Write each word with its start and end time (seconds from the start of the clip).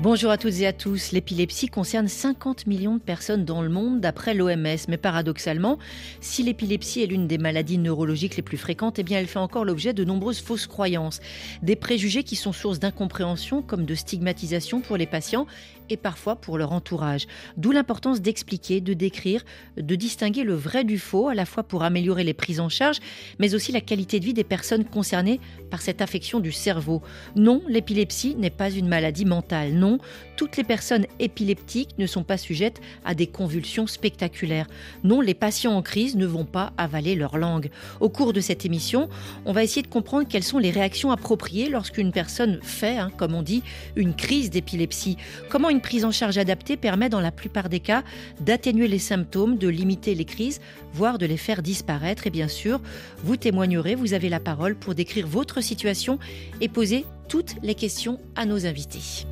Bonjour 0.00 0.30
à 0.30 0.38
toutes 0.38 0.60
et 0.60 0.66
à 0.68 0.72
tous. 0.72 1.10
L'épilepsie 1.10 1.66
concerne 1.66 2.06
50 2.06 2.68
millions 2.68 2.94
de 2.94 3.02
personnes 3.02 3.44
dans 3.44 3.62
le 3.62 3.68
monde 3.68 4.00
d'après 4.00 4.32
l'OMS. 4.32 4.78
Mais 4.86 4.96
paradoxalement, 4.96 5.76
si 6.20 6.44
l'épilepsie 6.44 7.02
est 7.02 7.06
l'une 7.06 7.26
des 7.26 7.36
maladies 7.36 7.78
neurologiques 7.78 8.36
les 8.36 8.42
plus 8.42 8.58
fréquentes, 8.58 9.00
eh 9.00 9.04
elle 9.12 9.26
fait 9.26 9.40
encore 9.40 9.64
l'objet 9.64 9.94
de 9.94 10.04
nombreuses 10.04 10.40
fausses 10.40 10.68
croyances. 10.68 11.18
Des 11.62 11.74
préjugés 11.74 12.22
qui 12.22 12.36
sont 12.36 12.52
source 12.52 12.78
d'incompréhension 12.78 13.60
comme 13.60 13.86
de 13.86 13.96
stigmatisation 13.96 14.80
pour 14.80 14.96
les 14.96 15.06
patients 15.06 15.48
et 15.90 15.96
parfois 15.96 16.36
pour 16.36 16.58
leur 16.58 16.72
entourage. 16.72 17.26
D'où 17.56 17.70
l'importance 17.70 18.20
d'expliquer, 18.20 18.80
de 18.80 18.94
décrire, 18.94 19.44
de 19.76 19.94
distinguer 19.94 20.44
le 20.44 20.54
vrai 20.54 20.84
du 20.84 20.98
faux, 20.98 21.28
à 21.28 21.34
la 21.34 21.44
fois 21.44 21.62
pour 21.62 21.82
améliorer 21.82 22.24
les 22.24 22.34
prises 22.34 22.60
en 22.60 22.68
charge, 22.68 22.98
mais 23.38 23.54
aussi 23.54 23.72
la 23.72 23.80
qualité 23.80 24.20
de 24.20 24.24
vie 24.24 24.34
des 24.34 24.44
personnes 24.44 24.84
concernées 24.84 25.40
par 25.70 25.80
cette 25.80 26.00
affection 26.00 26.40
du 26.40 26.52
cerveau. 26.52 27.02
Non, 27.36 27.62
l'épilepsie 27.68 28.34
n'est 28.36 28.50
pas 28.50 28.70
une 28.70 28.88
maladie 28.88 29.24
mentale. 29.24 29.74
Non, 29.74 29.98
toutes 30.36 30.56
les 30.56 30.64
personnes 30.64 31.06
épileptiques 31.18 31.98
ne 31.98 32.06
sont 32.06 32.22
pas 32.22 32.38
sujettes 32.38 32.80
à 33.04 33.14
des 33.14 33.26
convulsions 33.26 33.86
spectaculaires. 33.86 34.66
Non, 35.04 35.20
les 35.20 35.34
patients 35.34 35.72
en 35.72 35.82
crise 35.82 36.16
ne 36.16 36.26
vont 36.26 36.44
pas 36.44 36.72
avaler 36.76 37.14
leur 37.14 37.38
langue. 37.38 37.70
Au 38.00 38.08
cours 38.08 38.32
de 38.32 38.40
cette 38.40 38.64
émission, 38.64 39.08
on 39.44 39.52
va 39.52 39.64
essayer 39.64 39.82
de 39.82 39.88
comprendre 39.88 40.28
quelles 40.28 40.44
sont 40.44 40.58
les 40.58 40.70
réactions 40.70 41.10
appropriées 41.10 41.68
lorsqu'une 41.68 42.12
personne 42.12 42.60
fait, 42.62 42.98
hein, 42.98 43.10
comme 43.16 43.34
on 43.34 43.42
dit, 43.42 43.62
une 43.96 44.14
crise 44.14 44.50
d'épilepsie. 44.50 45.16
Comment 45.48 45.70
une 45.70 45.77
prise 45.80 46.04
en 46.04 46.10
charge 46.10 46.38
adaptée 46.38 46.76
permet 46.76 47.08
dans 47.08 47.20
la 47.20 47.30
plupart 47.30 47.68
des 47.68 47.80
cas 47.80 48.02
d'atténuer 48.40 48.88
les 48.88 48.98
symptômes, 48.98 49.58
de 49.58 49.68
limiter 49.68 50.14
les 50.14 50.24
crises, 50.24 50.60
voire 50.92 51.18
de 51.18 51.26
les 51.26 51.36
faire 51.36 51.62
disparaître. 51.62 52.26
Et 52.26 52.30
bien 52.30 52.48
sûr, 52.48 52.80
vous 53.24 53.36
témoignerez, 53.36 53.94
vous 53.94 54.14
avez 54.14 54.28
la 54.28 54.40
parole 54.40 54.74
pour 54.74 54.94
décrire 54.94 55.26
votre 55.26 55.60
situation 55.60 56.18
et 56.60 56.68
poser 56.68 57.04
toutes 57.28 57.56
les 57.62 57.74
questions 57.74 58.18
à 58.36 58.46
nos 58.46 58.66
invités. 58.66 59.26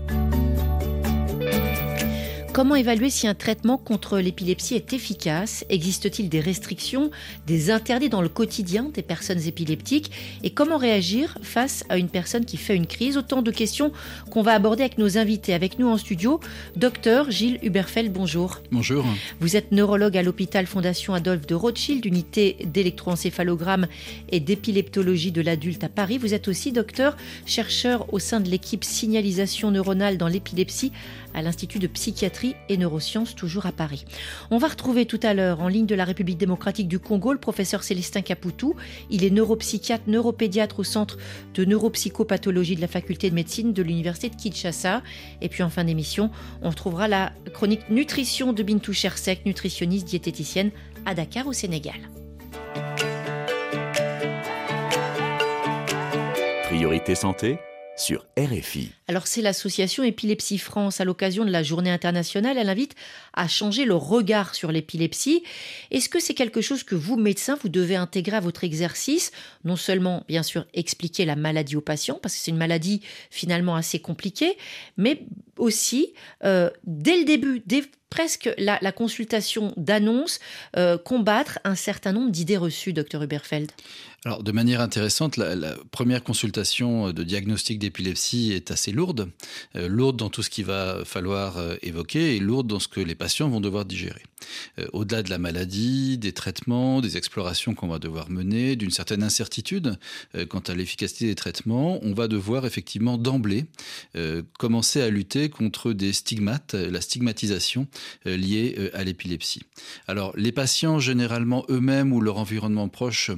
Comment 2.56 2.74
évaluer 2.74 3.10
si 3.10 3.28
un 3.28 3.34
traitement 3.34 3.76
contre 3.76 4.18
l'épilepsie 4.18 4.76
est 4.76 4.94
efficace? 4.94 5.66
Existe-t-il 5.68 6.30
des 6.30 6.40
restrictions, 6.40 7.10
des 7.46 7.70
interdits 7.70 8.08
dans 8.08 8.22
le 8.22 8.30
quotidien 8.30 8.84
des 8.94 9.02
personnes 9.02 9.46
épileptiques? 9.46 10.10
Et 10.42 10.48
comment 10.48 10.78
réagir 10.78 11.36
face 11.42 11.84
à 11.90 11.98
une 11.98 12.08
personne 12.08 12.46
qui 12.46 12.56
fait 12.56 12.74
une 12.74 12.86
crise? 12.86 13.18
Autant 13.18 13.42
de 13.42 13.50
questions 13.50 13.92
qu'on 14.30 14.40
va 14.40 14.54
aborder 14.54 14.84
avec 14.84 14.96
nos 14.96 15.18
invités. 15.18 15.52
Avec 15.52 15.78
nous 15.78 15.86
en 15.86 15.98
studio, 15.98 16.40
docteur 16.76 17.30
Gilles 17.30 17.58
Huberfeld, 17.62 18.10
bonjour. 18.10 18.62
Bonjour. 18.72 19.04
Vous 19.38 19.54
êtes 19.54 19.70
neurologue 19.70 20.16
à 20.16 20.22
l'hôpital 20.22 20.64
Fondation 20.64 21.12
Adolphe 21.12 21.46
de 21.46 21.54
Rothschild, 21.54 22.06
unité 22.06 22.56
d'électroencéphalogramme 22.64 23.86
et 24.30 24.40
d'épileptologie 24.40 25.30
de 25.30 25.42
l'adulte 25.42 25.84
à 25.84 25.90
Paris. 25.90 26.16
Vous 26.16 26.32
êtes 26.32 26.48
aussi 26.48 26.72
docteur, 26.72 27.18
chercheur 27.44 28.10
au 28.14 28.18
sein 28.18 28.40
de 28.40 28.48
l'équipe 28.48 28.82
signalisation 28.82 29.70
neuronale 29.70 30.16
dans 30.16 30.28
l'épilepsie 30.28 30.92
à 31.36 31.42
l'Institut 31.42 31.78
de 31.78 31.86
psychiatrie 31.86 32.56
et 32.68 32.78
neurosciences, 32.78 33.36
toujours 33.36 33.66
à 33.66 33.72
Paris. 33.72 34.06
On 34.50 34.58
va 34.58 34.68
retrouver 34.68 35.04
tout 35.04 35.20
à 35.22 35.34
l'heure 35.34 35.60
en 35.60 35.68
ligne 35.68 35.86
de 35.86 35.94
la 35.94 36.04
République 36.04 36.38
démocratique 36.38 36.88
du 36.88 36.98
Congo 36.98 37.32
le 37.32 37.38
professeur 37.38 37.84
Célestin 37.84 38.22
Caputou. 38.22 38.74
Il 39.10 39.22
est 39.22 39.30
neuropsychiatre, 39.30 40.04
neuropédiatre 40.08 40.80
au 40.80 40.84
centre 40.84 41.18
de 41.54 41.64
neuropsychopathologie 41.64 42.74
de 42.74 42.80
la 42.80 42.88
faculté 42.88 43.28
de 43.28 43.34
médecine 43.34 43.74
de 43.74 43.82
l'université 43.82 44.30
de 44.30 44.36
Kinshasa. 44.36 45.02
Et 45.42 45.50
puis 45.50 45.62
en 45.62 45.68
fin 45.68 45.84
d'émission, 45.84 46.30
on 46.62 46.70
retrouvera 46.70 47.06
la 47.06 47.32
chronique 47.52 47.90
nutrition 47.90 48.54
de 48.54 48.62
Bintou 48.62 48.94
Chersek, 48.94 49.44
nutritionniste 49.44 50.08
diététicienne 50.08 50.70
à 51.04 51.14
Dakar 51.14 51.46
au 51.46 51.52
Sénégal. 51.52 51.96
Priorité 56.64 57.14
santé 57.14 57.58
sur 57.96 58.26
RFI. 58.38 58.92
Alors 59.08 59.26
c'est 59.26 59.42
l'association 59.42 60.04
Épilepsie 60.04 60.58
France 60.58 61.00
à 61.00 61.04
l'occasion 61.04 61.44
de 61.44 61.50
la 61.50 61.62
journée 61.62 61.90
internationale, 61.90 62.58
elle 62.58 62.68
invite 62.68 62.94
à 63.32 63.48
changer 63.48 63.84
le 63.84 63.94
regard 63.94 64.54
sur 64.54 64.70
l'épilepsie. 64.70 65.42
Est-ce 65.90 66.08
que 66.08 66.20
c'est 66.20 66.34
quelque 66.34 66.60
chose 66.60 66.82
que 66.82 66.94
vous, 66.94 67.16
médecins, 67.16 67.58
vous 67.62 67.68
devez 67.68 67.96
intégrer 67.96 68.36
à 68.36 68.40
votre 68.40 68.64
exercice? 68.64 69.32
Non 69.64 69.76
seulement, 69.76 70.24
bien 70.28 70.42
sûr, 70.42 70.66
expliquer 70.74 71.24
la 71.24 71.36
maladie 71.36 71.76
aux 71.76 71.80
patients, 71.80 72.18
parce 72.20 72.34
que 72.34 72.40
c'est 72.40 72.50
une 72.50 72.56
maladie 72.56 73.00
finalement 73.30 73.76
assez 73.76 73.98
compliquée, 73.98 74.56
mais 74.96 75.22
aussi, 75.56 76.12
euh, 76.44 76.70
dès 76.84 77.16
le 77.16 77.24
début, 77.24 77.62
dès 77.64 77.82
presque 78.10 78.50
la, 78.56 78.78
consultation 78.92 79.72
d'annonce, 79.76 80.38
euh, 80.76 80.96
combattre 80.96 81.58
un 81.64 81.74
certain 81.74 82.12
nombre 82.12 82.30
d'idées 82.30 82.56
reçues, 82.56 82.92
docteur 82.92 83.22
Huberfeld 83.22 83.70
alors, 84.26 84.42
de 84.42 84.50
manière 84.50 84.80
intéressante, 84.80 85.36
la, 85.36 85.76
première 85.92 86.24
consultation 86.24 87.12
de 87.12 87.22
diagnostic 87.22 87.78
d'épilepsie 87.78 88.50
est 88.50 88.72
assez 88.72 88.90
lourde, 88.90 89.30
euh, 89.76 89.86
lourde 89.86 90.16
dans 90.16 90.30
tout 90.30 90.42
ce 90.42 90.50
qu'il 90.50 90.64
va 90.64 91.04
falloir 91.04 91.58
euh, 91.58 91.76
évoquer 91.82 92.34
et 92.34 92.40
lourde 92.40 92.66
dans 92.66 92.80
ce 92.80 92.88
que 92.88 92.98
les 92.98 93.14
patients 93.14 93.48
vont 93.48 93.60
devoir 93.60 93.84
digérer. 93.84 94.24
Euh, 94.80 94.86
au-delà 94.92 95.22
de 95.22 95.30
la 95.30 95.38
maladie, 95.38 96.18
des 96.18 96.32
traitements, 96.32 97.00
des 97.00 97.16
explorations 97.16 97.76
qu'on 97.76 97.86
va 97.86 98.00
devoir 98.00 98.28
mener, 98.28 98.74
d'une 98.74 98.90
certaine 98.90 99.22
incertitude 99.22 99.96
quant 100.48 100.58
à 100.58 100.74
l'efficacité 100.74 101.26
des 101.26 101.36
traitements, 101.36 102.00
on 102.02 102.12
va 102.12 102.26
devoir 102.26 102.66
effectivement 102.66 103.18
d'emblée 103.18 103.66
commencer 104.58 105.00
à 105.02 105.08
lutter 105.08 105.48
contre 105.48 105.92
des 105.92 106.12
stigmates, 106.12 106.74
la 106.74 107.00
stigmatisation 107.00 107.86
liée 108.24 108.90
à 108.92 109.04
l'épilepsie. 109.04 109.62
Alors, 110.08 110.32
les 110.36 110.52
patients, 110.52 110.98
généralement 110.98 111.64
eux-mêmes 111.68 112.12
ou 112.12 112.20
leur 112.20 112.38
environnement 112.38 112.88
proche, 112.88 113.30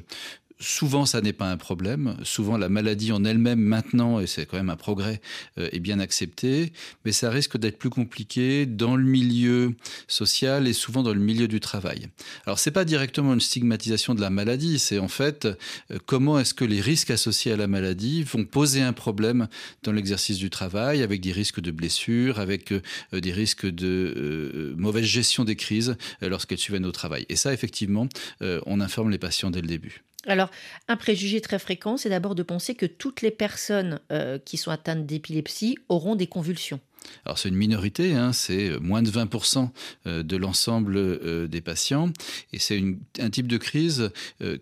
souvent, 0.61 1.07
ça 1.07 1.21
n'est 1.21 1.33
pas 1.33 1.51
un 1.51 1.57
problème. 1.57 2.17
Souvent, 2.23 2.57
la 2.57 2.69
maladie 2.69 3.13
en 3.13 3.25
elle-même, 3.25 3.61
maintenant, 3.61 4.21
et 4.21 4.27
c'est 4.27 4.47
quand 4.47 4.57
même 4.57 4.71
un 4.71 4.77
progrès, 4.77 5.21
euh, 5.59 5.69
est 5.73 5.81
bien 5.81 6.01
acceptée. 6.01 6.73
Mais 7.05 7.13
ça 7.13 7.31
risque 7.31 7.57
d'être 7.57 7.79
plus 7.79 7.91
compliqué 7.91 8.67
dans 8.67 8.97
le 8.97 9.05
milieu 9.05 9.75
social 10.07 10.67
et 10.67 10.73
souvent 10.73 11.03
dans 11.03 11.15
le 11.15 11.21
milieu 11.21 11.49
du 11.49 11.61
travail. 11.61 12.09
Alors, 12.47 12.59
c'est 12.59 12.71
pas 12.71 12.85
directement 12.85 13.35
une 13.35 13.41
stigmatisation 13.41 14.15
de 14.15 14.21
la 14.21 14.31
maladie. 14.31 14.79
C'est 14.79 14.99
en 14.99 15.09
fait 15.09 15.47
euh, 15.91 15.99
comment 16.07 16.39
est-ce 16.39 16.55
que 16.55 16.65
les 16.65 16.81
risques 16.81 17.11
associés 17.11 17.53
à 17.53 17.57
la 17.57 17.67
maladie 17.67 18.23
vont 18.23 18.45
poser 18.45 18.83
un 18.83 18.93
problème 18.93 19.49
dans 19.83 19.93
l'exercice 19.93 20.39
du 20.39 20.51
travail, 20.51 21.03
avec 21.03 21.21
des 21.21 21.33
risques 21.33 21.61
de 21.61 21.71
blessures, 21.71 22.39
avec 22.39 22.73
euh, 22.73 22.81
des 23.13 23.33
risques 23.33 23.67
de 23.67 24.75
mauvaise 24.77 25.05
gestion 25.05 25.45
des 25.45 25.57
crises 25.57 25.97
lorsqu'elles 26.21 26.59
suivent 26.59 26.81
au 26.83 26.93
travail. 26.93 27.27
Et 27.29 27.37
ça, 27.37 27.53
effectivement, 27.53 28.09
on 28.41 28.81
informe 28.81 29.11
les 29.11 29.19
patients 29.19 29.51
dès 29.51 29.61
le 29.61 29.67
début. 29.67 30.03
Alors, 30.27 30.51
un 30.89 30.97
préjugé 30.97 31.41
très 31.41 31.59
fréquent, 31.59 31.97
c'est 31.97 32.09
d'abord 32.09 32.35
de 32.35 32.43
penser 32.43 32.75
que 32.75 32.87
toutes 32.87 33.23
les 33.23 33.31
personnes 33.31 34.01
euh, 34.11 34.39
qui 34.45 34.57
sont 34.57 34.71
atteintes 34.71 35.07
d'épilepsie 35.07 35.79
auront 35.89 36.17
des 36.17 36.27
convulsions. 36.27 36.81
Alors 37.25 37.39
c'est 37.39 37.49
une 37.49 37.55
minorité, 37.55 38.15
hein, 38.15 38.33
c'est 38.33 38.79
moins 38.81 39.03
de 39.03 39.11
20% 39.11 39.71
euh, 40.07 40.23
de 40.25 40.37
l'ensemble 40.37 40.97
euh, 40.97 41.47
des 41.47 41.61
patients, 41.61 42.11
et 42.53 42.59
c'est 42.59 42.83
un 43.21 43.31
type 43.31 43.47
de 43.47 43.57
crise 43.57 44.11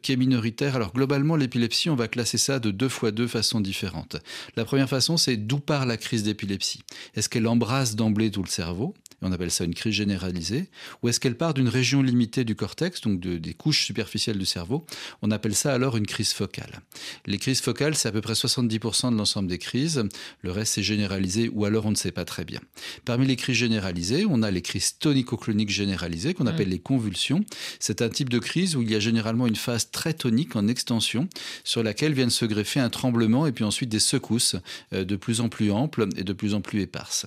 qui 0.02 0.12
est 0.12 0.16
minoritaire. 0.16 0.76
Alors 0.76 0.92
globalement, 0.92 1.36
l'épilepsie, 1.36 1.88
on 1.88 1.96
va 1.96 2.06
classer 2.06 2.38
ça 2.38 2.60
de 2.60 2.70
deux 2.70 2.90
fois 2.90 3.10
deux 3.10 3.26
façons 3.26 3.60
différentes. 3.60 4.16
La 4.56 4.66
première 4.66 4.88
façon, 4.88 5.16
c'est 5.16 5.38
d'où 5.38 5.58
part 5.58 5.86
la 5.86 5.96
crise 5.96 6.22
d'épilepsie? 6.22 6.82
Est-ce 7.14 7.30
qu'elle 7.30 7.48
embrasse 7.48 7.96
d'emblée 7.96 8.30
tout 8.30 8.42
le 8.42 8.48
cerveau? 8.48 8.94
On 9.22 9.32
appelle 9.32 9.50
ça 9.50 9.64
une 9.64 9.74
crise 9.74 9.94
généralisée, 9.94 10.68
ou 11.02 11.08
est-ce 11.08 11.20
qu'elle 11.20 11.36
part 11.36 11.54
d'une 11.54 11.68
région 11.68 12.02
limitée 12.02 12.44
du 12.44 12.54
cortex, 12.54 13.00
donc 13.00 13.20
des 13.20 13.54
couches 13.54 13.84
superficielles 13.84 14.38
du 14.38 14.46
cerveau 14.46 14.84
On 15.22 15.30
appelle 15.30 15.54
ça 15.54 15.72
alors 15.72 15.96
une 15.96 16.06
crise 16.06 16.32
focale. 16.32 16.80
Les 17.26 17.38
crises 17.38 17.60
focales, 17.60 17.94
c'est 17.94 18.08
à 18.08 18.12
peu 18.12 18.20
près 18.20 18.34
70% 18.34 19.12
de 19.12 19.16
l'ensemble 19.16 19.48
des 19.48 19.58
crises, 19.58 20.04
le 20.42 20.50
reste 20.52 20.74
c'est 20.74 20.82
généralisé 20.82 21.48
ou 21.48 21.64
alors 21.64 21.86
on 21.86 21.90
ne 21.90 21.96
sait 21.96 22.12
pas 22.12 22.24
très 22.24 22.44
bien. 22.44 22.60
Parmi 23.04 23.26
les 23.26 23.36
crises 23.36 23.56
généralisées, 23.56 24.26
on 24.28 24.42
a 24.42 24.50
les 24.50 24.62
crises 24.62 24.98
tonico-cloniques 24.98 25.70
généralisées 25.70 26.34
qu'on 26.34 26.46
appelle 26.46 26.68
les 26.68 26.78
convulsions. 26.78 27.44
C'est 27.80 28.02
un 28.02 28.08
type 28.08 28.28
de 28.28 28.38
crise 28.38 28.76
où 28.76 28.82
il 28.82 28.90
y 28.90 28.94
a 28.94 29.00
généralement 29.00 29.46
une 29.46 29.56
phase 29.56 29.90
très 29.90 30.14
tonique 30.14 30.56
en 30.56 30.68
extension 30.68 31.28
sur 31.64 31.82
laquelle 31.82 32.12
viennent 32.12 32.30
se 32.30 32.44
greffer 32.44 32.80
un 32.80 32.90
tremblement 32.90 33.46
et 33.46 33.52
puis 33.52 33.64
ensuite 33.64 33.88
des 33.88 34.00
secousses 34.00 34.56
euh, 34.92 35.04
de 35.04 35.16
plus 35.16 35.40
en 35.40 35.48
plus 35.48 35.70
amples 35.70 36.08
et 36.16 36.24
de 36.24 36.32
plus 36.32 36.54
en 36.54 36.60
plus 36.60 36.80
éparses. 36.80 37.26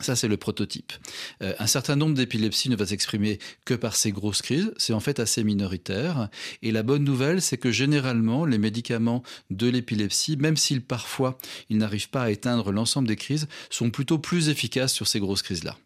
Ça, 0.00 0.16
c'est 0.16 0.28
le 0.28 0.36
prototype. 0.36 0.92
Euh, 1.42 1.54
un 1.58 1.68
certain 1.68 1.94
nombre 1.94 2.14
d'épilepsies 2.14 2.68
ne 2.68 2.76
va 2.76 2.86
s'exprimer 2.86 3.38
que 3.64 3.74
par 3.74 3.94
ces 3.94 4.10
grosses 4.10 4.42
crises. 4.42 4.72
C'est 4.76 4.92
en 4.92 5.00
fait 5.00 5.20
assez 5.20 5.44
minoritaire. 5.44 6.28
Et 6.62 6.72
la 6.72 6.82
bonne 6.82 7.04
nouvelle, 7.04 7.40
c'est 7.40 7.58
que 7.58 7.70
généralement, 7.70 8.44
les 8.44 8.58
médicaments 8.58 9.22
de 9.50 9.68
l'épilepsie, 9.68 10.36
même 10.36 10.56
s'ils 10.56 10.82
parfois 10.82 11.38
ils 11.70 11.78
n'arrivent 11.78 12.10
pas 12.10 12.24
à 12.24 12.30
éteindre 12.30 12.72
l'ensemble 12.72 13.06
des 13.06 13.16
crises, 13.16 13.46
sont 13.70 13.90
plutôt 13.90 14.18
plus 14.18 14.48
efficaces 14.48 14.92
sur 14.92 15.06
ces 15.06 15.20
grosses 15.20 15.42
crises-là. 15.42 15.76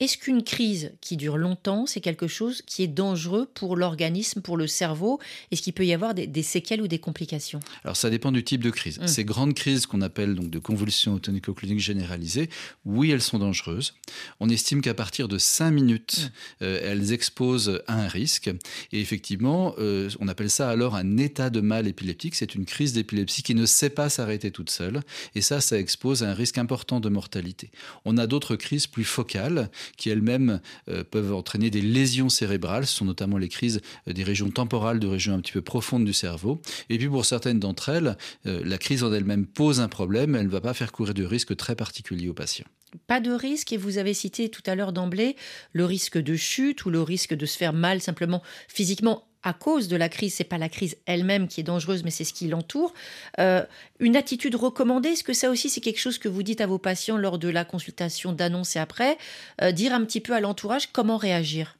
Est-ce 0.00 0.18
qu'une 0.18 0.42
crise 0.42 0.92
qui 1.00 1.16
dure 1.16 1.36
longtemps, 1.36 1.86
c'est 1.86 2.00
quelque 2.00 2.26
chose 2.26 2.62
qui 2.62 2.82
est 2.82 2.88
dangereux 2.88 3.48
pour 3.54 3.76
l'organisme, 3.76 4.40
pour 4.40 4.56
le 4.56 4.66
cerveau? 4.66 5.20
Est-ce 5.50 5.62
qu'il 5.62 5.72
peut 5.72 5.86
y 5.86 5.92
avoir 5.92 6.14
des, 6.14 6.42
séquelles 6.42 6.82
ou 6.82 6.88
des 6.88 6.98
complications? 6.98 7.60
Alors 7.84 7.96
ça 7.96 8.10
dépend 8.10 8.32
du 8.32 8.42
type 8.42 8.64
de 8.64 8.70
crise. 8.70 8.98
Hum. 8.98 9.06
Ces 9.06 9.24
grandes 9.24 9.54
crises 9.54 9.86
qu'on 9.86 10.00
appelle 10.00 10.34
donc 10.34 10.50
de 10.50 10.58
convulsions 10.58 11.18
tonico-cloniques 11.18 11.80
généralisées, 11.80 12.48
oui, 12.84 13.10
elles 13.10 13.22
sont 13.22 13.38
dangereuses. 13.38 13.94
On 14.40 14.48
estime 14.48 14.80
qu'à 14.80 14.94
partir 14.94 15.28
de 15.28 15.38
5 15.38 15.70
minutes, 15.70 16.16
hum. 16.18 16.30
euh, 16.62 16.80
elles 16.82 17.12
exposent 17.12 17.82
à 17.86 17.94
un 18.00 18.08
risque. 18.08 18.50
Et 18.92 19.00
effectivement, 19.00 19.74
euh, 19.78 20.08
on 20.18 20.28
appelle 20.28 20.50
ça 20.50 20.68
alors 20.68 20.96
un 20.96 21.16
état 21.18 21.50
de 21.50 21.60
mal 21.60 21.86
épileptique. 21.86 22.34
C'est 22.34 22.54
une 22.54 22.64
crise 22.64 22.94
d'épilepsie 22.94 23.42
qui 23.42 23.54
ne 23.54 23.66
sait 23.66 23.90
pas 23.90 24.08
s'arrêter 24.08 24.50
toute 24.50 24.70
seule. 24.70 25.00
Et 25.34 25.42
ça, 25.42 25.60
ça 25.60 25.78
expose 25.78 26.22
à 26.22 26.30
un 26.30 26.34
risque 26.34 26.58
important 26.58 27.00
de 27.00 27.08
mortalité. 27.08 27.70
On 28.04 28.16
a 28.16 28.26
d'autres 28.26 28.56
crises 28.56 28.86
plus 28.86 29.04
focales 29.04 29.59
qui 29.96 30.10
elles-mêmes 30.10 30.60
euh, 30.88 31.04
peuvent 31.04 31.34
entraîner 31.34 31.70
des 31.70 31.82
lésions 31.82 32.28
cérébrales. 32.28 32.86
Ce 32.86 32.96
sont 32.96 33.04
notamment 33.04 33.38
les 33.38 33.48
crises 33.48 33.80
euh, 34.08 34.12
des 34.12 34.22
régions 34.22 34.50
temporales, 34.50 35.00
de 35.00 35.06
régions 35.06 35.34
un 35.34 35.40
petit 35.40 35.52
peu 35.52 35.62
profondes 35.62 36.04
du 36.04 36.12
cerveau. 36.12 36.60
Et 36.88 36.98
puis 36.98 37.08
pour 37.08 37.24
certaines 37.24 37.60
d'entre 37.60 37.88
elles, 37.88 38.16
euh, 38.46 38.62
la 38.64 38.78
crise 38.78 39.04
en 39.04 39.12
elle-même 39.12 39.46
pose 39.46 39.80
un 39.80 39.88
problème. 39.88 40.34
Elle 40.34 40.46
ne 40.46 40.50
va 40.50 40.60
pas 40.60 40.74
faire 40.74 40.92
courir 40.92 41.14
de 41.14 41.24
risques 41.24 41.56
très 41.56 41.74
particuliers 41.74 42.28
aux 42.28 42.34
patients. 42.34 42.66
Pas 43.06 43.20
de 43.20 43.30
risque, 43.30 43.72
et 43.72 43.76
vous 43.76 43.98
avez 43.98 44.14
cité 44.14 44.48
tout 44.48 44.62
à 44.66 44.74
l'heure 44.74 44.92
d'emblée 44.92 45.36
le 45.72 45.84
risque 45.84 46.18
de 46.18 46.34
chute 46.34 46.84
ou 46.84 46.90
le 46.90 47.02
risque 47.02 47.34
de 47.34 47.46
se 47.46 47.56
faire 47.56 47.72
mal 47.72 48.00
simplement 48.00 48.42
physiquement 48.68 49.29
à 49.42 49.52
cause 49.52 49.88
de 49.88 49.96
la 49.96 50.08
crise, 50.08 50.34
c'est 50.34 50.44
pas 50.44 50.58
la 50.58 50.68
crise 50.68 50.96
elle-même 51.06 51.48
qui 51.48 51.60
est 51.60 51.64
dangereuse, 51.64 52.04
mais 52.04 52.10
c'est 52.10 52.24
ce 52.24 52.32
qui 52.32 52.48
l'entoure. 52.48 52.92
Euh, 53.38 53.64
une 53.98 54.16
attitude 54.16 54.54
recommandée, 54.54 55.10
est-ce 55.10 55.24
que 55.24 55.32
ça 55.32 55.50
aussi 55.50 55.68
c'est 55.68 55.80
quelque 55.80 56.00
chose 56.00 56.18
que 56.18 56.28
vous 56.28 56.42
dites 56.42 56.60
à 56.60 56.66
vos 56.66 56.78
patients 56.78 57.16
lors 57.16 57.38
de 57.38 57.48
la 57.48 57.64
consultation 57.64 58.32
d'annonce 58.32 58.76
et 58.76 58.78
après 58.78 59.16
euh, 59.62 59.72
Dire 59.72 59.94
un 59.94 60.04
petit 60.04 60.20
peu 60.20 60.34
à 60.34 60.40
l'entourage 60.40 60.88
comment 60.92 61.16
réagir? 61.16 61.76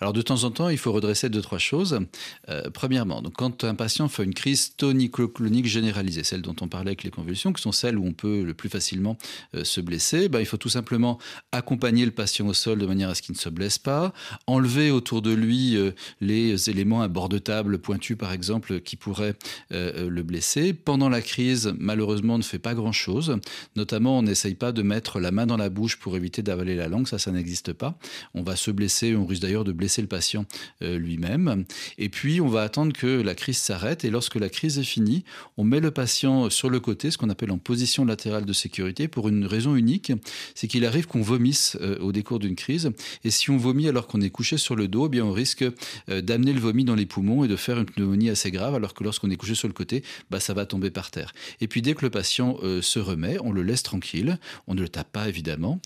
Alors 0.00 0.12
de 0.12 0.22
temps 0.22 0.44
en 0.44 0.50
temps, 0.50 0.68
il 0.68 0.78
faut 0.78 0.92
redresser 0.92 1.28
deux 1.28 1.40
trois 1.40 1.58
choses. 1.58 2.00
Euh, 2.48 2.70
premièrement, 2.72 3.22
donc 3.22 3.34
quand 3.34 3.64
un 3.64 3.74
patient 3.74 4.08
fait 4.08 4.24
une 4.24 4.34
crise 4.34 4.74
tonico-clonique 4.76 5.66
généralisée, 5.66 6.24
celle 6.24 6.42
dont 6.42 6.56
on 6.60 6.68
parlait 6.68 6.90
avec 6.90 7.04
les 7.04 7.10
convulsions, 7.10 7.52
qui 7.52 7.62
sont 7.62 7.72
celles 7.72 7.96
où 7.96 8.04
on 8.04 8.12
peut 8.12 8.42
le 8.42 8.54
plus 8.54 8.68
facilement 8.68 9.16
euh, 9.54 9.62
se 9.62 9.80
blesser, 9.80 10.28
ben, 10.28 10.40
il 10.40 10.46
faut 10.46 10.56
tout 10.56 10.68
simplement 10.68 11.18
accompagner 11.52 12.04
le 12.04 12.10
patient 12.10 12.46
au 12.48 12.54
sol 12.54 12.78
de 12.78 12.86
manière 12.86 13.08
à 13.10 13.14
ce 13.14 13.22
qu'il 13.22 13.34
ne 13.34 13.38
se 13.38 13.48
blesse 13.48 13.78
pas, 13.78 14.12
enlever 14.46 14.90
autour 14.90 15.22
de 15.22 15.32
lui 15.32 15.76
euh, 15.76 15.92
les 16.20 16.68
éléments 16.68 17.02
à 17.02 17.08
bord 17.08 17.28
de 17.28 17.38
table 17.38 17.78
pointus 17.78 18.18
par 18.18 18.32
exemple 18.32 18.80
qui 18.80 18.96
pourraient 18.96 19.34
le 19.70 20.22
blesser. 20.22 20.72
Pendant 20.72 21.08
la 21.08 21.20
crise, 21.20 21.74
malheureusement, 21.78 22.34
on 22.34 22.38
ne 22.38 22.42
fait 22.42 22.58
pas 22.58 22.74
grand 22.74 22.92
chose. 22.92 23.38
Notamment, 23.76 24.18
on 24.18 24.22
n'essaye 24.22 24.54
pas 24.54 24.72
de 24.72 24.82
mettre 24.82 25.20
la 25.20 25.30
main 25.30 25.46
dans 25.46 25.56
la 25.56 25.68
bouche 25.68 25.96
pour 25.96 26.16
éviter 26.16 26.42
d'avaler 26.42 26.74
la 26.74 26.88
langue, 26.88 27.06
ça, 27.06 27.18
ça 27.18 27.30
n'existe 27.30 27.72
pas. 27.72 27.98
On 28.34 28.42
va 28.42 28.56
se 28.56 28.70
blesser, 28.70 29.14
on 29.16 29.26
risque 29.26 29.43
d'ailleurs 29.44 29.64
de 29.64 29.72
blesser 29.72 30.02
le 30.02 30.08
patient 30.08 30.46
euh, 30.82 30.98
lui-même. 30.98 31.64
Et 31.98 32.08
puis, 32.08 32.40
on 32.40 32.48
va 32.48 32.62
attendre 32.62 32.92
que 32.92 33.06
la 33.06 33.34
crise 33.34 33.58
s'arrête. 33.58 34.04
Et 34.04 34.10
lorsque 34.10 34.36
la 34.36 34.48
crise 34.48 34.78
est 34.78 34.84
finie, 34.84 35.24
on 35.56 35.64
met 35.64 35.80
le 35.80 35.90
patient 35.90 36.50
sur 36.50 36.70
le 36.70 36.80
côté, 36.80 37.10
ce 37.10 37.18
qu'on 37.18 37.28
appelle 37.28 37.50
en 37.50 37.58
position 37.58 38.04
latérale 38.04 38.46
de 38.46 38.52
sécurité, 38.52 39.06
pour 39.06 39.28
une 39.28 39.44
raison 39.46 39.76
unique, 39.76 40.12
c'est 40.54 40.66
qu'il 40.66 40.86
arrive 40.86 41.06
qu'on 41.06 41.20
vomisse 41.20 41.76
euh, 41.80 41.98
au 41.98 42.10
décours 42.10 42.38
d'une 42.38 42.56
crise. 42.56 42.90
Et 43.22 43.30
si 43.30 43.50
on 43.50 43.58
vomit 43.58 43.86
alors 43.86 44.06
qu'on 44.06 44.20
est 44.20 44.30
couché 44.30 44.56
sur 44.56 44.76
le 44.76 44.88
dos, 44.88 45.06
eh 45.06 45.08
bien 45.10 45.24
on 45.24 45.32
risque 45.32 45.64
euh, 46.08 46.22
d'amener 46.22 46.52
le 46.52 46.60
vomi 46.60 46.84
dans 46.84 46.94
les 46.94 47.06
poumons 47.06 47.44
et 47.44 47.48
de 47.48 47.56
faire 47.56 47.78
une 47.78 47.84
pneumonie 47.84 48.30
assez 48.30 48.50
grave, 48.50 48.74
alors 48.74 48.94
que 48.94 49.04
lorsqu'on 49.04 49.30
est 49.30 49.36
couché 49.36 49.54
sur 49.54 49.68
le 49.68 49.74
côté, 49.74 50.02
bah, 50.30 50.40
ça 50.40 50.54
va 50.54 50.64
tomber 50.64 50.90
par 50.90 51.10
terre. 51.10 51.32
Et 51.60 51.68
puis 51.68 51.82
dès 51.82 51.94
que 51.94 52.02
le 52.02 52.10
patient 52.10 52.58
se 52.80 52.98
remet, 52.98 53.36
on 53.42 53.52
le 53.52 53.62
laisse 53.62 53.82
tranquille, 53.82 54.38
on 54.66 54.74
ne 54.74 54.80
le 54.80 54.88
tape 54.88 55.12
pas 55.12 55.28
évidemment. 55.28 55.80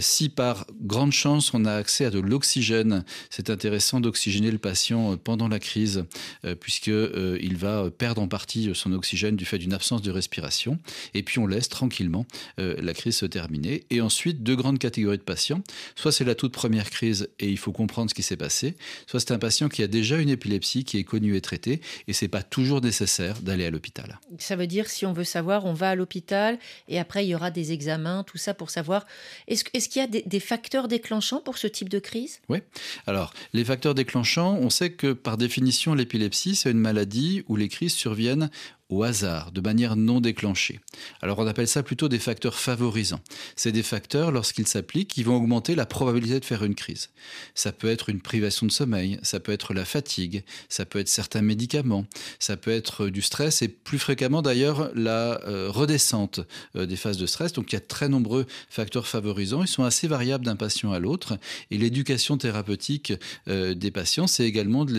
si 0.00 0.28
par 0.28 0.66
grande 0.82 1.12
chance 1.12 1.52
on 1.54 1.64
a 1.64 1.72
accès 1.72 2.06
à 2.06 2.10
de 2.10 2.18
l'oxygène 2.18 2.95
c'est 3.30 3.50
intéressant 3.50 4.00
d'oxygéner 4.00 4.50
le 4.50 4.58
patient 4.58 5.12
euh, 5.12 5.16
pendant 5.16 5.48
la 5.48 5.58
crise, 5.58 6.04
euh, 6.44 6.54
puisqu'il 6.54 6.92
euh, 6.92 7.56
va 7.56 7.90
perdre 7.90 8.22
en 8.22 8.28
partie 8.28 8.70
son 8.74 8.92
oxygène 8.92 9.36
du 9.36 9.44
fait 9.44 9.58
d'une 9.58 9.72
absence 9.72 10.02
de 10.02 10.10
respiration. 10.10 10.78
Et 11.14 11.22
puis 11.22 11.38
on 11.38 11.46
laisse 11.46 11.68
tranquillement 11.68 12.26
la 12.58 12.94
crise 12.94 13.16
se 13.16 13.26
terminer. 13.26 13.84
Et 13.90 14.00
ensuite, 14.00 14.42
deux 14.42 14.56
grandes 14.56 14.78
catégories 14.78 15.18
de 15.18 15.22
patients. 15.22 15.62
Soit 15.94 16.12
c'est 16.12 16.24
la 16.24 16.34
toute 16.34 16.52
première 16.52 16.90
crise 16.90 17.28
et 17.38 17.48
il 17.48 17.58
faut 17.58 17.72
comprendre 17.72 18.10
ce 18.10 18.14
qui 18.14 18.22
s'est 18.22 18.36
passé, 18.36 18.76
soit 19.06 19.20
c'est 19.20 19.32
un 19.32 19.38
patient 19.38 19.68
qui 19.68 19.82
a 19.82 19.86
déjà 19.86 20.18
une 20.18 20.28
épilepsie 20.28 20.84
qui 20.84 20.98
est 20.98 21.04
connue 21.04 21.36
et 21.36 21.40
traitée, 21.40 21.80
et 22.08 22.12
c'est 22.12 22.28
pas 22.28 22.42
toujours 22.42 22.80
nécessaire 22.80 23.40
d'aller 23.40 23.66
à 23.66 23.70
l'hôpital. 23.70 24.18
Ça 24.38 24.56
veut 24.56 24.66
dire, 24.66 24.88
si 24.88 25.06
on 25.06 25.12
veut 25.12 25.24
savoir, 25.24 25.64
on 25.64 25.72
va 25.72 25.90
à 25.90 25.94
l'hôpital 25.94 26.58
et 26.88 26.98
après 26.98 27.24
il 27.24 27.28
y 27.28 27.34
aura 27.34 27.50
des 27.50 27.72
examens, 27.72 28.24
tout 28.24 28.38
ça 28.38 28.54
pour 28.54 28.70
savoir. 28.70 29.06
Est-ce 29.48 29.64
qu'il 29.64 30.00
y 30.00 30.04
a 30.04 30.08
des, 30.08 30.22
des 30.26 30.40
facteurs 30.40 30.88
déclenchants 30.88 31.40
pour 31.40 31.58
ce 31.58 31.66
type 31.66 31.88
de 31.88 31.98
crise? 31.98 32.40
Oui. 32.48 32.58
Alors, 33.06 33.32
les 33.52 33.64
facteurs 33.64 33.94
déclenchants, 33.94 34.56
on 34.60 34.70
sait 34.70 34.90
que 34.90 35.12
par 35.12 35.36
définition, 35.36 35.94
l'épilepsie, 35.94 36.56
c'est 36.56 36.70
une 36.70 36.78
maladie 36.78 37.44
où 37.48 37.56
les 37.56 37.68
crises 37.68 37.94
surviennent 37.94 38.50
au 38.88 39.02
hasard, 39.02 39.50
de 39.50 39.60
manière 39.60 39.96
non 39.96 40.20
déclenchée. 40.20 40.80
Alors 41.20 41.38
on 41.40 41.46
appelle 41.46 41.66
ça 41.66 41.82
plutôt 41.82 42.08
des 42.08 42.20
facteurs 42.20 42.54
favorisants. 42.54 43.20
C'est 43.56 43.72
des 43.72 43.82
facteurs, 43.82 44.30
lorsqu'ils 44.30 44.68
s'appliquent, 44.68 45.08
qui 45.08 45.24
vont 45.24 45.36
augmenter 45.36 45.74
la 45.74 45.86
probabilité 45.86 46.38
de 46.38 46.44
faire 46.44 46.62
une 46.62 46.76
crise. 46.76 47.10
Ça 47.54 47.72
peut 47.72 47.88
être 47.88 48.08
une 48.10 48.20
privation 48.20 48.64
de 48.64 48.70
sommeil, 48.70 49.18
ça 49.22 49.40
peut 49.40 49.50
être 49.50 49.74
la 49.74 49.84
fatigue, 49.84 50.44
ça 50.68 50.84
peut 50.84 51.00
être 51.00 51.08
certains 51.08 51.42
médicaments, 51.42 52.06
ça 52.38 52.56
peut 52.56 52.70
être 52.70 53.08
du 53.08 53.22
stress 53.22 53.62
et 53.62 53.68
plus 53.68 53.98
fréquemment 53.98 54.40
d'ailleurs 54.40 54.90
la 54.94 55.40
euh, 55.46 55.68
redescente 55.68 56.40
euh, 56.76 56.86
des 56.86 56.96
phases 56.96 57.18
de 57.18 57.26
stress. 57.26 57.52
Donc 57.52 57.72
il 57.72 57.74
y 57.74 57.78
a 57.78 57.80
très 57.80 58.08
nombreux 58.08 58.46
facteurs 58.70 59.08
favorisants, 59.08 59.62
ils 59.62 59.68
sont 59.68 59.84
assez 59.84 60.06
variables 60.06 60.44
d'un 60.44 60.56
patient 60.56 60.92
à 60.92 61.00
l'autre 61.00 61.38
et 61.72 61.78
l'éducation 61.78 62.38
thérapeutique 62.38 63.12
euh, 63.48 63.74
des 63.74 63.90
patients, 63.90 64.28
c'est 64.28 64.44
également 64.44 64.84
de 64.84 64.94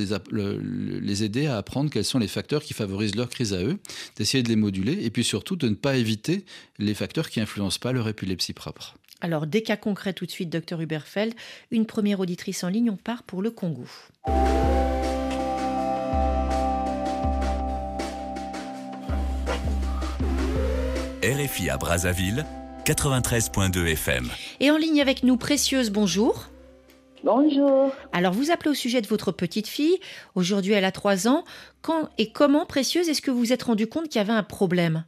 les 1.01 1.23
aider 1.23 1.47
à 1.47 1.57
apprendre 1.57 1.89
quels 1.89 2.05
sont 2.05 2.19
les 2.19 2.27
facteurs 2.27 2.63
qui 2.63 2.73
favorisent 2.73 3.15
leur 3.15 3.29
crise 3.29 3.53
à 3.53 3.63
eux 3.63 3.76
d'essayer 4.15 4.43
de 4.43 4.49
les 4.49 4.55
moduler 4.55 5.05
et 5.05 5.09
puis 5.09 5.23
surtout 5.23 5.55
de 5.55 5.69
ne 5.69 5.75
pas 5.75 5.97
éviter 5.97 6.45
les 6.79 6.93
facteurs 6.93 7.29
qui 7.29 7.39
influencent 7.39 7.79
pas 7.79 7.91
leur 7.91 8.07
épilepsie 8.07 8.53
propre. 8.53 8.95
Alors, 9.21 9.47
des 9.47 9.63
cas 9.63 9.77
concrets 9.77 10.13
tout 10.13 10.25
de 10.25 10.31
suite, 10.31 10.49
docteur 10.49 10.79
Huberfeld. 10.79 11.33
Une 11.71 11.85
première 11.85 12.19
auditrice 12.19 12.63
en 12.63 12.69
ligne, 12.69 12.91
on 12.91 12.97
part 12.97 13.23
pour 13.23 13.41
le 13.41 13.49
Congo. 13.49 13.85
RFI 21.23 21.69
à 21.69 21.77
Brazzaville, 21.77 22.45
93.2 22.85 23.87
FM. 23.87 24.29
Et 24.59 24.71
en 24.71 24.77
ligne 24.77 25.01
avec 25.01 25.23
nous, 25.23 25.35
Précieuse, 25.35 25.89
bonjour. 25.89 26.47
Bonjour. 27.23 27.91
Alors, 28.13 28.31
vous 28.31 28.51
appelez 28.51 28.69
au 28.69 28.75
sujet 28.75 29.01
de 29.01 29.07
votre 29.07 29.31
petite 29.31 29.67
fille. 29.67 29.99
Aujourd'hui, 30.35 30.73
elle 30.73 30.85
a 30.85 30.91
3 30.91 31.27
ans. 31.27 31.43
Quand 31.81 32.09
et 32.17 32.31
comment, 32.31 32.65
précieuse, 32.65 33.09
est-ce 33.09 33.21
que 33.21 33.31
vous 33.31 33.39
vous 33.39 33.53
êtes 33.53 33.63
rendu 33.63 33.87
compte 33.87 34.07
qu'il 34.09 34.19
y 34.19 34.23
avait 34.23 34.33
un 34.33 34.43
problème? 34.43 35.03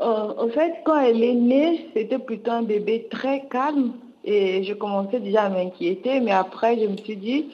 En 0.00 0.30
euh, 0.38 0.48
fait, 0.50 0.72
quand 0.84 0.98
elle 0.98 1.22
est 1.22 1.34
née, 1.34 1.88
c'était 1.94 2.18
plutôt 2.18 2.52
un 2.52 2.62
bébé 2.62 3.06
très 3.10 3.44
calme. 3.50 3.92
Et 4.24 4.64
je 4.64 4.72
commençais 4.72 5.20
déjà 5.20 5.42
à 5.42 5.48
m'inquiéter. 5.50 6.20
Mais 6.20 6.32
après, 6.32 6.78
je 6.80 6.86
me 6.86 6.96
suis 6.96 7.16
dit, 7.16 7.50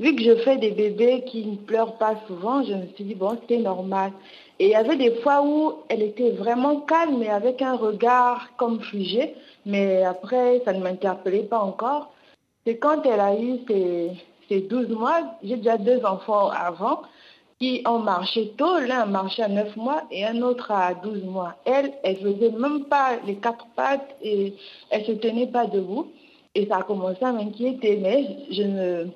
vu 0.00 0.16
que 0.16 0.22
je 0.22 0.34
fais 0.36 0.56
des 0.56 0.72
bébés 0.72 1.22
qui 1.24 1.46
ne 1.46 1.56
pleurent 1.56 1.96
pas 1.96 2.16
souvent, 2.26 2.64
je 2.64 2.74
me 2.74 2.86
suis 2.94 3.04
dit, 3.04 3.14
bon, 3.14 3.38
c'était 3.40 3.62
normal. 3.62 4.10
Et 4.58 4.66
il 4.66 4.70
y 4.70 4.74
avait 4.74 4.96
des 4.96 5.14
fois 5.22 5.42
où 5.44 5.74
elle 5.88 6.02
était 6.02 6.32
vraiment 6.32 6.80
calme, 6.80 7.18
mais 7.20 7.28
avec 7.28 7.62
un 7.62 7.76
regard 7.76 8.50
comme 8.56 8.80
figé. 8.82 9.34
Mais 9.64 10.02
après, 10.02 10.60
ça 10.64 10.72
ne 10.72 10.82
m'interpellait 10.82 11.44
pas 11.44 11.60
encore. 11.60 12.12
C'est 12.66 12.76
quand 12.76 13.04
elle 13.06 13.20
a 13.20 13.38
eu 13.38 13.58
ses, 14.48 14.60
12 14.60 14.88
mois, 14.90 15.36
j'ai 15.42 15.56
déjà 15.56 15.78
deux 15.78 16.04
enfants 16.04 16.50
avant, 16.50 17.02
qui 17.58 17.82
ont 17.86 17.98
marché 17.98 18.52
tôt. 18.56 18.78
L'un 18.80 19.00
a 19.00 19.06
marché 19.06 19.42
à 19.42 19.48
9 19.48 19.76
mois 19.76 20.02
et 20.10 20.24
un 20.24 20.42
autre 20.42 20.70
à 20.70 20.94
12 20.94 21.24
mois. 21.24 21.56
Elle, 21.64 21.92
elle 22.02 22.16
faisait 22.16 22.50
même 22.50 22.84
pas 22.84 23.16
les 23.26 23.36
quatre 23.36 23.66
pattes 23.76 24.16
et 24.22 24.54
elle 24.90 25.04
se 25.04 25.12
tenait 25.12 25.46
pas 25.46 25.66
debout. 25.66 26.08
Et 26.54 26.66
ça 26.66 26.78
a 26.78 26.82
commencé 26.82 27.24
à 27.24 27.32
m'inquiéter, 27.32 27.96
mais 27.96 28.26
je 28.50 28.62
ne, 28.62 29.06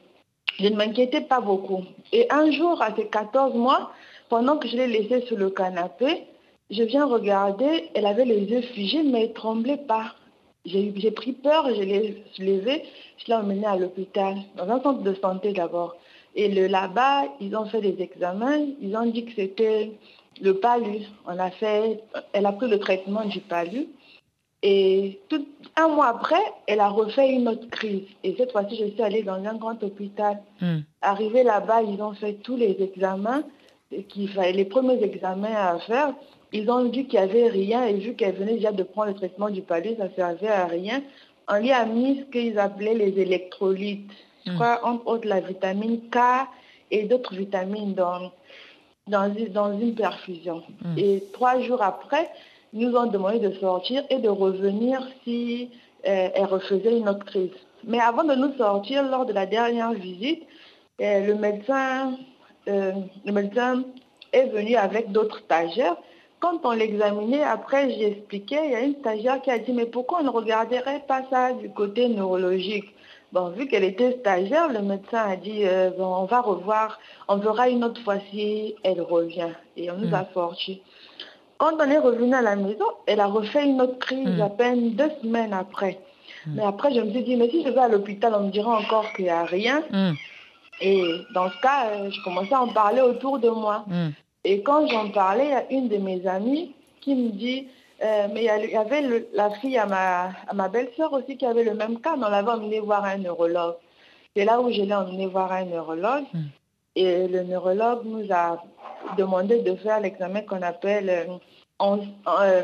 je 0.60 0.68
ne 0.68 0.76
m'inquiétais 0.76 1.22
pas 1.22 1.40
beaucoup. 1.40 1.82
Et 2.12 2.26
un 2.30 2.50
jour, 2.50 2.80
à 2.80 2.94
ses 2.94 3.08
14 3.08 3.54
mois, 3.54 3.90
pendant 4.28 4.56
que 4.56 4.68
je 4.68 4.76
l'ai 4.76 4.86
laissée 4.86 5.26
sur 5.26 5.36
le 5.36 5.50
canapé, 5.50 6.24
je 6.70 6.82
viens 6.82 7.06
regarder, 7.06 7.90
elle 7.94 8.06
avait 8.06 8.24
les 8.24 8.40
yeux 8.40 8.62
figés, 8.62 9.02
mais 9.02 9.22
elle 9.22 9.28
ne 9.28 9.34
tremblait 9.34 9.76
pas. 9.76 10.14
J'ai 10.64 11.10
pris 11.10 11.32
peur, 11.32 11.68
je 11.74 11.82
l'ai 11.82 12.24
levé, 12.38 12.84
je 13.18 13.26
l'ai 13.26 13.34
emmené 13.34 13.66
à 13.66 13.76
l'hôpital, 13.76 14.36
dans 14.56 14.68
un 14.68 14.80
centre 14.80 15.02
de 15.02 15.14
santé 15.14 15.52
d'abord. 15.52 15.96
Et 16.34 16.48
là-bas, 16.68 17.24
ils 17.40 17.54
ont 17.56 17.66
fait 17.66 17.80
des 17.80 18.02
examens, 18.02 18.58
ils 18.80 18.96
ont 18.96 19.06
dit 19.06 19.24
que 19.24 19.32
c'était 19.36 19.92
le 20.40 20.54
palu. 20.54 21.02
On 21.26 21.38
a 21.38 21.50
fait, 21.50 22.00
elle 22.32 22.46
a 22.46 22.52
pris 22.52 22.68
le 22.68 22.78
traitement 22.78 23.24
du 23.24 23.40
palu. 23.40 23.86
Et 24.62 25.20
tout, 25.28 25.46
un 25.76 25.88
mois 25.88 26.08
après, 26.08 26.42
elle 26.66 26.80
a 26.80 26.88
refait 26.88 27.30
une 27.30 27.48
autre 27.48 27.68
crise. 27.68 28.06
Et 28.22 28.34
cette 28.36 28.52
fois-ci, 28.52 28.76
je 28.76 28.86
suis 28.86 29.02
allée 29.02 29.22
dans 29.22 29.34
un 29.34 29.54
grand 29.56 29.80
hôpital. 29.82 30.42
Hmm. 30.60 30.78
Arrivée 31.02 31.42
là-bas, 31.42 31.82
ils 31.82 32.00
ont 32.00 32.14
fait 32.14 32.34
tous 32.42 32.56
les 32.56 32.74
examens, 32.80 33.44
les 33.90 34.64
premiers 34.64 35.02
examens 35.04 35.54
à 35.54 35.78
faire. 35.80 36.14
Ils 36.52 36.70
ont 36.70 36.84
dit 36.84 37.06
qu'il 37.06 37.18
n'y 37.18 37.24
avait 37.24 37.48
rien 37.48 37.84
et 37.86 37.94
vu 37.94 38.14
qu'elle 38.14 38.34
venait 38.36 38.54
déjà 38.54 38.72
de 38.72 38.82
prendre 38.84 39.08
le 39.08 39.14
traitement 39.14 39.50
du 39.50 39.62
palud, 39.62 39.96
ça 39.98 40.04
ne 40.04 40.14
servait 40.14 40.48
à 40.48 40.66
rien. 40.66 41.02
on 41.46 41.60
lui 41.60 41.72
a 41.72 41.84
mis 41.84 42.20
ce 42.20 42.24
qu'ils 42.32 42.58
appelaient 42.58 42.94
les 42.94 43.20
électrolytes. 43.20 44.10
Je 44.46 44.52
Mm. 44.52 44.54
crois, 44.54 44.80
entre 44.82 45.06
autres, 45.06 45.28
la 45.28 45.40
vitamine 45.40 46.00
K 46.10 46.16
et 46.90 47.02
d'autres 47.04 47.34
vitamines 47.34 47.92
dans, 47.92 48.30
dans, 49.08 49.30
une- 49.34 49.48
dans 49.52 49.78
une 49.78 49.94
perfusion. 49.94 50.62
Mm. 50.82 50.98
Et 50.98 51.22
trois 51.34 51.60
jours 51.60 51.82
après, 51.82 52.30
ils 52.72 52.80
nous 52.88 52.96
ont 52.96 53.06
demandé 53.06 53.40
de 53.40 53.52
sortir 53.56 54.04
et 54.08 54.18
de 54.20 54.28
revenir 54.30 55.06
si 55.22 55.68
euh, 56.06 56.28
elle 56.34 56.44
refaisait 56.46 56.96
une 56.98 57.08
autre 57.10 57.24
crise. 57.26 57.50
Mais 57.84 58.00
avant 58.00 58.24
de 58.24 58.34
nous 58.34 58.52
sortir, 58.56 59.02
lors 59.02 59.26
de 59.26 59.32
la 59.34 59.44
dernière 59.46 59.92
visite, 59.92 60.42
euh, 61.02 61.26
le 61.26 61.34
médecin, 61.34 62.16
euh, 62.68 62.92
le 63.26 63.32
médecin 63.32 63.84
est 64.32 64.46
venu 64.46 64.76
avec 64.76 65.12
d'autres 65.12 65.40
stagiaires. 65.40 65.96
Quand 66.44 66.60
on 66.64 66.72
l'examinait, 66.72 67.42
après 67.42 67.88
j'ai 67.88 68.08
expliqué, 68.08 68.56
il 68.66 68.72
y 68.72 68.74
a 68.74 68.80
une 68.82 68.96
stagiaire 68.96 69.40
qui 69.40 69.50
a 69.50 69.58
dit 69.58 69.72
mais 69.72 69.86
pourquoi 69.86 70.18
on 70.20 70.24
ne 70.24 70.28
regarderait 70.28 71.02
pas 71.08 71.22
ça 71.30 71.54
du 71.54 71.70
côté 71.70 72.06
neurologique? 72.06 72.84
Bon, 73.32 73.48
vu 73.48 73.66
qu'elle 73.66 73.82
était 73.82 74.18
stagiaire, 74.20 74.68
le 74.68 74.82
médecin 74.82 75.22
a 75.26 75.36
dit 75.36 75.60
euh, 75.64 75.88
bon, 75.96 76.04
on 76.04 76.26
va 76.26 76.42
revoir, 76.42 77.00
on 77.28 77.36
verra 77.36 77.70
une 77.70 77.82
autre 77.82 77.98
fois 78.02 78.16
si 78.30 78.74
elle 78.82 79.00
revient. 79.00 79.52
Et 79.78 79.90
on 79.90 79.96
nous 79.96 80.10
Mm. 80.10 80.14
a 80.14 80.26
sortis. 80.34 80.82
Quand 81.56 81.72
on 81.80 81.90
est 81.90 81.98
revenu 81.98 82.34
à 82.34 82.42
la 82.42 82.56
maison, 82.56 82.84
elle 83.06 83.20
a 83.20 83.26
refait 83.26 83.64
une 83.64 83.80
autre 83.80 83.98
crise 83.98 84.28
Mm. 84.38 84.42
à 84.42 84.50
peine 84.50 84.90
deux 84.90 85.12
semaines 85.22 85.54
après. 85.54 85.98
Mm. 86.46 86.56
Mais 86.56 86.64
après, 86.66 86.92
je 86.94 87.00
me 87.00 87.10
suis 87.10 87.22
dit, 87.22 87.36
mais 87.36 87.48
si 87.48 87.64
je 87.64 87.70
vais 87.70 87.80
à 87.80 87.88
l'hôpital, 87.88 88.34
on 88.38 88.42
me 88.48 88.50
dira 88.50 88.78
encore 88.78 89.10
qu'il 89.14 89.24
n'y 89.24 89.30
a 89.30 89.44
rien. 89.44 89.82
Et 90.82 91.00
dans 91.32 91.48
ce 91.48 91.58
cas, 91.62 91.86
euh, 91.88 92.10
je 92.10 92.22
commençais 92.22 92.52
à 92.54 92.60
en 92.60 92.68
parler 92.68 93.00
autour 93.00 93.38
de 93.38 93.48
moi. 93.48 93.86
Et 94.44 94.62
quand 94.62 94.86
j'en 94.86 95.10
parlais, 95.10 95.52
a 95.54 95.64
une 95.70 95.88
de 95.88 95.96
mes 95.96 96.26
amies 96.26 96.72
qui 97.00 97.14
me 97.14 97.30
dit, 97.30 97.68
euh, 98.02 98.28
mais 98.32 98.42
il 98.44 98.70
y 98.70 98.76
avait 98.76 99.02
le- 99.02 99.26
la 99.32 99.50
fille 99.50 99.78
à 99.78 99.86
ma, 99.86 100.30
à 100.48 100.52
ma 100.54 100.68
belle-sœur 100.68 101.12
aussi 101.12 101.36
qui 101.36 101.46
avait 101.46 101.64
le 101.64 101.74
même 101.74 101.98
cas, 102.00 102.16
mais 102.16 102.26
on 102.26 102.30
l'avait 102.30 102.50
emmenée 102.50 102.80
voir 102.80 103.04
un 103.04 103.16
neurologue. 103.18 103.76
C'est 104.36 104.44
là 104.44 104.60
où 104.60 104.70
je 104.72 104.82
l'ai 104.82 104.94
emmenée 104.94 105.26
voir 105.26 105.52
un 105.52 105.64
neurologue. 105.64 106.24
Mm. 106.32 106.40
Et 106.96 107.28
le 107.28 107.42
neurologue 107.44 108.02
nous 108.04 108.26
a 108.32 108.62
demandé 109.16 109.60
de 109.62 109.74
faire 109.76 110.00
l'examen 110.00 110.42
qu'on 110.42 110.62
appelle 110.62 111.08
euh, 111.10 111.24
en, 111.78 111.98
euh, 112.40 112.62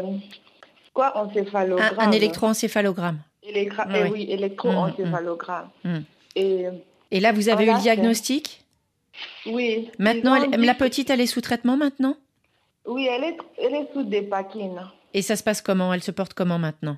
quoi, 0.95 1.17
Un, 1.17 1.25
encéphalogramme. 1.27 1.95
un 1.99 2.13
électroencéphalogramme. 2.13 3.19
Électra- 3.43 3.87
oui, 4.13 4.27
électroencéphalogramme. 4.31 5.69
Mm. 5.85 5.99
Et 6.37 6.67
Et 7.11 7.21
là, 7.21 7.33
vous 7.33 7.49
avez 7.49 7.65
eu 7.65 7.73
le 7.73 7.79
diagnostic? 7.81 8.60
Oui. 9.47 9.91
Maintenant, 9.99 10.35
elle- 10.35 10.61
la 10.61 10.75
petite, 10.75 11.11
elle 11.11 11.21
est 11.21 11.27
sous 11.27 11.41
traitement 11.41 11.77
maintenant? 11.77 12.17
Oui, 12.87 13.07
elle 13.11 13.25
est, 13.25 13.37
elle 13.59 13.75
est 13.75 13.89
sous 13.93 14.03
dépakine. 14.03 14.81
Et 15.15 15.23
ça 15.23 15.37
se 15.37 15.43
passe 15.43 15.61
comment? 15.61 15.93
Elle 15.93 16.03
se 16.03 16.11
porte 16.11 16.35
comment 16.35 16.59
maintenant? 16.59 16.97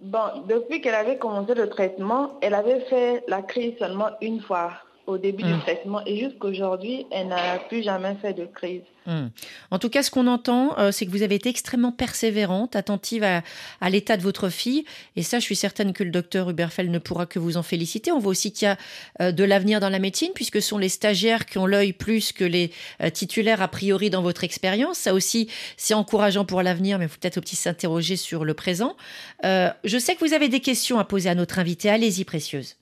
Bon, 0.00 0.42
depuis 0.46 0.80
qu'elle 0.80 0.94
avait 0.94 1.16
commencé 1.16 1.54
le 1.54 1.68
traitement, 1.68 2.38
elle 2.42 2.54
avait 2.54 2.80
fait 2.80 3.24
la 3.28 3.42
crise 3.42 3.74
seulement 3.78 4.10
une 4.20 4.40
fois 4.40 4.72
au 5.06 5.18
début 5.18 5.42
du 5.42 5.58
traitement 5.60 6.04
et 6.06 6.18
jusqu'aujourd'hui, 6.18 7.06
elle 7.10 7.28
n'a 7.28 7.58
plus 7.68 7.82
jamais 7.82 8.16
fait 8.20 8.32
de 8.32 8.44
crise. 8.44 8.82
Hmm. 9.06 9.28
En 9.70 9.78
tout 9.78 9.88
cas, 9.88 10.02
ce 10.02 10.10
qu'on 10.10 10.26
entend, 10.26 10.76
euh, 10.78 10.90
c'est 10.90 11.06
que 11.06 11.12
vous 11.12 11.22
avez 11.22 11.36
été 11.36 11.48
extrêmement 11.48 11.92
persévérante, 11.92 12.74
attentive 12.74 13.22
à, 13.22 13.42
à 13.80 13.88
l'état 13.88 14.16
de 14.16 14.22
votre 14.22 14.48
fille. 14.48 14.84
Et 15.14 15.22
ça, 15.22 15.38
je 15.38 15.44
suis 15.44 15.54
certaine 15.54 15.92
que 15.92 16.02
le 16.02 16.10
docteur 16.10 16.50
Huberfeld 16.50 16.90
ne 16.90 16.98
pourra 16.98 17.26
que 17.26 17.38
vous 17.38 17.56
en 17.56 17.62
féliciter. 17.62 18.10
On 18.10 18.18
voit 18.18 18.32
aussi 18.32 18.52
qu'il 18.52 18.66
y 18.66 18.68
a 18.68 18.76
euh, 19.20 19.32
de 19.32 19.44
l'avenir 19.44 19.78
dans 19.78 19.90
la 19.90 20.00
médecine, 20.00 20.30
puisque 20.34 20.60
ce 20.60 20.68
sont 20.68 20.78
les 20.78 20.88
stagiaires 20.88 21.46
qui 21.46 21.58
ont 21.58 21.66
l'œil 21.66 21.92
plus 21.92 22.32
que 22.32 22.44
les 22.44 22.72
euh, 23.00 23.10
titulaires, 23.10 23.62
a 23.62 23.68
priori, 23.68 24.10
dans 24.10 24.22
votre 24.22 24.42
expérience. 24.42 24.98
Ça 24.98 25.14
aussi, 25.14 25.48
c'est 25.76 25.94
encourageant 25.94 26.44
pour 26.44 26.62
l'avenir, 26.62 26.98
mais 26.98 27.04
il 27.04 27.08
faut 27.08 27.18
peut-être 27.20 27.38
aussi 27.38 27.54
s'interroger 27.54 28.16
sur 28.16 28.44
le 28.44 28.54
présent. 28.54 28.96
Je 29.44 29.98
sais 29.98 30.14
que 30.16 30.24
vous 30.24 30.32
avez 30.32 30.48
des 30.48 30.60
questions 30.60 30.98
à 30.98 31.04
poser 31.04 31.28
à 31.28 31.34
notre 31.34 31.58
invitée. 31.58 31.90
Allez-y, 31.90 32.24
précieuse. 32.24 32.76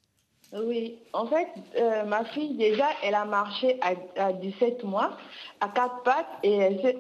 Oui, 0.57 0.95
en 1.13 1.27
fait, 1.27 1.49
euh, 1.79 2.05
ma 2.05 2.25
fille, 2.27 2.55
déjà, 2.57 2.87
elle 3.03 3.17
a 3.17 3.25
marché 3.25 3.77
à, 3.81 4.27
à 4.29 4.33
17 4.33 4.85
mois, 4.85 5.17
à 5.61 5.69
quatre 5.69 6.03
pattes, 6.05 6.29
et 6.45 6.53
elle 6.53 6.81
s'est 6.81 6.97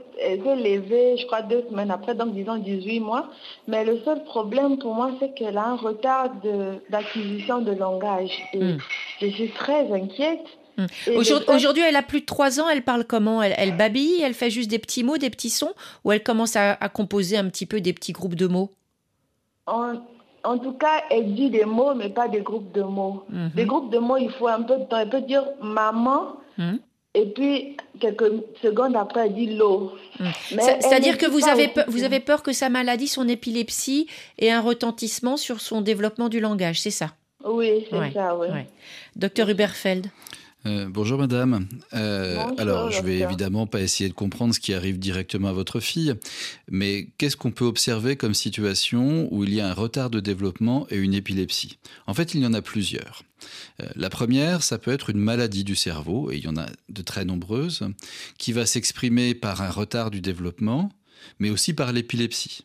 levée, 0.56 1.16
je 1.18 1.26
crois, 1.26 1.42
deux 1.42 1.64
semaines 1.70 1.92
après, 1.92 2.16
donc 2.16 2.34
disons 2.34 2.56
18 2.56 2.98
mois. 2.98 3.28
Mais 3.68 3.84
le 3.84 4.00
seul 4.04 4.24
problème 4.24 4.78
pour 4.78 4.94
moi, 4.94 5.12
c'est 5.20 5.34
qu'elle 5.34 5.56
a 5.56 5.66
un 5.66 5.76
retard 5.76 6.30
d'acquisition 6.90 7.60
de, 7.60 7.72
langage. 7.72 8.32
Et 8.52 8.58
Mm. 8.58 8.78
je 9.20 9.26
suis 9.28 9.50
très 9.50 9.90
inquiète. 9.92 10.44
Mm. 10.76 10.86
Le 11.06 11.54
Aujourd'hui, 11.54 11.82
elle 11.86 11.96
a 11.96 12.02
plus 12.02 12.22
de 12.22 12.26
3 12.26 12.60
ans. 12.60 12.68
Elle 12.68 12.82
parle 12.82 13.04
comment? 13.04 13.40
Elle, 13.40 13.54
elle 13.56 13.76
babille 13.76 14.20
Elle 14.22 14.34
fait 14.34 14.50
juste 14.50 14.68
des 14.70 14.80
petits 14.80 15.04
mots, 15.04 15.18
des 15.18 15.30
petits 15.30 15.50
sons? 15.50 15.74
Ou 16.04 16.10
elle 16.10 16.24
commence 16.24 16.56
à, 16.56 16.72
à 16.72 16.88
composer 16.88 17.36
un 17.36 17.48
petit 17.48 17.66
peu 17.66 17.80
des 17.80 17.92
petits 17.92 18.12
groupes 18.12 18.34
de 18.34 18.48
mots? 18.48 18.72
En, 19.66 19.94
en 20.44 20.58
tout 20.58 20.72
cas, 20.74 21.02
elle 21.10 21.34
dit 21.34 21.50
des 21.50 21.64
mots, 21.64 21.94
mais 21.94 22.08
pas 22.10 22.28
des 22.28 22.40
groupes 22.42 22.72
de 22.72 22.82
mots. 22.82 23.24
Mhm. 23.30 23.50
Des 23.54 23.64
groupes 23.64 23.90
de 23.90 23.98
mots, 23.98 24.16
il 24.16 24.30
faut 24.30 24.48
un 24.48 24.62
peu 24.62 24.76
de 24.76 24.84
temps. 24.84 24.98
Elle 24.98 25.10
peut 25.10 25.20
dire 25.22 25.44
maman, 25.62 26.36
Mhm. 26.58 26.78
et 27.14 27.26
puis 27.26 27.76
quelques 28.00 28.30
secondes 28.62 28.94
après, 28.96 29.26
elle 29.26 29.34
dit 29.34 29.54
l'eau. 29.56 29.92
Mm. 30.20 30.24
Elle 30.52 30.60
C'est-à-dire 30.80 31.16
que 31.18 31.26
vous 31.26 31.46
avez, 31.48 31.68
peur, 31.68 31.84
vous 31.88 31.98
que- 32.00 32.04
avez 32.04 32.20
peur 32.20 32.42
que 32.42 32.52
sa 32.52 32.68
maladie, 32.68 33.08
son 33.08 33.28
épilepsie, 33.28 34.06
ait 34.38 34.50
un 34.50 34.60
retentissement 34.60 35.36
sur 35.36 35.60
son 35.60 35.80
développement 35.80 36.28
du 36.28 36.40
langage, 36.40 36.80
c'est 36.80 36.90
ça? 36.90 37.10
Oui, 37.44 37.86
c'est 37.90 37.98
Ouais, 37.98 38.12
ça, 38.12 38.36
oui. 38.36 38.48
ouais. 38.48 38.66
Docteur 39.16 39.48
Huberfeld 39.50 40.06
Euh, 40.66 40.86
bonjour 40.88 41.18
madame. 41.18 41.68
Euh, 41.92 42.36
Bonjour, 42.36 42.60
alors, 42.60 42.90
je 42.90 43.02
vais 43.02 43.18
évidemment 43.18 43.66
pas 43.66 43.82
essayer 43.82 44.08
de 44.08 44.14
comprendre 44.14 44.54
ce 44.54 44.60
qui 44.60 44.72
arrive 44.72 44.98
directement 44.98 45.48
à 45.48 45.52
votre 45.52 45.78
fille, 45.78 46.14
mais 46.70 47.08
qu'est-ce 47.18 47.36
qu'on 47.36 47.50
peut 47.50 47.66
observer 47.66 48.16
comme 48.16 48.32
situation 48.32 49.28
où 49.30 49.44
il 49.44 49.52
y 49.52 49.60
a 49.60 49.68
un 49.68 49.74
retard 49.74 50.08
de 50.08 50.20
développement 50.20 50.86
et 50.90 50.96
une 50.96 51.12
épilepsie? 51.12 51.78
En 52.06 52.14
fait, 52.14 52.34
il 52.34 52.40
y 52.40 52.46
en 52.46 52.54
a 52.54 52.62
plusieurs. 52.62 53.24
Euh, 53.82 53.86
la 53.94 54.08
première, 54.08 54.62
ça 54.62 54.78
peut 54.78 54.92
être 54.92 55.10
une 55.10 55.18
maladie 55.18 55.64
du 55.64 55.76
cerveau, 55.76 56.30
et 56.30 56.36
il 56.36 56.44
y 56.44 56.48
en 56.48 56.56
a 56.56 56.66
de 56.88 57.02
très 57.02 57.26
nombreuses, 57.26 57.86
qui 58.38 58.52
va 58.52 58.64
s'exprimer 58.64 59.34
par 59.34 59.60
un 59.60 59.70
retard 59.70 60.10
du 60.10 60.22
développement, 60.22 60.90
mais 61.38 61.50
aussi 61.50 61.74
par 61.74 61.92
l'épilepsie. 61.92 62.64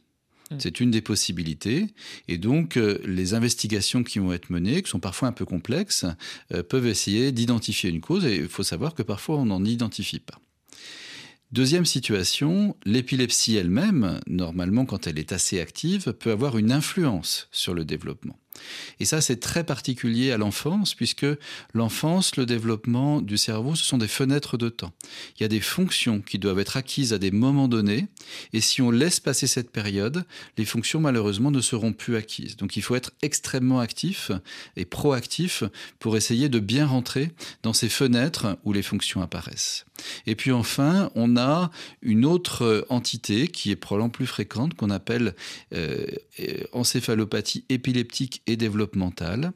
Mm. 0.52 0.56
C'est 0.60 0.80
une 0.80 0.92
des 0.92 1.02
possibilités. 1.02 1.88
Et 2.28 2.38
donc, 2.38 2.78
euh, 2.78 3.00
les 3.06 3.34
investigations 3.34 4.04
qui 4.04 4.20
vont 4.20 4.34
être 4.34 4.50
menées, 4.50 4.82
qui 4.82 4.90
sont 4.90 5.00
parfois 5.00 5.28
un 5.28 5.32
peu 5.32 5.46
complexes, 5.46 6.06
euh, 6.54 6.64
peuvent 6.64 6.88
essayer 6.88 7.32
d'identifier 7.32 7.90
une 7.90 8.02
cause. 8.02 8.26
Et 8.26 8.38
il 8.38 8.48
faut 8.48 8.64
savoir 8.64 8.96
que 8.96 9.04
parfois, 9.04 9.38
on 9.38 9.46
n'en 9.46 9.64
identifie 9.64 10.20
pas. 10.20 10.40
Deuxième 11.52 11.86
situation, 11.86 12.76
l'épilepsie 12.86 13.56
elle-même, 13.56 14.20
normalement, 14.28 14.86
quand 14.86 15.08
elle 15.08 15.18
est 15.18 15.32
assez 15.32 15.60
active, 15.60 16.14
peut 16.14 16.32
avoir 16.32 16.60
une 16.60 16.72
influence 16.72 17.48
sur 17.52 17.74
le 17.74 17.86
développement. 17.86 18.38
Et 19.00 19.06
ça, 19.06 19.22
c'est 19.22 19.40
très 19.40 19.64
particulier 19.64 20.32
à 20.32 20.38
l'enfance, 20.38 20.96
puisque 20.96 21.26
l'enfance, 21.74 22.36
le 22.36 22.46
développement 22.46 23.22
du 23.22 23.38
cerveau, 23.38 23.76
ce 23.76 23.84
sont 23.84 23.98
des 23.98 24.08
fenêtres 24.08 24.58
de 24.58 24.70
temps. 24.70 24.94
Il 25.38 25.44
y 25.44 25.46
a 25.46 25.50
des 25.50 25.60
fonctions 25.60 26.22
qui 26.22 26.40
doivent 26.40 26.60
être 26.60 26.78
acquises 26.78 27.14
à 27.14 27.18
des 27.18 27.32
moments 27.32 27.68
donnés, 27.68 28.08
et 28.54 28.62
si 28.62 28.82
on 28.82 28.92
laisse 28.92 29.20
passer 29.20 29.48
cette 29.48 29.72
période, 29.72 30.26
les 30.58 30.66
fonctions, 30.66 31.00
malheureusement, 31.00 31.52
ne 31.52 31.62
seront 31.62 31.94
plus 31.94 32.16
acquises. 32.16 32.58
Donc 32.58 32.78
il 32.78 32.82
faut 32.82 32.96
être 32.96 33.12
extrêmement 33.22 33.80
actif 33.80 34.32
et 34.76 34.86
proactif 34.86 35.64
pour 36.00 36.18
essayer 36.18 36.50
de 36.50 36.60
bien 36.60 36.86
rentrer 36.86 37.32
dans 37.64 37.74
ces 37.74 37.90
fenêtres 37.90 38.58
où 38.64 38.74
les 38.74 38.84
fonctions 38.84 39.22
apparaissent. 39.22 39.86
Et 40.26 40.36
puis 40.36 40.52
enfin, 40.52 41.12
on 41.16 41.38
a 41.38 41.72
une 42.02 42.26
autre 42.26 42.86
entité 42.90 43.48
qui 43.48 43.72
est 43.72 43.76
probablement 43.76 44.10
plus 44.10 44.28
fréquente, 44.28 44.74
qu'on 44.74 44.90
appelle 44.90 45.36
euh, 45.74 46.06
euh, 46.40 46.64
encéphalopathie 46.72 47.66
épileptique 47.70 48.42
développementale. 48.56 49.52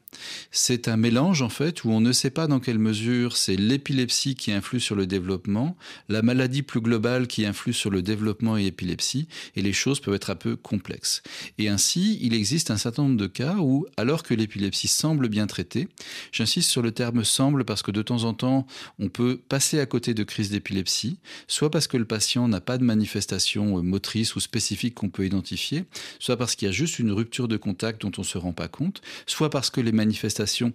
C'est 0.50 0.88
un 0.88 0.96
mélange 0.96 1.42
en 1.42 1.48
fait 1.48 1.84
où 1.84 1.90
on 1.90 2.00
ne 2.00 2.12
sait 2.12 2.30
pas 2.30 2.46
dans 2.46 2.60
quelle 2.60 2.78
mesure 2.78 3.36
c'est 3.36 3.56
l'épilepsie 3.56 4.34
qui 4.34 4.52
influe 4.52 4.80
sur 4.80 4.94
le 4.94 5.06
développement, 5.06 5.76
la 6.08 6.22
maladie 6.22 6.62
plus 6.62 6.80
globale 6.80 7.26
qui 7.26 7.46
influe 7.46 7.72
sur 7.72 7.90
le 7.90 8.02
développement 8.02 8.56
et 8.56 8.64
l'épilepsie, 8.64 9.28
et 9.56 9.62
les 9.62 9.72
choses 9.72 10.00
peuvent 10.00 10.14
être 10.14 10.30
un 10.30 10.36
peu 10.36 10.56
complexes. 10.56 11.22
Et 11.58 11.68
ainsi, 11.68 12.18
il 12.20 12.34
existe 12.34 12.70
un 12.70 12.76
certain 12.76 13.02
nombre 13.02 13.16
de 13.16 13.26
cas 13.26 13.56
où, 13.56 13.86
alors 13.96 14.22
que 14.22 14.34
l'épilepsie 14.34 14.88
semble 14.88 15.28
bien 15.28 15.46
traitée, 15.46 15.88
j'insiste 16.32 16.70
sur 16.70 16.82
le 16.82 16.92
terme 16.92 17.24
semble 17.24 17.64
parce 17.64 17.82
que 17.82 17.90
de 17.90 18.02
temps 18.02 18.24
en 18.24 18.34
temps, 18.34 18.66
on 18.98 19.08
peut 19.08 19.40
passer 19.48 19.80
à 19.80 19.86
côté 19.86 20.14
de 20.14 20.22
crises 20.24 20.50
d'épilepsie, 20.50 21.18
soit 21.48 21.70
parce 21.70 21.86
que 21.86 21.96
le 21.96 22.04
patient 22.04 22.48
n'a 22.48 22.60
pas 22.60 22.78
de 22.78 22.84
manifestation 22.84 23.78
euh, 23.78 23.82
motrice 23.82 24.36
ou 24.36 24.40
spécifique 24.40 24.94
qu'on 24.94 25.10
peut 25.10 25.26
identifier, 25.26 25.84
soit 26.18 26.36
parce 26.36 26.54
qu'il 26.54 26.66
y 26.66 26.68
a 26.68 26.72
juste 26.72 26.98
une 26.98 27.12
rupture 27.12 27.48
de 27.48 27.56
contact 27.56 28.02
dont 28.02 28.12
on 28.18 28.22
ne 28.22 28.26
se 28.26 28.38
rend 28.38 28.52
pas 28.52 28.68
compte, 28.68 28.83
soit 29.26 29.50
parce 29.50 29.70
que 29.70 29.80
les 29.80 29.92
manifestations 29.92 30.72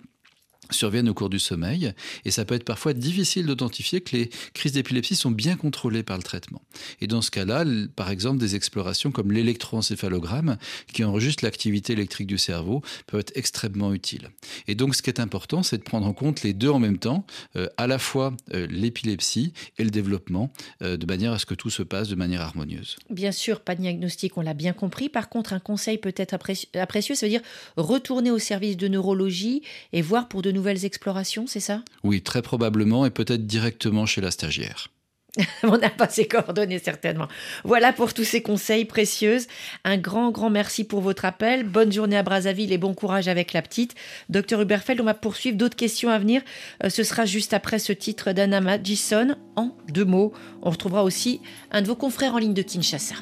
surviennent 0.71 1.09
au 1.09 1.13
cours 1.13 1.29
du 1.29 1.39
sommeil 1.39 1.93
et 2.25 2.31
ça 2.31 2.45
peut 2.45 2.55
être 2.55 2.63
parfois 2.63 2.93
difficile 2.93 3.45
d'authentifier 3.45 4.01
que 4.01 4.15
les 4.15 4.29
crises 4.53 4.73
d'épilepsie 4.73 5.15
sont 5.15 5.31
bien 5.31 5.55
contrôlées 5.55 6.03
par 6.03 6.17
le 6.17 6.23
traitement. 6.23 6.61
Et 7.01 7.07
dans 7.07 7.21
ce 7.21 7.31
cas-là, 7.31 7.65
par 7.95 8.09
exemple, 8.09 8.39
des 8.39 8.55
explorations 8.55 9.11
comme 9.11 9.31
l'électroencéphalogramme 9.31 10.57
qui 10.93 11.03
enregistre 11.03 11.43
l'activité 11.43 11.93
électrique 11.93 12.27
du 12.27 12.37
cerveau 12.37 12.81
peuvent 13.07 13.21
être 13.21 13.35
extrêmement 13.35 13.93
utiles. 13.93 14.29
Et 14.67 14.75
donc 14.75 14.95
ce 14.95 15.01
qui 15.01 15.09
est 15.09 15.19
important, 15.19 15.63
c'est 15.63 15.77
de 15.77 15.83
prendre 15.83 16.07
en 16.07 16.13
compte 16.13 16.43
les 16.43 16.53
deux 16.53 16.69
en 16.69 16.79
même 16.79 16.97
temps, 16.97 17.25
euh, 17.55 17.67
à 17.77 17.87
la 17.87 17.99
fois 17.99 18.35
euh, 18.53 18.67
l'épilepsie 18.69 19.53
et 19.77 19.83
le 19.83 19.89
développement, 19.89 20.51
euh, 20.81 20.97
de 20.97 21.05
manière 21.05 21.33
à 21.33 21.39
ce 21.39 21.45
que 21.45 21.55
tout 21.55 21.69
se 21.69 21.83
passe 21.83 22.09
de 22.09 22.15
manière 22.15 22.41
harmonieuse. 22.41 22.97
Bien 23.09 23.31
sûr, 23.31 23.61
pas 23.61 23.75
de 23.75 23.81
diagnostic, 23.81 24.37
on 24.37 24.41
l'a 24.41 24.53
bien 24.53 24.73
compris. 24.73 25.09
Par 25.09 25.29
contre, 25.29 25.53
un 25.53 25.59
conseil 25.59 25.97
peut-être 25.97 26.33
apprécieux, 26.33 27.15
ça 27.15 27.25
veut 27.25 27.31
dire 27.31 27.41
retourner 27.77 28.31
au 28.31 28.39
service 28.39 28.77
de 28.77 28.87
neurologie 28.87 29.61
et 29.93 30.01
voir 30.01 30.27
pour 30.27 30.41
de 30.41 30.51
nouvelles 30.59 30.85
explorations, 30.85 31.47
c'est 31.47 31.59
ça? 31.59 31.81
Oui, 32.03 32.21
très 32.21 32.41
probablement, 32.41 33.05
et 33.05 33.09
peut-être 33.09 33.47
directement 33.47 34.05
chez 34.05 34.21
la 34.21 34.31
stagiaire. 34.31 34.89
On 35.63 35.77
n'a 35.77 35.89
pas 35.89 36.09
ses 36.09 36.27
coordonnées 36.27 36.79
certainement. 36.79 37.27
Voilà 37.63 37.93
pour 37.93 38.13
tous 38.13 38.23
ces 38.23 38.41
conseils 38.41 38.85
précieux. 38.85 39.37
Un 39.83 39.97
grand, 39.97 40.31
grand 40.31 40.49
merci 40.49 40.83
pour 40.83 41.01
votre 41.01 41.25
appel. 41.25 41.63
Bonne 41.63 41.91
journée 41.91 42.17
à 42.17 42.23
Brazzaville 42.23 42.73
et 42.73 42.77
bon 42.77 42.93
courage 42.93 43.27
avec 43.27 43.53
la 43.53 43.61
petite. 43.61 43.95
Docteur 44.29 44.61
Huberfeld, 44.61 45.01
on 45.01 45.05
va 45.05 45.13
poursuivre 45.13 45.57
d'autres 45.57 45.75
questions 45.75 46.09
à 46.09 46.19
venir. 46.19 46.41
Euh, 46.83 46.89
ce 46.89 47.03
sera 47.03 47.25
juste 47.25 47.53
après 47.53 47.79
ce 47.79 47.93
titre 47.93 48.31
d'Anna 48.31 48.59
Magison 48.61 49.35
en 49.55 49.75
deux 49.87 50.05
mots. 50.05 50.33
On 50.61 50.71
retrouvera 50.71 51.03
aussi 51.03 51.41
un 51.71 51.81
de 51.81 51.87
vos 51.87 51.95
confrères 51.95 52.33
en 52.33 52.39
ligne 52.39 52.53
de 52.53 52.63
Kinshasa. 52.63 53.15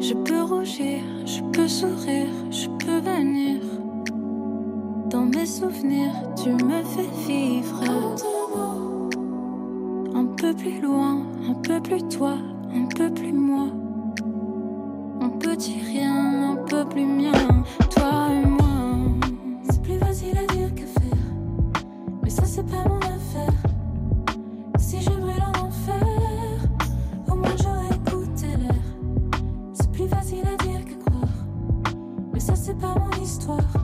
Je 0.00 0.12
peux 0.12 0.33
rougir, 0.44 1.00
je 1.26 1.40
peux 1.52 1.68
sourire, 1.68 2.28
je 2.50 2.68
peux 2.68 2.98
venir. 2.98 3.60
Dans 5.10 5.24
mes 5.24 5.46
souvenirs, 5.46 6.12
tu 6.42 6.50
me 6.50 6.82
fais 6.82 7.08
vivre. 7.26 7.82
Un 10.14 10.26
peu 10.26 10.54
plus 10.54 10.80
loin, 10.80 11.22
un 11.48 11.54
peu 11.54 11.80
plus 11.80 12.02
toi, 12.08 12.36
un 12.74 12.86
peu 12.86 13.10
plus 13.10 13.32
moi. 13.32 13.66
Un 15.20 15.28
petit 15.30 15.80
rien, 15.80 16.52
un 16.52 16.56
peu 16.56 16.84
plus 16.84 17.04
mien, 17.06 17.32
pas 33.46 33.83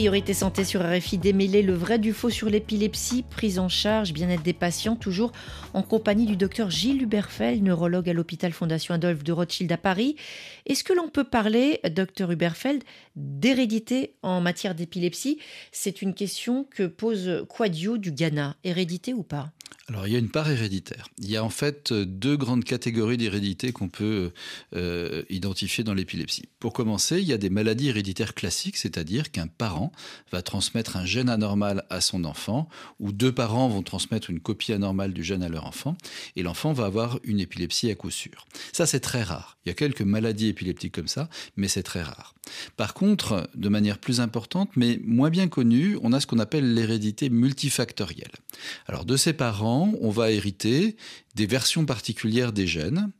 Priorité 0.00 0.32
santé 0.32 0.64
sur 0.64 0.80
RFI, 0.80 1.18
démêler 1.18 1.60
le 1.60 1.74
vrai 1.74 1.98
du 1.98 2.14
faux 2.14 2.30
sur 2.30 2.48
l'épilepsie, 2.48 3.22
prise 3.22 3.58
en 3.58 3.68
charge, 3.68 4.14
bien-être 4.14 4.42
des 4.42 4.54
patients, 4.54 4.96
toujours 4.96 5.30
en 5.74 5.82
compagnie 5.82 6.24
du 6.24 6.36
docteur 6.36 6.70
Gilles 6.70 7.02
Huberfeld, 7.02 7.62
neurologue 7.62 8.08
à 8.08 8.14
l'hôpital 8.14 8.50
Fondation 8.52 8.94
Adolphe 8.94 9.22
de 9.24 9.32
Rothschild 9.32 9.70
à 9.70 9.76
Paris. 9.76 10.16
Est-ce 10.70 10.84
que 10.84 10.92
l'on 10.92 11.08
peut 11.08 11.24
parler, 11.24 11.80
docteur 11.90 12.30
Huberfeld, 12.30 12.84
d'hérédité 13.16 14.14
en 14.22 14.40
matière 14.40 14.76
d'épilepsie? 14.76 15.40
C'est 15.72 16.00
une 16.00 16.14
question 16.14 16.62
que 16.62 16.86
pose 16.86 17.44
Quadio 17.48 17.98
du 17.98 18.12
Ghana. 18.12 18.56
Hérédité 18.62 19.12
ou 19.12 19.24
pas? 19.24 19.52
Alors 19.88 20.06
il 20.06 20.12
y 20.12 20.16
a 20.16 20.20
une 20.20 20.30
part 20.30 20.48
héréditaire. 20.48 21.08
Il 21.18 21.28
y 21.28 21.36
a 21.36 21.42
en 21.42 21.50
fait 21.50 21.92
deux 21.92 22.36
grandes 22.36 22.62
catégories 22.62 23.16
d'hérédité 23.16 23.72
qu'on 23.72 23.88
peut 23.88 24.30
euh, 24.76 25.24
identifier 25.30 25.82
dans 25.82 25.94
l'épilepsie. 25.94 26.48
Pour 26.60 26.72
commencer, 26.72 27.18
il 27.18 27.26
y 27.26 27.32
a 27.32 27.38
des 27.38 27.50
maladies 27.50 27.88
héréditaires 27.88 28.34
classiques, 28.34 28.76
c'est-à-dire 28.76 29.32
qu'un 29.32 29.48
parent 29.48 29.90
va 30.30 30.42
transmettre 30.42 30.96
un 30.96 31.04
gène 31.04 31.28
anormal 31.28 31.84
à 31.90 32.00
son 32.00 32.22
enfant, 32.22 32.68
ou 33.00 33.10
deux 33.10 33.32
parents 33.32 33.68
vont 33.68 33.82
transmettre 33.82 34.30
une 34.30 34.38
copie 34.38 34.72
anormale 34.72 35.12
du 35.12 35.24
gène 35.24 35.42
à 35.42 35.48
leur 35.48 35.66
enfant, 35.66 35.96
et 36.36 36.44
l'enfant 36.44 36.72
va 36.72 36.84
avoir 36.84 37.18
une 37.24 37.40
épilepsie 37.40 37.90
à 37.90 37.96
coup 37.96 38.10
sûr. 38.10 38.46
Ça 38.72 38.86
c'est 38.86 39.00
très 39.00 39.24
rare. 39.24 39.58
Il 39.66 39.70
y 39.70 39.72
a 39.72 39.74
quelques 39.74 40.02
maladies 40.02 40.46
épileptiques 40.60 40.94
comme 40.94 41.08
ça, 41.08 41.28
mais 41.56 41.68
c'est 41.68 41.82
très 41.82 42.02
rare. 42.02 42.34
Par 42.76 42.94
contre, 42.94 43.48
de 43.54 43.68
manière 43.68 43.98
plus 43.98 44.20
importante, 44.20 44.70
mais 44.76 45.00
moins 45.04 45.30
bien 45.30 45.48
connue, 45.48 45.98
on 46.02 46.12
a 46.12 46.20
ce 46.20 46.26
qu'on 46.26 46.38
appelle 46.38 46.74
l'hérédité 46.74 47.30
multifactorielle. 47.30 48.32
Alors 48.86 49.04
de 49.04 49.16
ses 49.16 49.32
parents, 49.32 49.94
on 50.00 50.10
va 50.10 50.30
hériter 50.30 50.96
des 51.36 51.46
versions 51.46 51.86
particulières 51.86 52.52
des 52.52 52.66
gènes 52.66 53.10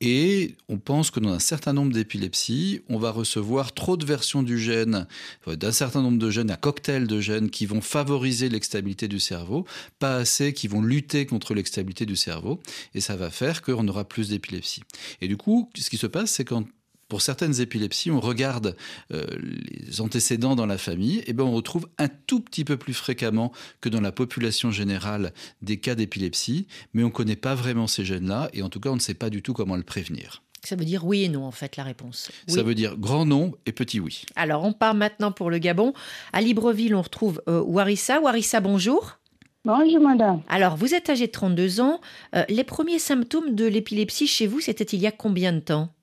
et 0.00 0.54
on 0.68 0.78
pense 0.78 1.10
que 1.10 1.18
dans 1.18 1.32
un 1.32 1.40
certain 1.40 1.72
nombre 1.72 1.92
d'épilepsies, 1.92 2.82
on 2.88 2.98
va 2.98 3.10
recevoir 3.10 3.74
trop 3.74 3.96
de 3.96 4.06
versions 4.06 4.44
du 4.44 4.58
gène, 4.58 5.08
euh, 5.48 5.56
d'un 5.56 5.72
certain 5.72 6.02
nombre 6.02 6.18
de 6.18 6.30
gènes, 6.30 6.52
un 6.52 6.56
cocktail 6.56 7.08
de 7.08 7.20
gènes 7.20 7.50
qui 7.50 7.66
vont 7.66 7.80
favoriser 7.80 8.48
l'extabilité 8.48 9.08
du 9.08 9.18
cerveau, 9.18 9.66
pas 9.98 10.16
assez 10.16 10.52
qui 10.52 10.68
vont 10.68 10.82
lutter 10.82 11.26
contre 11.26 11.52
l'extabilité 11.52 12.06
du 12.06 12.16
cerveau 12.16 12.60
et 12.94 13.00
ça 13.00 13.16
va 13.16 13.30
faire 13.30 13.60
qu'on 13.60 13.88
aura 13.88 14.06
plus 14.06 14.28
d'épilepsie. 14.28 14.82
Et 15.20 15.26
du 15.26 15.36
coup, 15.36 15.68
ce 15.76 15.90
qui 15.90 15.96
se 15.96 16.06
passe, 16.06 16.30
c'est 16.30 16.44
quand 16.44 16.64
pour 17.08 17.22
certaines 17.22 17.60
épilepsies, 17.60 18.10
on 18.10 18.20
regarde 18.20 18.76
euh, 19.12 19.24
les 19.40 20.00
antécédents 20.00 20.54
dans 20.54 20.66
la 20.66 20.78
famille, 20.78 21.22
et 21.26 21.32
ben 21.32 21.44
on 21.44 21.52
retrouve 21.52 21.88
un 21.98 22.08
tout 22.08 22.40
petit 22.40 22.64
peu 22.64 22.76
plus 22.76 22.94
fréquemment 22.94 23.52
que 23.80 23.88
dans 23.88 24.00
la 24.00 24.12
population 24.12 24.70
générale 24.70 25.32
des 25.62 25.78
cas 25.78 25.94
d'épilepsie, 25.94 26.66
mais 26.92 27.02
on 27.02 27.06
ne 27.06 27.12
connaît 27.12 27.36
pas 27.36 27.54
vraiment 27.54 27.86
ces 27.86 28.04
gènes-là, 28.04 28.50
et 28.52 28.62
en 28.62 28.68
tout 28.68 28.80
cas 28.80 28.90
on 28.90 28.96
ne 28.96 29.00
sait 29.00 29.14
pas 29.14 29.30
du 29.30 29.42
tout 29.42 29.54
comment 29.54 29.76
le 29.76 29.82
prévenir. 29.82 30.42
Ça 30.64 30.76
veut 30.76 30.84
dire 30.84 31.06
oui 31.06 31.22
et 31.22 31.28
non, 31.28 31.44
en 31.44 31.52
fait, 31.52 31.76
la 31.76 31.84
réponse. 31.84 32.30
Ça 32.48 32.62
veut 32.62 32.74
dire 32.74 32.96
grand 32.96 33.24
non 33.24 33.52
et 33.64 33.72
petit 33.72 34.00
oui. 34.00 34.24
Alors, 34.34 34.64
on 34.64 34.72
part 34.72 34.94
maintenant 34.94 35.30
pour 35.30 35.50
le 35.50 35.58
Gabon. 35.58 35.92
À 36.32 36.40
Libreville, 36.40 36.96
on 36.96 37.02
retrouve 37.02 37.40
euh, 37.48 37.62
Warissa. 37.62 38.20
Warissa, 38.20 38.60
bonjour. 38.60 39.18
Bonjour, 39.64 40.00
madame. 40.00 40.42
Alors, 40.48 40.76
vous 40.76 40.94
êtes 40.94 41.10
âgée 41.10 41.28
de 41.28 41.32
32 41.32 41.80
ans. 41.80 42.00
Euh, 42.34 42.44
les 42.48 42.64
premiers 42.64 42.98
symptômes 42.98 43.54
de 43.54 43.66
l'épilepsie 43.66 44.26
chez 44.26 44.46
vous, 44.46 44.60
c'était 44.60 44.84
il 44.84 45.00
y 45.00 45.06
a 45.06 45.12
combien 45.12 45.52
de 45.52 45.60
temps? 45.60 45.94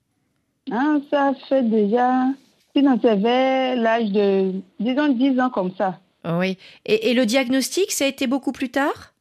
Ah, 0.71 0.97
Ça 1.09 1.33
fait 1.47 1.63
déjà, 1.63 2.27
sinon 2.75 2.99
c'est 3.01 3.15
vers 3.15 3.75
l'âge 3.77 4.11
de, 4.11 4.53
disons, 4.79 5.09
10 5.09 5.39
ans 5.39 5.49
comme 5.49 5.71
ça. 5.77 5.99
Oui. 6.25 6.57
Et, 6.85 7.11
et 7.11 7.13
le 7.13 7.25
diagnostic, 7.25 7.91
ça 7.91 8.05
a 8.05 8.07
été 8.07 8.27
beaucoup 8.27 8.51
plus 8.51 8.69
tard? 8.69 9.13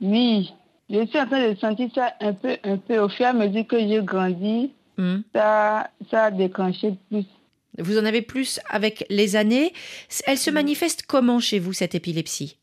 Oui. 0.00 0.52
Je 0.90 1.06
suis 1.06 1.18
en 1.18 1.26
train 1.26 1.50
de 1.50 1.56
sentir 1.56 1.88
ça 1.94 2.12
un 2.20 2.34
peu, 2.34 2.56
un 2.62 2.76
peu 2.76 2.98
au 2.98 3.08
fur 3.08 3.24
et 3.26 3.28
à 3.28 3.32
mesure 3.32 3.66
que 3.66 3.78
je 3.80 4.00
grandis. 4.00 4.70
Hmm. 4.98 5.20
Ça, 5.34 5.88
ça 6.10 6.24
a 6.24 6.30
déclenché 6.30 6.94
plus. 7.08 7.24
Vous 7.78 7.98
en 7.98 8.04
avez 8.04 8.22
plus 8.22 8.60
avec 8.68 9.04
les 9.10 9.34
années. 9.34 9.72
Elle 10.26 10.38
se 10.38 10.50
manifeste 10.50 11.04
comment 11.06 11.40
chez 11.40 11.58
vous, 11.58 11.72
cette 11.72 11.94
épilepsie? 11.94 12.58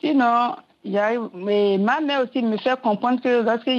Sinon, 0.00 0.56
mais 0.84 1.78
ma 1.78 2.00
mère 2.00 2.22
aussi 2.24 2.42
me 2.42 2.56
fait 2.58 2.78
comprendre 2.80 3.20
que 3.20 3.42
lorsque 3.42 3.70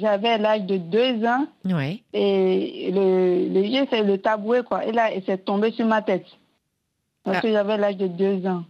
j'avais 0.00 0.38
l'âge 0.38 0.62
de 0.62 0.76
deux 0.76 1.24
ans, 1.24 1.46
Ouais. 1.64 2.02
et 2.12 2.90
le, 2.92 3.48
le 3.54 3.60
vieux, 3.62 3.86
c'est 3.90 4.02
le 4.02 4.18
tabouret, 4.18 4.62
quoi. 4.64 4.84
Et 4.84 4.92
là, 4.92 5.12
il 5.14 5.22
s'est 5.24 5.38
tombé 5.38 5.70
sur 5.72 5.86
ma 5.86 6.02
tête. 6.02 6.26
Lorsque 7.24 7.44
Ah. 7.44 7.52
j'avais 7.52 7.76
l'âge 7.76 7.96
de 7.96 8.08
deux 8.08 8.44
ans. 8.46 8.64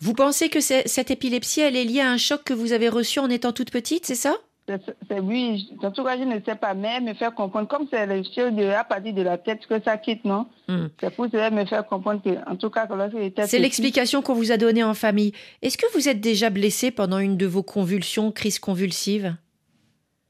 Vous 0.00 0.12
pensez 0.12 0.50
que 0.50 0.60
c'est- 0.60 0.86
cette 0.86 1.10
épilepsie, 1.10 1.62
elle 1.62 1.76
est 1.76 1.84
liée 1.84 2.00
à 2.02 2.10
un 2.10 2.18
choc 2.18 2.42
que 2.44 2.52
vous 2.52 2.72
avez 2.74 2.90
reçu 2.90 3.18
en 3.18 3.30
étant 3.30 3.52
toute 3.52 3.70
petite, 3.70 4.04
c'est 4.04 4.14
ça? 4.14 4.34
C'est 4.68 5.20
oui, 5.20 5.70
en 5.82 5.92
tout 5.92 6.02
cas, 6.02 6.18
je 6.18 6.24
ne 6.24 6.40
sais 6.44 6.56
pas, 6.56 6.74
mais 6.74 7.00
me 7.00 7.14
fait 7.14 7.32
comprendre, 7.32 7.68
comme 7.68 7.86
c'est 7.88 8.04
le 8.04 8.24
chien 8.24 8.50
de, 8.50 8.64
à 8.64 8.82
partir 8.82 9.14
de 9.14 9.22
la 9.22 9.38
tête 9.38 9.64
que 9.66 9.80
ça 9.80 9.96
quitte, 9.96 10.24
non? 10.24 10.46
Hmm. 10.66 10.86
C'est 11.00 11.14
pour 11.14 11.26
cela 11.30 11.50
me 11.50 11.64
fait 11.64 11.86
comprendre 11.86 12.20
que, 12.20 12.30
en 12.50 12.56
tout 12.56 12.68
cas, 12.70 12.88
C'est 13.46 13.60
l'explication 13.60 14.22
qu'on 14.22 14.34
vous 14.34 14.50
a 14.50 14.56
donnée 14.56 14.82
en 14.82 14.94
famille. 14.94 15.32
Est-ce 15.62 15.78
que 15.78 15.86
vous 15.94 16.08
êtes 16.08 16.20
déjà 16.20 16.50
blessé 16.50 16.90
pendant 16.90 17.18
une 17.20 17.36
de 17.36 17.46
vos 17.46 17.62
convulsions, 17.62 18.32
crises 18.32 18.58
convulsives 18.58 19.36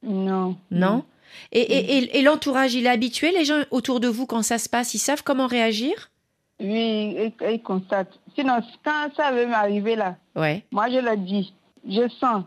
Non. 0.02 0.56
Non? 0.70 1.04
Et, 1.52 1.60
et- 1.60 1.96
et- 1.98 2.18
et 2.18 2.22
l'entourage, 2.22 2.74
il 2.74 2.86
est 2.86 2.90
habitué 2.90 3.30
Les 3.32 3.44
gens 3.44 3.62
autour 3.70 4.00
de 4.00 4.08
vous, 4.08 4.26
quand 4.26 4.42
ça 4.42 4.58
se 4.58 4.68
passe, 4.68 4.92
ils 4.94 4.98
savent 4.98 5.22
comment 5.22 5.46
réagir? 5.46 6.10
Oui, 6.60 7.16
ils 7.18 7.32
ils 7.52 7.62
constatent. 7.62 8.12
Sinon, 8.34 8.60
quand 8.84 9.08
ça 9.16 9.32
veut 9.32 9.46
m'arriver 9.46 9.96
là, 9.96 10.16
Ouais. 10.34 10.64
moi, 10.72 10.88
je 10.90 10.98
le 10.98 11.16
dis. 11.16 11.54
Je 11.88 12.08
sens. 12.20 12.44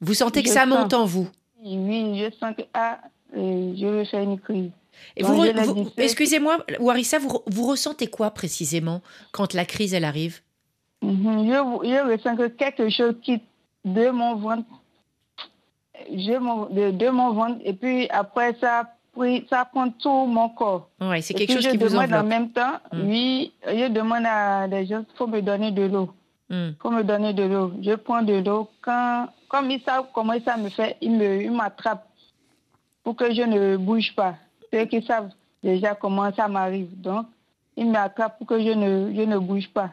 Vous 0.00 0.14
sentez 0.14 0.42
que 0.42 0.48
Je 0.48 0.54
ça 0.54 0.60
sens. 0.64 0.68
monte 0.70 0.94
en 0.94 1.04
vous 1.06 1.28
Oui, 1.64 2.18
je 2.18 2.30
sens 2.38 2.54
que, 2.56 2.62
ah, 2.74 2.98
euh, 3.36 3.74
je 3.76 3.86
vais 3.86 4.04
faire 4.04 4.22
une 4.22 4.38
crise. 4.38 4.70
Et 5.16 5.22
vous, 5.22 5.34
vous- 5.34 5.90
Excusez-moi, 5.98 6.58
Warissa, 6.80 7.18
vous, 7.18 7.40
vous 7.46 7.66
ressentez 7.66 8.06
quoi 8.06 8.30
précisément 8.30 9.02
quand 9.32 9.52
la 9.54 9.64
crise, 9.64 9.92
elle 9.94 10.04
arrive? 10.04 10.40
Mhm, 11.02 11.44
Je, 11.46 11.88
je 11.88 12.12
ressens 12.12 12.36
que 12.36 12.48
quelque 12.48 12.88
chose 12.88 13.14
quitte 13.22 13.42
de 13.84 14.08
mon 14.10 14.36
ventre, 14.36 14.66
je, 16.10 16.72
de, 16.74 16.90
de 16.90 17.08
mon 17.10 17.32
ventre, 17.32 17.60
et 17.64 17.72
puis 17.72 18.08
après, 18.10 18.56
ça, 18.60 18.90
ça 19.50 19.64
prend 19.64 19.90
tout 19.90 20.26
mon 20.26 20.48
corps. 20.50 20.88
Ouais, 21.00 21.20
c'est 21.22 21.34
Et 21.34 21.38
quelque 21.38 21.48
puis, 21.52 21.56
chose 21.62 21.64
je 21.64 21.70
qui 21.70 21.76
vous 21.76 21.88
demande 21.90 22.12
en 22.12 22.24
même 22.24 22.50
temps, 22.50 22.74
Mm. 22.92 23.08
oui, 23.08 23.52
je 23.66 23.88
demande 23.88 24.24
à 24.26 24.66
des 24.68 24.86
gens, 24.86 25.04
il 25.08 25.16
faut 25.16 25.26
me 25.26 25.40
donner 25.42 25.70
de 25.72 25.82
l'eau. 25.82 26.10
Hmm. 26.48 26.70
faut 26.80 26.90
me 26.90 27.02
donner 27.02 27.32
de 27.32 27.42
l'eau. 27.42 27.72
Je 27.82 27.94
prends 27.96 28.22
de 28.22 28.34
l'eau. 28.34 28.68
Quand, 28.80 29.28
comme 29.48 29.70
ils 29.70 29.80
savent 29.82 30.06
comment 30.14 30.34
ça 30.44 30.56
me 30.56 30.68
fait, 30.68 30.96
ils 31.00 31.10
me- 31.10 31.42
ils 31.42 31.50
m'attrapent 31.50 32.06
pour 33.02 33.16
que 33.16 33.34
je 33.34 33.42
ne 33.42 33.76
bouge 33.76 34.14
pas. 34.14 34.36
C'est 34.72 34.86
qu'ils 34.88 35.04
savent 35.04 35.30
déjà 35.62 35.94
comment 35.94 36.32
ça 36.34 36.46
m'arrive. 36.48 36.88
Donc, 37.00 37.26
ils 37.76 37.90
m'attrapent 37.90 38.38
pour 38.38 38.46
que 38.46 38.58
je 38.60 38.70
ne, 38.70 39.12
je 39.14 39.22
ne 39.22 39.38
bouge 39.38 39.68
pas. 39.68 39.90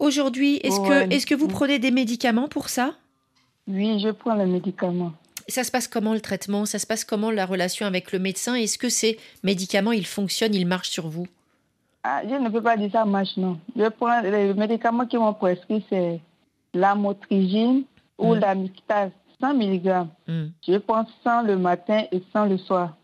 Aujourd'hui, 0.00 0.56
est-ce 0.64 0.80
que, 0.80 1.14
est 1.14 1.24
que 1.24 1.34
vous 1.34 1.46
prenez 1.48 1.78
des 1.78 1.90
médicaments 1.92 2.48
pour 2.48 2.68
ça? 2.68 2.94
Oui, 3.68 4.00
je 4.00 4.10
prends 4.10 4.34
le 4.34 4.46
médicament. 4.46 5.12
Ça 5.48 5.62
se 5.62 5.70
passe 5.70 5.86
comment 5.88 6.14
le 6.14 6.20
traitement? 6.20 6.66
Ça 6.66 6.78
se 6.78 6.86
passe 6.86 7.04
comment 7.04 7.30
la 7.30 7.46
relation 7.46 7.86
avec 7.86 8.12
le 8.12 8.18
médecin? 8.18 8.54
Est-ce 8.54 8.78
que 8.78 8.88
ces 8.88 9.18
médicaments, 9.42 9.92
ils 9.92 10.06
fonctionnent, 10.06 10.54
ils 10.54 10.66
marchent 10.66 10.90
sur 10.90 11.06
vous? 11.08 11.26
Ah, 12.06 12.20
je 12.28 12.34
ne 12.34 12.50
peux 12.50 12.60
pas 12.62 12.76
dire 12.76 12.90
ça 12.92 13.04
marche, 13.06 13.34
non. 13.38 13.58
Je 13.74 13.88
prends 13.88 14.20
les 14.20 14.52
médicaments 14.52 15.06
qui 15.06 15.16
m'ont 15.16 15.32
prescrit, 15.32 15.82
c'est 15.88 16.20
l'amotrigine 16.74 17.84
ou 18.18 18.34
Mm. 18.34 18.38
la 18.40 18.54
mixtase, 18.54 19.10
100 19.40 19.54
mg. 19.54 20.06
Je 20.66 20.76
prends 20.78 21.06
100 21.22 21.42
le 21.42 21.56
matin 21.56 22.04
et 22.12 22.22
100 22.32 22.44
le 22.46 22.58
soir. 22.58 22.96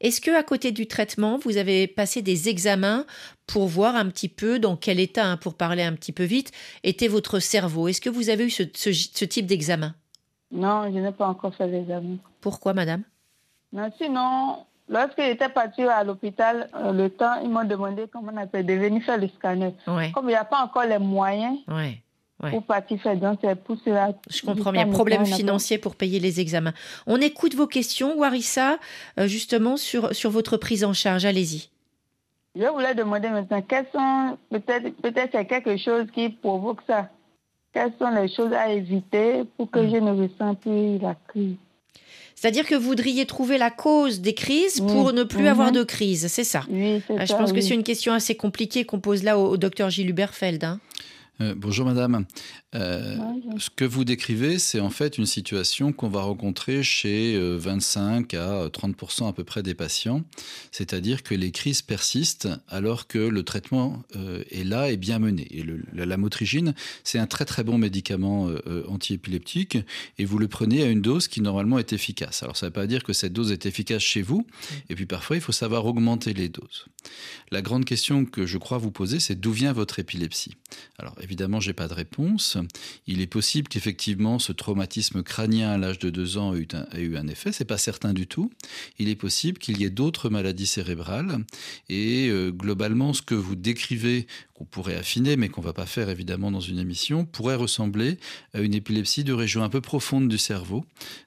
Est-ce 0.00 0.20
que 0.20 0.32
à 0.36 0.42
côté 0.42 0.72
du 0.72 0.86
traitement, 0.86 1.38
vous 1.38 1.56
avez 1.56 1.86
passé 1.86 2.20
des 2.20 2.48
examens 2.48 3.06
pour 3.46 3.68
voir 3.68 3.94
un 3.94 4.06
petit 4.10 4.28
peu 4.28 4.58
dans 4.58 4.76
quel 4.76 4.98
état, 5.00 5.24
hein, 5.24 5.36
pour 5.38 5.54
parler 5.54 5.82
un 5.84 5.94
petit 5.94 6.12
peu 6.12 6.24
vite, 6.24 6.50
était 6.82 7.08
votre 7.08 7.38
cerveau? 7.38 7.86
Est-ce 7.88 8.00
que 8.00 8.10
vous 8.10 8.28
avez 8.28 8.44
eu 8.46 8.50
ce, 8.50 8.64
ce- 8.74 8.92
ce 8.92 9.24
type 9.24 9.46
d'examen? 9.46 9.94
Non, 10.50 10.92
je 10.92 10.98
n'ai 10.98 11.12
pas 11.12 11.28
encore 11.28 11.54
fait 11.54 11.68
l'examen. 11.68 12.16
Pourquoi, 12.40 12.74
madame? 12.74 13.02
Non, 13.72 13.90
sinon, 13.96 14.56
lorsque 14.88 15.20
j'étais 15.20 15.48
partie 15.48 15.82
à 15.82 16.04
l'hôpital, 16.04 16.68
euh, 16.74 16.92
le 16.92 17.10
temps, 17.10 17.40
ils 17.42 17.48
m'ont 17.48 17.64
demandé 17.64 18.04
comment 18.12 18.32
on 18.32 18.36
appelle, 18.36 18.66
de 18.66 18.74
venir 18.74 19.02
faire 19.02 19.18
le 19.18 19.28
scanner. 19.28 19.74
Ouais, 19.86 20.10
Comme 20.12 20.26
il 20.26 20.28
n'y 20.32 20.34
a 20.34 20.44
pas 20.44 20.62
encore 20.62 20.84
les 20.84 20.98
moyens 20.98 21.58
ouais. 21.68 22.00
Ouais. 22.42 22.50
pour 22.50 22.64
partir 22.64 23.00
faire, 23.00 23.16
donc 23.16 23.38
c'est 23.42 23.54
pour 23.54 23.76
cela. 23.84 24.12
Je 24.28 24.42
comprends 24.44 24.72
bien. 24.72 24.88
Problème 24.88 25.24
financier 25.24 25.78
pour 25.78 25.94
payer 25.96 26.18
les 26.20 26.40
examens. 26.40 26.72
On 27.06 27.20
écoute 27.20 27.54
vos 27.54 27.66
questions, 27.68 28.16
Warissa, 28.18 28.78
euh, 29.18 29.26
justement 29.26 29.76
sur, 29.76 30.14
sur 30.14 30.30
votre 30.30 30.56
prise 30.56 30.84
en 30.84 30.92
charge. 30.92 31.24
Allez-y. 31.24 31.68
Je 32.56 32.66
voulais 32.66 32.94
demander 32.94 33.30
maintenant, 33.30 33.62
quelles 33.62 33.86
sont, 33.92 34.38
peut-être, 34.50 34.90
peut-être 35.00 35.30
c'est 35.32 35.44
quelque 35.46 35.76
chose 35.76 36.06
qui 36.14 36.28
provoque 36.28 36.80
ça. 36.86 37.08
Quelles 37.72 37.92
sont 37.98 38.10
les 38.10 38.28
choses 38.28 38.52
à 38.52 38.68
éviter 38.68 39.42
pour 39.56 39.68
que 39.70 39.80
Mm. 39.80 39.90
je 39.90 39.96
ne 39.96 40.10
ressente 40.22 40.60
plus 40.60 40.98
la 40.98 41.16
crise? 41.28 41.56
C'est-à-dire 42.36 42.66
que 42.66 42.74
vous 42.74 42.86
voudriez 42.86 43.24
trouver 43.26 43.58
la 43.58 43.70
cause 43.70 44.20
des 44.20 44.34
crises 44.34 44.80
pour 44.80 45.12
ne 45.12 45.22
plus 45.22 45.44
Mhm. 45.44 45.48
avoir 45.48 45.72
de 45.72 45.82
crise, 45.82 46.26
c'est 46.28 46.44
ça 46.44 46.64
Oui, 46.70 47.00
c'est 47.06 47.14
Ah, 47.18 47.24
Je 47.24 47.30
ça, 47.32 47.36
pense 47.38 47.52
que 47.52 47.60
c'est 47.60 47.74
une 47.74 47.82
question 47.84 48.12
assez 48.12 48.34
compliquée 48.34 48.84
qu'on 48.84 49.00
pose 49.00 49.22
là 49.22 49.38
au, 49.38 49.50
au 49.52 49.56
docteur 49.56 49.88
Gilles 49.90 50.10
Huberfeld. 50.10 50.62
hein. 50.64 50.80
Euh, 51.40 51.54
bonjour 51.56 51.84
madame. 51.84 52.26
Euh, 52.76 53.16
ce 53.58 53.68
que 53.68 53.84
vous 53.84 54.04
décrivez, 54.04 54.58
c'est 54.58 54.78
en 54.78 54.90
fait 54.90 55.18
une 55.18 55.26
situation 55.26 55.92
qu'on 55.92 56.08
va 56.08 56.22
rencontrer 56.22 56.84
chez 56.84 57.34
euh, 57.34 57.56
25 57.56 58.34
à 58.34 58.68
30% 58.68 59.28
à 59.28 59.32
peu 59.32 59.42
près 59.42 59.62
des 59.62 59.74
patients. 59.74 60.22
C'est-à-dire 60.70 61.22
que 61.22 61.34
les 61.34 61.50
crises 61.50 61.82
persistent 61.82 62.48
alors 62.68 63.08
que 63.08 63.18
le 63.18 63.42
traitement 63.42 64.02
euh, 64.16 64.44
est 64.50 64.64
là 64.64 64.90
et 64.90 64.96
bien 64.96 65.18
mené. 65.18 65.46
Et 65.50 65.62
le, 65.62 65.82
la 65.92 66.06
lamotrigine, 66.06 66.74
c'est 67.02 67.18
un 67.18 67.26
très 67.26 67.44
très 67.44 67.64
bon 67.64 67.78
médicament 67.78 68.48
euh, 68.48 68.62
euh, 68.66 68.84
antiépileptique 68.88 69.78
et 70.18 70.24
vous 70.24 70.38
le 70.38 70.46
prenez 70.46 70.82
à 70.82 70.86
une 70.86 71.02
dose 71.02 71.26
qui 71.26 71.40
normalement 71.40 71.78
est 71.78 71.92
efficace. 71.92 72.42
Alors 72.44 72.56
ça 72.56 72.66
ne 72.66 72.70
veut 72.70 72.74
pas 72.74 72.86
dire 72.86 73.02
que 73.02 73.12
cette 73.12 73.32
dose 73.32 73.50
est 73.50 73.66
efficace 73.66 74.02
chez 74.02 74.22
vous. 74.22 74.46
Et 74.88 74.94
puis 74.94 75.06
parfois, 75.06 75.36
il 75.36 75.42
faut 75.42 75.52
savoir 75.52 75.86
augmenter 75.86 76.32
les 76.32 76.48
doses. 76.48 76.86
La 77.50 77.62
grande 77.62 77.84
question 77.84 78.24
que 78.24 78.46
je 78.46 78.58
crois 78.58 78.78
vous 78.78 78.90
poser, 78.90 79.20
c'est 79.20 79.38
d'où 79.38 79.52
vient 79.52 79.72
votre 79.72 79.98
épilepsie? 79.98 80.56
Alors 80.98 81.14
évidemment, 81.24 81.58
j'ai 81.58 81.72
pas 81.72 81.88
de 81.88 81.94
réponse. 81.94 82.58
Il 83.06 83.20
est 83.20 83.26
possible 83.26 83.68
qu'effectivement 83.68 84.38
ce 84.38 84.52
traumatisme 84.52 85.22
crânien 85.22 85.70
à 85.70 85.78
l'âge 85.78 85.98
de 85.98 86.10
2 86.10 86.38
ans 86.38 86.54
ait 86.54 86.66
eu 87.00 87.16
un, 87.16 87.26
effet, 87.26 87.50
c'est 87.50 87.64
pas 87.64 87.78
certain 87.78 88.12
du 88.12 88.26
tout. 88.26 88.50
Il 88.98 89.08
est 89.08 89.16
possible 89.16 89.58
qu'il 89.58 89.80
y 89.80 89.84
ait 89.84 89.90
d'autres 89.90 90.28
maladies 90.28 90.66
cérébrales 90.66 91.38
et 91.88 92.28
euh, 92.28 92.50
globalement 92.50 93.12
ce 93.12 93.22
que 93.22 93.34
vous 93.34 93.56
décrivez 93.56 94.26
qu'on 94.54 94.64
pourrait 94.64 94.96
affiner 94.96 95.36
mais 95.36 95.48
qu'on 95.48 95.60
va 95.60 95.72
pas 95.72 95.86
faire 95.86 96.08
évidemment 96.08 96.50
dans 96.50 96.60
une 96.60 96.78
émission 96.78 97.24
pourrait 97.24 97.56
ressembler 97.56 98.18
à 98.52 98.60
une 98.60 98.74
épilepsie 98.74 99.24
de 99.24 99.32
région 99.32 99.64
un 99.64 99.68
peu 99.68 99.80
profonde 99.80 100.28
du 100.28 100.38
cerveau 100.38 100.84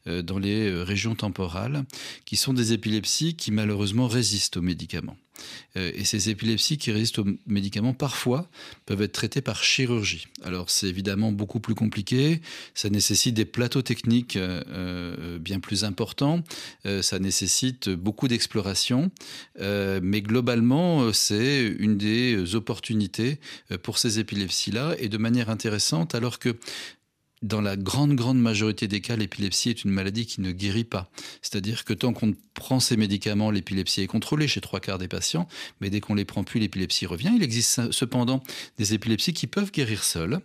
euh, 0.07 0.21
dans 0.21 0.39
les 0.39 0.69
euh, 0.69 0.83
régions 0.83 1.15
temporales 1.15 1.85
qui 2.25 2.37
sont 2.37 2.53
des 2.53 2.73
épilepsies 2.73 3.35
qui 3.35 3.51
malheureusement 3.51 4.07
résistent 4.07 4.57
aux 4.57 4.61
médicaments. 4.61 5.17
Euh, 5.75 5.91
et 5.93 6.03
ces 6.03 6.29
épilepsies 6.29 6.77
qui 6.77 6.91
résistent 6.91 7.19
aux 7.19 7.27
médicaments, 7.45 7.93
parfois, 7.93 8.49
peuvent 8.87 9.03
être 9.03 9.11
traitées 9.11 9.41
par 9.41 9.63
chirurgie. 9.63 10.25
Alors, 10.43 10.71
c'est 10.71 10.87
évidemment 10.87 11.31
beaucoup 11.31 11.59
plus 11.59 11.75
compliqué. 11.75 12.41
Ça 12.73 12.89
nécessite 12.89 13.35
des 13.35 13.45
plateaux 13.45 13.83
techniques 13.83 14.37
bien 15.39 15.59
plus 15.59 15.83
importants. 15.83 16.43
Ça 17.01 17.19
nécessite 17.19 17.89
beaucoup 17.89 18.27
d'exploration. 18.27 19.11
Mais 19.59 20.21
globalement, 20.21 21.13
c'est 21.13 21.67
une 21.67 21.97
des 21.97 22.55
opportunités 22.55 23.16
euh, 23.71 23.77
pour 23.77 23.97
ces 23.97 24.19
épilepsies-là. 24.19 24.95
Et 24.99 25.09
de 25.09 25.17
manière 25.17 25.49
intéressante, 25.49 26.15
alors 26.15 26.39
que 26.39 26.55
dans 27.43 27.61
la 27.61 27.75
grande, 27.75 28.15
grande 28.15 28.39
majorité 28.39 28.87
des 28.87 28.99
cas, 28.99 29.15
l'épilepsie 29.15 29.69
est 29.69 29.83
une 29.83 29.91
maladie 29.91 30.25
qui 30.25 30.41
ne 30.41 30.51
guérit 30.51 30.83
pas. 30.83 31.09
C'est-à-dire 31.41 31.85
que 31.85 31.93
tant 31.93 32.11
qu'on 32.11 32.33
prend 32.55 32.79
ces 32.79 32.97
médicaments, 32.97 33.51
l'épilepsie 33.51 34.01
est 34.01 34.07
contrôlée 34.07 34.47
chez 34.47 34.59
trois 34.59 34.79
quarts 34.79 34.97
des 34.97 35.07
patients, 35.07 35.47
mais 35.79 35.91
dès 35.91 35.99
qu'on 35.99 36.15
les 36.15 36.25
prend 36.25 36.43
plus, 36.43 36.59
l'épilepsie 36.59 37.05
revient. 37.05 37.31
Il 37.35 37.43
existe 37.43 37.91
cependant 37.91 38.41
des 38.79 38.95
épilepsies 38.95 39.33
qui 39.33 39.45
peuvent 39.45 39.71
guérir 39.71 40.03
seules, 40.03 40.39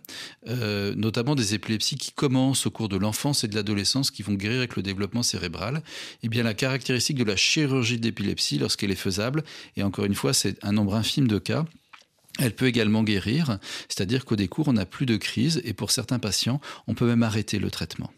euh, 0.47 0.93
notamment 0.95 1.33
des 1.33 1.55
épilepsies 1.55 1.95
qui 1.95 2.11
commencent 2.11 2.67
au 2.67 2.71
cours 2.71 2.89
de 2.89 2.97
l'enfance 2.97 3.43
et 3.43 3.47
de 3.47 3.55
l'adolescence, 3.55 4.11
qui 4.11 4.21
vont 4.21 4.33
guérir 4.33 4.59
avec 4.59 4.75
le 4.75 4.83
développement 4.83 5.23
cérébral. 5.23 5.81
Eh 6.21 6.29
bien, 6.29 6.43
la 6.43 6.53
caractéristique 6.53 7.17
de 7.17 7.23
la 7.23 7.35
chirurgie 7.35 7.97
d'épilepsie, 7.97 8.59
lorsqu'elle 8.59 8.91
est 8.91 8.95
faisable, 8.95 9.43
et 9.77 9.83
encore 9.83 10.05
une 10.05 10.15
fois, 10.15 10.33
c'est 10.33 10.63
un 10.63 10.73
nombre 10.73 10.93
infime 10.93 11.27
de 11.27 11.39
cas, 11.39 11.65
elle 12.39 12.55
peut 12.55 12.67
également 12.67 13.03
guérir, 13.03 13.59
c'est-à-dire 13.87 14.25
qu'au 14.25 14.35
décours, 14.35 14.67
on 14.67 14.73
n'a 14.73 14.85
plus 14.85 15.05
de 15.05 15.17
crise 15.17 15.61
et 15.63 15.73
pour 15.73 15.91
certains 15.91 16.19
patients, 16.19 16.59
on 16.87 16.93
peut 16.93 17.05
même 17.05 17.23
arrêter 17.23 17.59
le 17.59 17.69
traitement. 17.69 18.11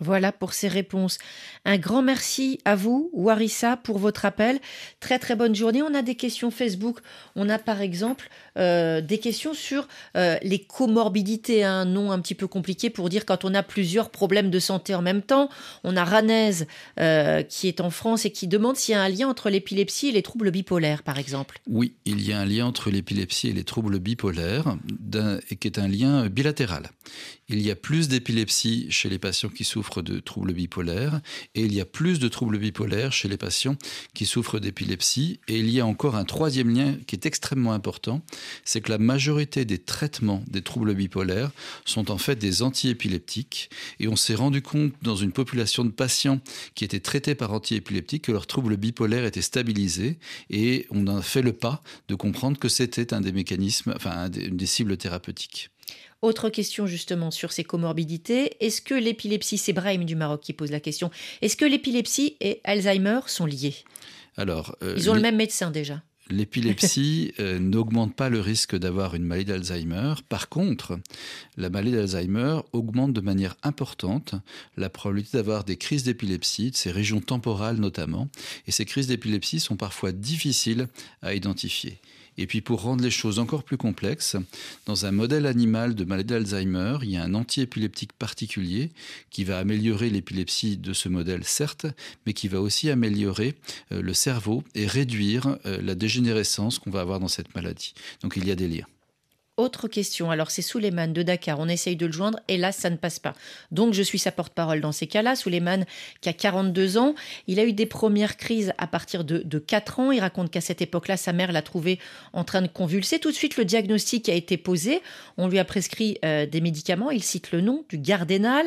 Voilà 0.00 0.32
pour 0.32 0.54
ces 0.54 0.66
réponses. 0.68 1.18
Un 1.64 1.78
grand 1.78 2.02
merci 2.02 2.58
à 2.64 2.74
vous, 2.74 3.10
Warissa, 3.12 3.76
pour 3.76 3.98
votre 3.98 4.24
appel. 4.24 4.58
Très 4.98 5.20
très 5.20 5.36
bonne 5.36 5.54
journée. 5.54 5.82
On 5.82 5.94
a 5.94 6.02
des 6.02 6.16
questions 6.16 6.50
Facebook. 6.50 6.98
On 7.36 7.48
a 7.48 7.58
par 7.58 7.80
exemple 7.80 8.28
euh, 8.58 9.00
des 9.00 9.18
questions 9.18 9.54
sur 9.54 9.86
euh, 10.16 10.36
les 10.42 10.58
comorbidités, 10.58 11.62
un 11.62 11.84
nom 11.84 12.10
un 12.10 12.18
petit 12.18 12.34
peu 12.34 12.48
compliqué 12.48 12.90
pour 12.90 13.08
dire 13.08 13.24
quand 13.24 13.44
on 13.44 13.54
a 13.54 13.62
plusieurs 13.62 14.10
problèmes 14.10 14.50
de 14.50 14.58
santé 14.58 14.94
en 14.96 15.02
même 15.02 15.22
temps. 15.22 15.48
On 15.84 15.96
a 15.96 16.04
Ranez 16.04 16.66
euh, 16.98 17.42
qui 17.42 17.68
est 17.68 17.80
en 17.80 17.90
France 17.90 18.24
et 18.24 18.30
qui 18.30 18.48
demande 18.48 18.76
s'il 18.76 18.94
y 18.94 18.96
a 18.96 19.02
un 19.02 19.08
lien 19.08 19.28
entre 19.28 19.48
l'épilepsie 19.48 20.08
et 20.08 20.12
les 20.12 20.22
troubles 20.22 20.50
bipolaires, 20.50 21.04
par 21.04 21.18
exemple. 21.18 21.60
Oui, 21.68 21.94
il 22.04 22.26
y 22.26 22.32
a 22.32 22.40
un 22.40 22.46
lien 22.46 22.66
entre 22.66 22.90
l'épilepsie 22.90 23.48
et 23.48 23.52
les 23.52 23.64
troubles 23.64 24.00
bipolaires, 24.00 24.76
et 25.50 25.56
qui 25.56 25.68
est 25.68 25.78
un 25.78 25.88
lien 25.88 26.26
bilatéral. 26.26 26.90
Il 27.50 27.60
y 27.60 27.70
a 27.70 27.76
plus 27.76 28.08
d'épilepsie 28.08 28.86
chez 28.88 29.10
les 29.10 29.18
patients 29.18 29.50
qui 29.50 29.64
souffrent 29.64 30.00
de 30.00 30.18
troubles 30.18 30.54
bipolaires 30.54 31.20
et 31.54 31.62
il 31.62 31.74
y 31.74 31.80
a 31.80 31.84
plus 31.84 32.18
de 32.18 32.28
troubles 32.28 32.58
bipolaires 32.58 33.12
chez 33.12 33.28
les 33.28 33.36
patients 33.36 33.76
qui 34.14 34.24
souffrent 34.24 34.60
d'épilepsie. 34.60 35.40
Et 35.46 35.58
il 35.58 35.68
y 35.68 35.78
a 35.78 35.86
encore 35.86 36.16
un 36.16 36.24
troisième 36.24 36.74
lien 36.74 36.96
qui 37.06 37.16
est 37.16 37.26
extrêmement 37.26 37.74
important, 37.74 38.22
c'est 38.64 38.80
que 38.80 38.90
la 38.90 38.96
majorité 38.96 39.66
des 39.66 39.78
traitements 39.78 40.42
des 40.46 40.62
troubles 40.62 40.94
bipolaires 40.94 41.50
sont 41.84 42.10
en 42.10 42.16
fait 42.16 42.36
des 42.36 42.62
antiépileptiques. 42.62 43.68
Et 44.00 44.08
on 44.08 44.16
s'est 44.16 44.34
rendu 44.34 44.62
compte 44.62 44.94
dans 45.02 45.16
une 45.16 45.32
population 45.32 45.84
de 45.84 45.90
patients 45.90 46.40
qui 46.74 46.84
étaient 46.84 47.00
traités 47.00 47.34
par 47.34 47.52
antiépileptiques 47.52 48.24
que 48.24 48.32
leurs 48.32 48.46
troubles 48.46 48.78
bipolaires 48.78 49.26
étaient 49.26 49.42
stabilisés. 49.42 50.18
Et 50.48 50.86
on 50.90 51.06
a 51.08 51.20
fait 51.20 51.42
le 51.42 51.52
pas 51.52 51.82
de 52.08 52.14
comprendre 52.14 52.58
que 52.58 52.70
c'était 52.70 53.12
un 53.12 53.20
des 53.20 53.32
mécanismes, 53.32 53.92
enfin 53.94 54.30
une 54.30 54.56
des 54.56 54.66
cibles 54.66 54.96
thérapeutiques. 54.96 55.73
Autre 56.24 56.48
question 56.48 56.86
justement 56.86 57.30
sur 57.30 57.52
ces 57.52 57.64
comorbidités. 57.64 58.56
Est-ce 58.64 58.80
que 58.80 58.94
l'épilepsie, 58.94 59.58
c'est 59.58 59.74
Brahim 59.74 60.06
du 60.06 60.16
Maroc 60.16 60.40
qui 60.40 60.54
pose 60.54 60.70
la 60.70 60.80
question, 60.80 61.10
est-ce 61.42 61.54
que 61.54 61.66
l'épilepsie 61.66 62.38
et 62.40 62.62
Alzheimer 62.64 63.20
sont 63.26 63.44
liés? 63.44 63.74
Alors, 64.38 64.74
euh, 64.82 64.94
Ils 64.96 65.10
ont 65.10 65.14
le 65.14 65.20
même 65.20 65.36
médecin 65.36 65.70
déjà. 65.70 66.02
L'épilepsie 66.30 67.34
euh, 67.40 67.58
n'augmente 67.58 68.16
pas 68.16 68.30
le 68.30 68.40
risque 68.40 68.74
d'avoir 68.74 69.14
une 69.14 69.24
maladie 69.24 69.50
d'Alzheimer. 69.50 70.14
Par 70.30 70.48
contre, 70.48 70.98
la 71.58 71.68
maladie 71.68 71.94
d'Alzheimer 71.94 72.60
augmente 72.72 73.12
de 73.12 73.20
manière 73.20 73.54
importante 73.62 74.34
la 74.78 74.88
probabilité 74.88 75.36
d'avoir 75.36 75.64
des 75.64 75.76
crises 75.76 76.04
d'épilepsie, 76.04 76.70
de 76.70 76.76
ces 76.76 76.90
régions 76.90 77.20
temporales 77.20 77.76
notamment. 77.76 78.30
Et 78.66 78.72
ces 78.72 78.86
crises 78.86 79.08
d'épilepsie 79.08 79.60
sont 79.60 79.76
parfois 79.76 80.12
difficiles 80.12 80.88
à 81.20 81.34
identifier. 81.34 82.00
Et 82.38 82.46
puis 82.46 82.60
pour 82.60 82.82
rendre 82.82 83.02
les 83.02 83.10
choses 83.10 83.38
encore 83.38 83.62
plus 83.62 83.76
complexes, 83.76 84.36
dans 84.86 85.06
un 85.06 85.12
modèle 85.12 85.46
animal 85.46 85.94
de 85.94 86.04
maladie 86.04 86.34
d'Alzheimer, 86.34 86.98
il 87.02 87.10
y 87.10 87.16
a 87.16 87.22
un 87.22 87.34
antiépileptique 87.34 88.12
particulier 88.12 88.90
qui 89.30 89.44
va 89.44 89.58
améliorer 89.58 90.10
l'épilepsie 90.10 90.76
de 90.76 90.92
ce 90.92 91.08
modèle, 91.08 91.44
certes, 91.44 91.86
mais 92.26 92.32
qui 92.32 92.48
va 92.48 92.60
aussi 92.60 92.90
améliorer 92.90 93.54
euh, 93.92 94.02
le 94.02 94.14
cerveau 94.14 94.64
et 94.74 94.86
réduire 94.86 95.58
euh, 95.66 95.80
la 95.82 95.94
dégénérescence 95.94 96.78
qu'on 96.78 96.90
va 96.90 97.00
avoir 97.00 97.20
dans 97.20 97.28
cette 97.28 97.54
maladie. 97.54 97.94
Donc 98.22 98.34
il 98.36 98.46
y 98.46 98.50
a 98.50 98.56
des 98.56 98.68
liens. 98.68 98.86
Autre 99.56 99.86
question. 99.86 100.32
Alors, 100.32 100.50
c'est 100.50 100.62
Souleymane 100.62 101.12
de 101.12 101.22
Dakar. 101.22 101.60
On 101.60 101.68
essaye 101.68 101.94
de 101.94 102.06
le 102.06 102.12
joindre 102.12 102.40
et 102.48 102.56
là, 102.56 102.72
ça 102.72 102.90
ne 102.90 102.96
passe 102.96 103.20
pas. 103.20 103.34
Donc, 103.70 103.94
je 103.94 104.02
suis 104.02 104.18
sa 104.18 104.32
porte-parole 104.32 104.80
dans 104.80 104.90
ces 104.90 105.06
cas-là. 105.06 105.36
Souleymane, 105.36 105.86
qui 106.20 106.28
a 106.28 106.32
42 106.32 106.98
ans, 106.98 107.14
il 107.46 107.60
a 107.60 107.64
eu 107.64 107.72
des 107.72 107.86
premières 107.86 108.36
crises 108.36 108.72
à 108.78 108.88
partir 108.88 109.22
de, 109.22 109.38
de 109.38 109.58
4 109.60 110.00
ans. 110.00 110.10
Il 110.10 110.18
raconte 110.18 110.50
qu'à 110.50 110.60
cette 110.60 110.82
époque-là, 110.82 111.16
sa 111.16 111.32
mère 111.32 111.52
l'a 111.52 111.62
trouvé 111.62 112.00
en 112.32 112.42
train 112.42 112.62
de 112.62 112.66
convulser. 112.66 113.20
Tout 113.20 113.30
de 113.30 113.36
suite, 113.36 113.56
le 113.56 113.64
diagnostic 113.64 114.28
a 114.28 114.34
été 114.34 114.56
posé. 114.56 115.00
On 115.36 115.46
lui 115.46 115.60
a 115.60 115.64
prescrit 115.64 116.18
euh, 116.24 116.46
des 116.46 116.60
médicaments. 116.60 117.12
Il 117.12 117.22
cite 117.22 117.52
le 117.52 117.60
nom 117.60 117.84
du 117.88 117.98
Gardénal. 117.98 118.66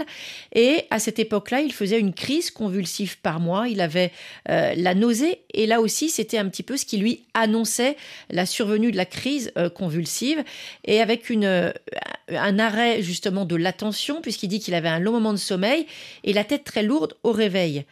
Et 0.55 0.85
à 0.89 0.99
cette 0.99 1.19
époque-là, 1.19 1.59
il 1.59 1.73
faisait 1.73 1.99
une 1.99 2.13
crise 2.13 2.49
convulsive 2.49 3.19
par 3.19 3.41
mois. 3.41 3.67
Il 3.67 3.81
avait 3.81 4.13
euh, 4.47 4.73
la 4.77 4.95
nausée. 4.95 5.41
Et 5.53 5.67
là 5.67 5.81
aussi, 5.81 6.09
c'était 6.09 6.37
un 6.37 6.47
petit 6.47 6.63
peu 6.63 6.77
ce 6.77 6.85
qui 6.85 6.95
lui 6.95 7.25
annonçait 7.33 7.97
la 8.29 8.45
survenue 8.45 8.93
de 8.93 8.97
la 8.97 9.05
crise 9.05 9.51
euh, 9.57 9.69
convulsive 9.69 10.45
et 10.87 11.01
avec 11.01 11.29
euh, 11.29 11.71
un 12.29 12.59
arrêt 12.59 13.01
justement 13.03 13.45
de 13.45 13.55
l'attention, 13.55 14.21
puisqu'il 14.21 14.47
dit 14.47 14.59
qu'il 14.59 14.73
avait 14.73 14.87
un 14.87 14.99
long 14.99 15.11
moment 15.11 15.33
de 15.33 15.37
sommeil 15.37 15.85
et 16.23 16.33
la 16.33 16.43
tête 16.43 16.63
très 16.63 16.83
lourde 16.83 17.15
au 17.23 17.31
réveil. 17.31 17.85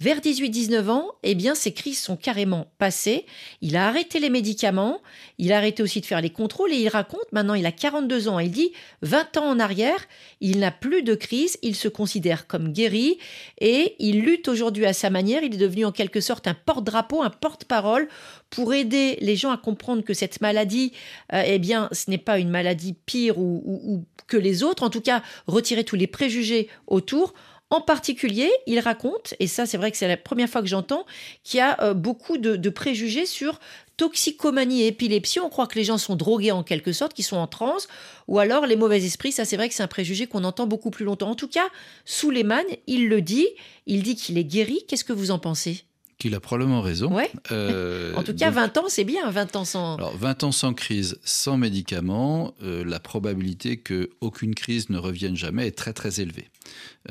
Vers 0.00 0.20
18-19 0.20 0.90
ans, 0.90 1.08
eh 1.24 1.34
bien, 1.34 1.56
ses 1.56 1.72
crises 1.72 1.98
sont 1.98 2.16
carrément 2.16 2.70
passées. 2.78 3.26
Il 3.62 3.74
a 3.74 3.88
arrêté 3.88 4.20
les 4.20 4.30
médicaments, 4.30 5.02
il 5.38 5.52
a 5.52 5.56
arrêté 5.56 5.82
aussi 5.82 6.00
de 6.00 6.06
faire 6.06 6.20
les 6.20 6.30
contrôles 6.30 6.72
et 6.72 6.76
il 6.76 6.88
raconte, 6.88 7.32
maintenant 7.32 7.54
il 7.54 7.66
a 7.66 7.72
42 7.72 8.28
ans, 8.28 8.38
il 8.38 8.52
dit 8.52 8.70
20 9.02 9.38
ans 9.38 9.50
en 9.50 9.58
arrière, 9.58 9.98
il 10.40 10.60
n'a 10.60 10.70
plus 10.70 11.02
de 11.02 11.16
crise, 11.16 11.58
il 11.62 11.74
se 11.74 11.88
considère 11.88 12.46
comme 12.46 12.72
guéri 12.72 13.18
et 13.60 13.96
il 13.98 14.20
lutte 14.20 14.46
aujourd'hui 14.46 14.86
à 14.86 14.92
sa 14.92 15.10
manière. 15.10 15.42
Il 15.42 15.54
est 15.54 15.58
devenu 15.58 15.84
en 15.84 15.90
quelque 15.90 16.20
sorte 16.20 16.46
un 16.46 16.54
porte-drapeau, 16.54 17.20
un 17.20 17.30
porte-parole 17.30 18.06
pour 18.50 18.74
aider 18.74 19.18
les 19.20 19.34
gens 19.34 19.50
à 19.50 19.56
comprendre 19.56 20.04
que 20.04 20.14
cette 20.14 20.40
maladie, 20.40 20.92
euh, 21.32 21.42
eh 21.44 21.58
bien, 21.58 21.88
ce 21.90 22.08
n'est 22.08 22.18
pas 22.18 22.38
une 22.38 22.50
maladie 22.50 22.94
pire 23.04 23.36
ou 23.38 24.04
que 24.28 24.36
les 24.36 24.62
autres. 24.62 24.84
En 24.84 24.90
tout 24.90 25.00
cas, 25.00 25.24
retirer 25.48 25.82
tous 25.82 25.96
les 25.96 26.06
préjugés 26.06 26.68
autour 26.86 27.34
en 27.70 27.82
particulier, 27.82 28.50
il 28.66 28.80
raconte, 28.80 29.34
et 29.40 29.46
ça 29.46 29.66
c'est 29.66 29.76
vrai 29.76 29.90
que 29.90 29.96
c'est 29.98 30.08
la 30.08 30.16
première 30.16 30.48
fois 30.48 30.62
que 30.62 30.68
j'entends, 30.68 31.04
qu'il 31.44 31.58
y 31.58 31.60
a 31.60 31.78
euh, 31.82 31.92
beaucoup 31.92 32.38
de, 32.38 32.70
préjugés 32.70 33.26
sur 33.26 33.60
toxicomanie 33.98 34.82
et 34.82 34.86
épilepsie. 34.88 35.40
On 35.40 35.50
croit 35.50 35.66
que 35.66 35.78
les 35.78 35.84
gens 35.84 35.98
sont 35.98 36.16
drogués 36.16 36.52
en 36.52 36.62
quelque 36.62 36.92
sorte, 36.92 37.12
qu'ils 37.12 37.26
sont 37.26 37.36
en 37.36 37.46
transe, 37.46 37.88
ou 38.26 38.38
alors 38.38 38.64
les 38.66 38.76
mauvais 38.76 39.04
esprits. 39.04 39.32
Ça 39.32 39.44
c'est 39.44 39.56
vrai 39.56 39.68
que 39.68 39.74
c'est 39.74 39.82
un 39.82 39.88
préjugé 39.88 40.26
qu'on 40.26 40.44
entend 40.44 40.66
beaucoup 40.66 40.90
plus 40.90 41.04
longtemps. 41.04 41.30
En 41.30 41.34
tout 41.34 41.48
cas, 41.48 41.68
Souleymane, 42.06 42.64
il 42.86 43.08
le 43.08 43.20
dit, 43.20 43.48
il 43.86 44.02
dit 44.02 44.16
qu'il 44.16 44.38
est 44.38 44.44
guéri. 44.44 44.84
Qu'est-ce 44.88 45.04
que 45.04 45.12
vous 45.12 45.30
en 45.30 45.38
pensez? 45.38 45.84
Qu'il 46.18 46.34
a 46.34 46.40
probablement 46.40 46.80
raison. 46.80 47.14
Ouais. 47.14 47.30
Euh, 47.52 48.12
en 48.16 48.24
tout 48.24 48.34
cas, 48.34 48.50
20 48.50 48.76
ans, 48.78 48.84
c'est 48.88 49.04
bien, 49.04 49.30
20 49.30 49.54
ans 49.54 49.64
sans... 49.64 49.96
Alors, 49.96 50.16
20 50.16 50.44
ans 50.44 50.52
sans 50.52 50.74
crise, 50.74 51.16
sans 51.22 51.56
médicaments, 51.56 52.54
euh, 52.62 52.82
la 52.84 52.98
probabilité 52.98 53.76
qu'aucune 53.76 54.56
crise 54.56 54.90
ne 54.90 54.98
revienne 54.98 55.36
jamais 55.36 55.68
est 55.68 55.76
très 55.76 55.92
très 55.92 56.20
élevée. 56.20 56.48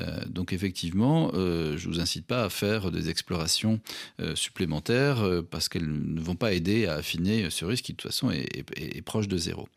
Euh, 0.00 0.20
donc 0.28 0.52
effectivement, 0.52 1.30
euh, 1.34 1.76
je 1.76 1.88
ne 1.88 1.94
vous 1.94 2.00
incite 2.00 2.26
pas 2.26 2.44
à 2.44 2.50
faire 2.50 2.90
des 2.90 3.10
explorations 3.10 3.80
euh, 4.20 4.34
supplémentaires 4.34 5.24
parce 5.50 5.68
qu'elles 5.68 5.88
ne 5.88 6.20
vont 6.20 6.36
pas 6.36 6.52
aider 6.52 6.86
à 6.86 6.94
affiner 6.94 7.50
ce 7.50 7.64
risque 7.64 7.84
qui 7.84 7.92
de 7.92 7.96
toute 7.96 8.10
façon 8.10 8.30
est, 8.30 9.02
proche 9.04 9.28
de 9.28 9.38
zéro. 9.38 9.68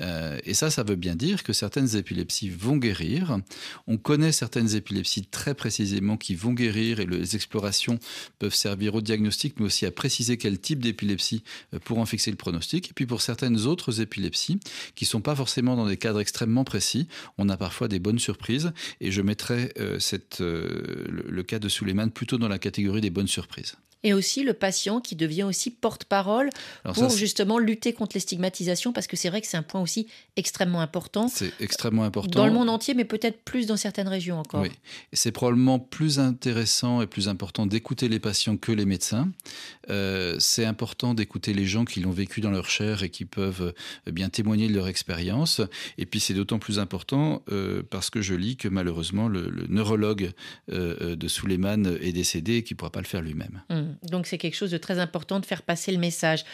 et 0.00 0.54
ça, 0.54 0.70
ça 0.70 0.82
veut 0.82 0.96
bien 0.96 1.14
dire 1.14 1.42
que 1.42 1.52
certaines 1.52 1.96
épilepsies 1.96 2.50
vont 2.50 2.76
guérir. 2.76 3.38
On 3.86 3.96
connaît 3.96 4.32
certaines 4.32 4.74
épilepsies 4.74 5.24
très 5.24 5.54
précisément 5.54 6.16
qui 6.16 6.34
vont 6.34 6.52
guérir 6.52 7.00
et 7.00 7.06
les 7.06 7.36
explorations 7.36 7.98
peuvent 8.38 8.54
servir 8.54 8.94
au 8.94 9.00
diagnostic, 9.00 9.58
mais 9.58 9.66
aussi 9.66 9.86
à 9.86 9.90
préciser 9.90 10.36
quel 10.36 10.58
type 10.58 10.80
d'épilepsie 10.80 11.42
pour 11.84 11.98
en 11.98 12.06
fixer 12.06 12.30
le 12.30 12.36
pronostic. 12.36 12.90
Et 12.90 12.92
puis 12.92 13.06
pour 13.06 13.22
certaines 13.22 13.66
autres 13.66 14.00
épilepsies 14.00 14.60
qui 14.94 15.04
ne 15.04 15.08
sont 15.08 15.22
pas 15.22 15.34
forcément 15.34 15.76
dans 15.76 15.86
des 15.86 15.96
cadres 15.96 16.20
extrêmement 16.20 16.64
précis, 16.64 17.08
on 17.38 17.48
a 17.48 17.56
parfois 17.56 17.88
des 17.88 17.98
bonnes 17.98 18.18
surprises. 18.18 18.72
Et 19.00 19.10
je 19.10 19.22
mettrais 19.22 19.55
euh, 19.78 19.98
euh, 20.40 21.04
le, 21.08 21.42
cas 21.42 21.58
de 21.58 21.68
Suleiman 21.68 22.08
plutôt 22.10 22.38
dans 22.38 22.48
la 22.48 22.58
catégorie 22.58 23.00
des 23.00 23.10
bonnes 23.10 23.26
surprises 23.26 23.76
et 24.06 24.14
aussi 24.14 24.44
le 24.44 24.54
patient 24.54 25.00
qui 25.00 25.16
devient 25.16 25.42
aussi 25.42 25.68
porte-parole 25.70 26.50
pour 26.94 27.10
justement 27.10 27.58
lutter 27.58 27.92
contre 27.92 28.14
les 28.14 28.20
stigmatisations, 28.20 28.92
parce 28.92 29.08
que 29.08 29.16
c'est 29.16 29.28
vrai 29.28 29.40
que 29.40 29.48
c'est 29.48 29.56
un 29.56 29.64
point 29.64 29.80
aussi 29.80 30.06
extrêmement 30.36 30.80
important. 30.80 31.26
C'est 31.26 31.52
extrêmement 31.58 32.04
important. 32.04 32.38
Dans 32.38 32.46
le 32.46 32.52
monde 32.52 32.68
entier, 32.68 32.94
mais 32.94 33.04
peut-être 33.04 33.42
plus 33.42 33.66
dans 33.66 33.76
certaines 33.76 34.06
régions 34.06 34.38
encore. 34.38 34.62
Oui, 34.62 34.70
c'est 35.12 35.32
probablement 35.32 35.80
plus 35.80 36.20
intéressant 36.20 37.02
et 37.02 37.08
plus 37.08 37.28
important 37.28 37.66
d'écouter 37.66 38.08
les 38.08 38.20
patients 38.20 38.56
que 38.56 38.70
les 38.70 38.84
médecins. 38.84 39.28
Euh, 39.90 40.36
c'est 40.38 40.64
important 40.64 41.12
d'écouter 41.12 41.52
les 41.52 41.66
gens 41.66 41.84
qui 41.84 41.98
l'ont 41.98 42.12
vécu 42.12 42.40
dans 42.40 42.52
leur 42.52 42.70
chair 42.70 43.02
et 43.02 43.10
qui 43.10 43.24
peuvent 43.24 43.74
euh, 44.06 44.12
bien 44.12 44.28
témoigner 44.28 44.68
de 44.68 44.74
leur 44.74 44.86
expérience. 44.86 45.60
Et 45.98 46.06
puis 46.06 46.20
c'est 46.20 46.34
d'autant 46.34 46.60
plus 46.60 46.78
important 46.78 47.42
euh, 47.50 47.82
parce 47.90 48.10
que 48.10 48.22
je 48.22 48.34
lis 48.34 48.56
que 48.56 48.68
malheureusement 48.68 49.26
le, 49.26 49.66
neurologue 49.68 50.30
de 50.68 51.28
Suleiman 51.28 51.96
est 52.00 52.12
décédé 52.12 52.56
et 52.56 52.62
qu'il 52.62 52.74
ne 52.74 52.78
pourra 52.78 52.90
pas 52.90 53.00
le 53.00 53.06
faire 53.06 53.22
lui-même. 53.22 53.62
Mmh. 53.68 53.95
Donc 54.02 54.26
c'est 54.26 54.38
quelque 54.38 54.54
chose 54.54 54.70
de 54.70 54.78
très 54.78 54.98
important 54.98 55.40
de 55.40 55.46
faire 55.46 55.62
passer 55.62 55.92
le 55.92 55.98
message. 55.98 56.44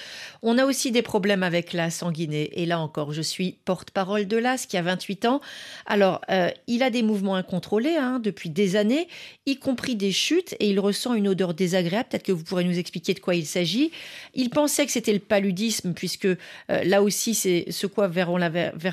On 0.43 0.59
a 0.59 0.65
aussi 0.65 0.91
des 0.91 1.03
problèmes 1.03 1.43
avec 1.43 1.73
la 1.73 1.91
sanguinée. 1.91 2.51
Et 2.61 2.67
là 2.67 2.79
encore, 2.79 3.13
je 3.13 3.23
suis 3.23 3.59
porte-parole 3.65 4.27
de 4.27 4.37
l'AS 4.37 4.67
qui 4.67 4.77
a 4.77 4.83
28 4.83 5.27
ans. 5.27 5.41
Alors, 5.87 6.21
euh, 6.31 6.51
il 6.67 6.83
a 6.83 6.91
des 6.91 7.03
mouvements 7.03 7.37
incontrôlés 7.37 7.97
hein, 7.97 8.21
depuis 8.23 8.51
des 8.51 8.77
années, 8.77 9.09
y 9.47 9.57
compris 9.57 9.97
des 9.97 10.13
chutes, 10.13 10.55
et 10.61 10.71
il 10.71 10.81
ressent 10.81 11.15
une 11.15 11.29
odeur 11.29 11.55
désagréable. 11.55 12.09
Peut-être 12.11 12.25
que 12.25 12.33
vous 12.33 12.45
pourrez 12.45 12.65
nous 12.65 12.79
expliquer 12.79 13.15
de 13.15 13.21
quoi 13.21 13.35
il 13.35 13.47
s'agit. 13.47 13.91
Il 14.35 14.51
pensait 14.51 14.87
que 14.87 14.93
c'était 14.93 15.13
le 15.13 15.19
paludisme, 15.19 15.93
puisque 15.95 16.27
euh, 16.27 16.37
là 16.69 17.03
aussi, 17.03 17.35
c'est 17.35 17.67
ce 17.71 17.87
quoi 17.87 18.09
vers 18.09 18.29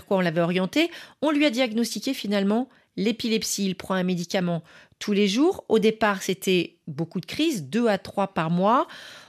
quoi 0.05 0.17
on 0.17 0.21
l'avait 0.21 0.41
orienté. 0.41 0.89
On 1.21 1.31
lui 1.31 1.45
a 1.45 1.49
diagnostiqué 1.49 2.13
finalement 2.13 2.69
l'épilepsie. 2.99 3.65
Il 3.65 3.75
prend 3.75 3.95
un 3.95 4.03
médicament 4.03 4.62
tous 4.99 5.13
les 5.13 5.27
jours. 5.27 5.63
Au 5.69 5.79
départ, 5.79 6.21
c'était 6.21 6.75
beaucoup 6.88 7.19
de 7.19 7.25
crises, 7.25 7.63
deux 7.63 7.88
à 7.88 7.97
trois 7.97 8.27
par 8.27 8.49
mois. 8.49 8.88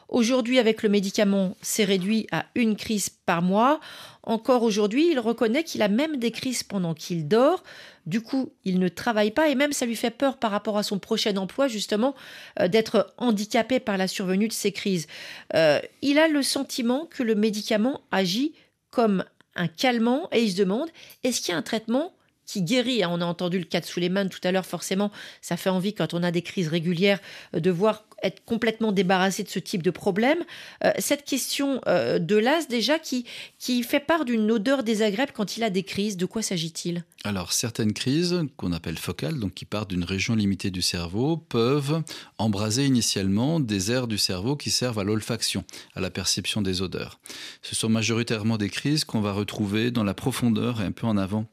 Aujourd'hui, 0.08 0.58
avec 0.58 0.82
le 0.82 0.88
médicament, 0.88 1.56
c'est 1.62 1.84
réduit 1.84 2.26
à 2.32 2.46
une 2.56 2.74
crise 2.74 3.08
par 3.08 3.42
mois. 3.42 3.78
Encore 4.24 4.64
aujourd'hui, 4.64 5.08
il 5.12 5.20
reconnaît 5.20 5.62
qu'il 5.62 5.82
a 5.82 5.88
même 5.88 6.16
des 6.16 6.32
crises 6.32 6.64
pendant 6.64 6.94
qu'il 6.94 7.28
dort. 7.28 7.62
Du 8.06 8.20
coup, 8.20 8.52
il 8.64 8.80
ne 8.80 8.88
travaille 8.88 9.30
pas 9.30 9.48
et 9.48 9.54
même 9.54 9.72
ça 9.72 9.86
lui 9.86 9.94
fait 9.94 10.10
peur 10.10 10.36
par 10.36 10.50
rapport 10.50 10.76
à 10.76 10.82
son 10.82 10.98
prochain 10.98 11.36
emploi, 11.36 11.68
justement, 11.68 12.16
euh, 12.58 12.66
d'être 12.66 13.14
handicapé 13.18 13.78
par 13.78 13.96
la 13.96 14.08
survenue 14.08 14.48
de 14.48 14.52
ces 14.52 14.72
crises. 14.72 15.06
Euh, 15.54 15.78
il 16.02 16.18
a 16.18 16.26
le 16.26 16.42
sentiment 16.42 17.06
que 17.06 17.22
le 17.22 17.36
médicament 17.36 18.00
agit 18.10 18.52
comme 18.90 19.24
un 19.54 19.68
calmant 19.68 20.28
et 20.32 20.42
il 20.42 20.50
se 20.50 20.56
demande 20.56 20.88
est-ce 21.22 21.40
qu'il 21.40 21.52
y 21.52 21.54
a 21.54 21.58
un 21.58 21.62
traitement 21.62 22.12
qui 22.50 22.62
guérit. 22.62 23.02
Hein, 23.02 23.10
on 23.12 23.20
a 23.20 23.24
entendu 23.24 23.58
le 23.58 23.64
cas 23.64 23.80
de 23.80 23.86
Suleiman 23.86 24.28
tout 24.28 24.40
à 24.42 24.50
l'heure, 24.50 24.66
forcément, 24.66 25.12
ça 25.40 25.56
fait 25.56 25.70
envie 25.70 25.94
quand 25.94 26.14
on 26.14 26.22
a 26.22 26.30
des 26.30 26.42
crises 26.42 26.68
régulières 26.68 27.20
euh, 27.54 27.60
de 27.60 27.70
voir 27.70 28.04
être 28.22 28.44
complètement 28.44 28.92
débarrassé 28.92 29.42
de 29.44 29.48
ce 29.48 29.58
type 29.58 29.82
de 29.82 29.90
problème. 29.90 30.38
Euh, 30.84 30.92
cette 30.98 31.24
question 31.24 31.80
euh, 31.86 32.18
de 32.18 32.36
l'as 32.36 32.66
déjà 32.68 32.98
qui, 32.98 33.24
qui 33.58 33.82
fait 33.82 34.00
part 34.00 34.26
d'une 34.26 34.50
odeur 34.50 34.82
désagréable 34.82 35.32
quand 35.34 35.56
il 35.56 35.62
a 35.62 35.70
des 35.70 35.84
crises, 35.84 36.18
de 36.18 36.26
quoi 36.26 36.42
s'agit-il? 36.42 37.04
Alors 37.24 37.52
certaines 37.52 37.94
crises 37.94 38.42
qu'on 38.56 38.72
appelle 38.72 38.98
focales, 38.98 39.38
donc 39.38 39.54
qui 39.54 39.64
partent 39.64 39.88
d'une 39.88 40.04
région 40.04 40.34
limitée 40.34 40.70
du 40.70 40.82
cerveau, 40.82 41.38
peuvent 41.38 42.02
embraser 42.36 42.84
initialement 42.84 43.58
des 43.60 43.90
aires 43.90 44.06
du 44.06 44.18
cerveau 44.18 44.56
qui 44.56 44.70
servent 44.70 44.98
à 44.98 45.04
l'olfaction, 45.04 45.64
à 45.94 46.00
la 46.00 46.10
perception 46.10 46.60
des 46.60 46.82
odeurs. 46.82 47.20
Ce 47.62 47.74
sont 47.74 47.88
majoritairement 47.88 48.58
des 48.58 48.70
crises 48.70 49.04
qu'on 49.04 49.20
va 49.20 49.32
retrouver 49.32 49.90
dans 49.90 50.04
la 50.04 50.14
profondeur 50.14 50.82
et 50.82 50.84
un 50.84 50.92
peu 50.92 51.06
en 51.06 51.16
avant 51.16 51.46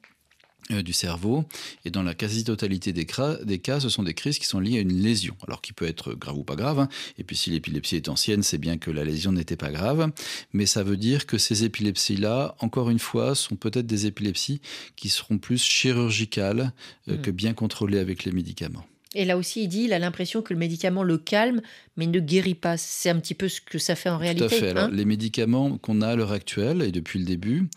du 0.70 0.94
cerveau. 0.94 1.46
Et 1.86 1.92
dans 1.92 2.04
la 2.04 2.14
quasi-totalité 2.14 2.94
des, 2.94 3.08
des, 3.44 3.60
cas, 3.60 3.80
ce 3.80 3.90
sont 3.90 4.04
des 4.04 4.14
crises 4.14 4.40
qui 4.40 4.46
sont 4.46 4.60
liées 4.60 4.78
à 4.78 4.82
une 4.82 5.02
lésion, 5.02 5.36
alors 5.48 5.62
qui 5.62 5.74
peut 5.74 5.88
être 5.88 6.14
grave 6.14 6.38
ou 6.38 6.44
pas 6.44 6.56
grave. 6.56 6.80
Hein. 6.80 6.90
Et 7.18 7.24
puis 7.24 7.36
si 7.36 7.50
l'épilepsie 7.50 7.96
est 7.96 8.10
ancienne, 8.10 8.44
c'est 8.44 8.58
bien 8.58 8.78
que 8.78 8.92
la 8.92 9.04
lésion 9.04 9.32
n'était 9.32 9.56
pas 9.56 9.72
grave. 9.72 10.12
Mais 10.54 10.66
ça 10.66 10.84
veut 10.84 10.98
dire 10.98 11.26
que 11.26 11.38
ces 11.38 11.64
épilepsies-là, 11.64 12.56
encore 12.60 12.90
une 12.90 13.00
fois, 13.00 13.36
sont 13.36 13.56
peut-être 13.56 13.88
des 13.88 14.06
épilepsies 14.06 14.62
qui 14.96 15.10
seront 15.10 15.38
plus 15.38 15.62
chirurgicales 15.64 16.74
euh, 17.08 17.18
mmh. 17.18 17.22
que 17.22 17.32
bien 17.32 17.54
contrôlées 17.54 18.00
avec 18.00 18.24
les 18.24 18.32
médicaments. 18.32 18.86
Et 19.18 19.26
là 19.26 19.36
aussi, 19.36 19.64
il 19.64 19.68
dit, 19.68 19.86
il 19.86 19.94
a 19.94 20.00
l'impression 20.00 20.44
que 20.44 20.54
le 20.54 20.60
médicament 20.60 21.02
le 21.02 21.18
calme, 21.18 21.64
mais 21.96 22.06
ne 22.06 22.20
guérit 22.20 22.54
pas. 22.54 22.78
C'est 22.78 23.10
un 23.10 23.20
petit 23.20 23.34
peu 23.34 23.50
ce 23.50 23.60
que 23.62 23.80
ça 23.80 23.96
fait 23.96 24.10
en 24.10 24.20
réalité. 24.20 24.48
Tout 24.48 24.54
à 24.54 24.58
fait. 24.60 24.70
Alors, 24.70 24.84
hein. 24.84 24.92
les 24.94 25.06
médicaments 25.06 25.80
qu'on 25.80 26.02
a 26.02 26.10
à 26.10 26.16
l'heure 26.16 26.32
actuelle 26.32 26.84
et 26.84 26.92
depuis 26.92 27.18
le 27.18 27.26
début 27.26 27.68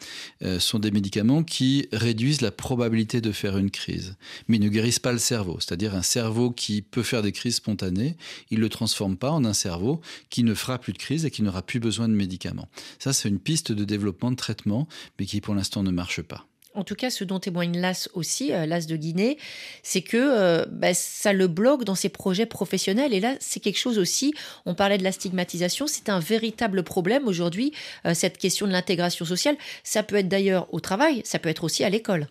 euh, 0.43 0.61
sont 0.61 0.79
des 0.79 0.91
médicaments 0.91 1.43
qui 1.43 1.89
réduisent 1.93 2.43
la 2.43 2.51
probabilité 2.51 3.23
de 3.23 3.33
faire 3.33 3.57
une 3.57 3.71
crise, 3.71 4.17
mais 4.49 4.59
ne 4.59 4.69
guérissent 4.69 4.99
pas 4.99 5.13
le 5.13 5.19
cerveau. 5.19 5.57
C'est-à-dire 5.61 5.95
un 5.95 6.03
cerveau 6.03 6.51
qui 6.51 6.83
peut 6.83 7.03
faire 7.03 7.23
des 7.23 7.33
crises 7.33 7.57
spontanées, 7.57 8.19
il 8.51 8.59
ne 8.59 8.65
le 8.65 8.69
transforme 8.69 9.17
pas 9.17 9.31
en 9.31 9.47
un 9.47 9.55
cerveau 9.55 10.03
qui 10.29 10.45
ne 10.45 10.53
fera 10.53 10.79
plus 10.79 10.93
de 10.93 10.99
crise 10.99 11.25
et 11.25 11.31
qui 11.31 11.43
n'aura 11.43 11.63
plus 11.63 11.81
besoin 11.81 12.07
de 12.07 12.15
médicaments. 12.15 12.69
Ça, 12.99 13.15
c'est 13.15 13.31
une 13.31 13.41
piste 13.41 13.73
de 13.73 13.85
développement 13.85 14.31
de 14.31 14.37
traitement, 14.37 14.87
mais 15.19 15.25
qui 15.25 15.41
pour 15.41 15.55
l'instant 15.55 15.83
ne 15.83 15.91
marche 15.91 16.21
pas 16.21 16.50
en 16.75 16.85
tout 16.85 16.95
cas, 16.95 17.11
ce 17.11 17.25
dont 17.25 17.41
témoigne 17.41 17.79
l'AS 17.81 18.09
aussi, 18.15 18.53
euh, 18.53 18.67
l'AS 18.67 18.87
de 18.87 18.97
Guinée, 18.97 19.39
c'est 19.83 20.03
que 20.03 20.17
euh, 20.17 20.65
bah, 20.71 20.95
ça 20.95 21.33
le 21.33 21.49
bloque 21.49 21.85
dans 21.85 21.95
ses 21.95 22.09
projets 22.09 22.47
professionnels. 22.47 23.13
Et 23.13 23.21
là, 23.21 23.35
c'est 23.41 23.61
quelque 23.61 23.79
chose 23.79 23.99
aussi, 23.99 24.35
on 24.67 24.75
parlait 24.75 24.99
de 24.99 25.05
la 25.05 25.13
stigmatisation, 25.13 25.87
c'est 25.87 26.09
un 26.09 26.21
véritable 26.21 26.83
problème 26.83 27.27
aujourd'hui, 27.27 27.73
euh, 28.07 28.15
cette 28.15 28.39
question 28.39 28.67
de 28.67 28.73
l'intégration 28.73 29.25
sociale. 29.25 29.57
Ça 29.83 30.03
peut 30.03 30.17
être 30.17 30.29
d'ailleurs 30.29 30.73
au 30.73 30.81
travail, 30.81 31.23
ça 31.25 31.39
peut 31.39 31.49
être 31.49 31.65
aussi 31.65 31.83
à 31.85 31.91
l'école. 31.91 32.29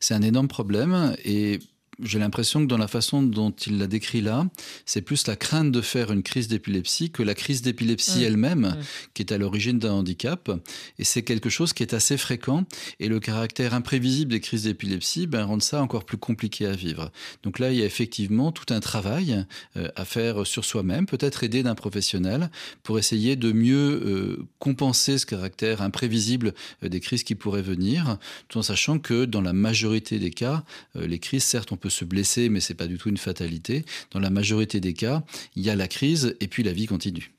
C'est 0.00 0.14
un 0.14 0.22
énorme 0.22 0.48
problème 0.48 1.14
et 1.24 1.58
j'ai 2.02 2.18
l'impression 2.18 2.60
que 2.62 2.66
dans 2.66 2.78
la 2.78 2.88
façon 2.88 3.22
dont 3.22 3.50
il 3.50 3.78
l'a 3.78 3.86
décrit 3.86 4.20
là, 4.20 4.46
c'est 4.86 5.02
plus 5.02 5.26
la 5.26 5.36
crainte 5.36 5.72
de 5.72 5.80
faire 5.80 6.12
une 6.12 6.22
crise 6.22 6.48
d'épilepsie 6.48 7.10
que 7.10 7.22
la 7.22 7.34
crise 7.34 7.62
d'épilepsie 7.62 8.20
mmh. 8.20 8.24
elle-même 8.24 8.60
mmh. 8.60 8.76
qui 9.14 9.22
est 9.22 9.32
à 9.32 9.38
l'origine 9.38 9.78
d'un 9.78 9.92
handicap. 9.92 10.50
Et 10.98 11.04
c'est 11.04 11.22
quelque 11.22 11.48
chose 11.48 11.72
qui 11.72 11.82
est 11.82 11.94
assez 11.94 12.16
fréquent. 12.16 12.64
Et 13.00 13.08
le 13.08 13.20
caractère 13.20 13.74
imprévisible 13.74 14.30
des 14.30 14.40
crises 14.40 14.64
d'épilepsie 14.64 15.26
ben, 15.26 15.44
rend 15.44 15.60
ça 15.60 15.82
encore 15.82 16.04
plus 16.04 16.18
compliqué 16.18 16.66
à 16.66 16.72
vivre. 16.72 17.10
Donc 17.42 17.58
là, 17.58 17.72
il 17.72 17.78
y 17.78 17.82
a 17.82 17.86
effectivement 17.86 18.52
tout 18.52 18.72
un 18.72 18.80
travail 18.80 19.44
euh, 19.76 19.88
à 19.96 20.04
faire 20.04 20.46
sur 20.46 20.64
soi-même, 20.64 21.06
peut-être 21.06 21.44
aider 21.44 21.62
d'un 21.62 21.74
professionnel 21.74 22.50
pour 22.82 22.98
essayer 22.98 23.36
de 23.36 23.52
mieux 23.52 24.02
euh, 24.04 24.46
compenser 24.58 25.18
ce 25.18 25.26
caractère 25.26 25.82
imprévisible 25.82 26.54
euh, 26.84 26.88
des 26.88 27.00
crises 27.00 27.24
qui 27.24 27.34
pourraient 27.34 27.62
venir, 27.62 28.18
tout 28.48 28.58
en 28.58 28.62
sachant 28.62 28.98
que 28.98 29.24
dans 29.24 29.40
la 29.40 29.52
majorité 29.52 30.18
des 30.18 30.30
cas, 30.30 30.64
les 30.94 31.18
crises, 31.18 31.44
certes, 31.44 31.72
on 31.72 31.76
peut 31.76 31.87
se 31.88 32.04
blesser, 32.04 32.48
mais 32.48 32.60
c'est 32.60 32.74
pas 32.74 32.86
du 32.86 32.98
tout 32.98 33.08
une 33.08 33.16
fatalité. 33.16 33.84
Dans 34.10 34.20
la 34.20 34.30
majorité 34.30 34.80
des 34.80 34.94
cas, 34.94 35.22
il 35.56 35.64
y 35.64 35.70
a 35.70 35.76
la 35.76 35.88
crise 35.88 36.36
et 36.40 36.48
puis 36.48 36.62
la 36.62 36.72
vie 36.72 36.86
continue. 36.86 37.32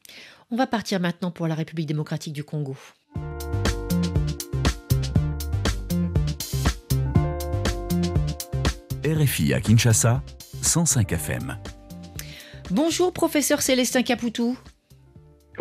On 0.51 0.55
va 0.55 0.67
partir 0.67 0.99
maintenant 0.99 1.31
pour 1.31 1.47
la 1.47 1.55
République 1.55 1.87
démocratique 1.87 2.33
du 2.33 2.43
Congo. 2.43 2.75
RFI 9.05 9.53
à 9.53 9.61
Kinshasa, 9.61 10.21
105 10.61 11.11
FM. 11.13 11.57
Bonjour 12.69 13.11
professeur 13.13 13.61
Célestin 13.61 14.03
Caputou. 14.03 14.57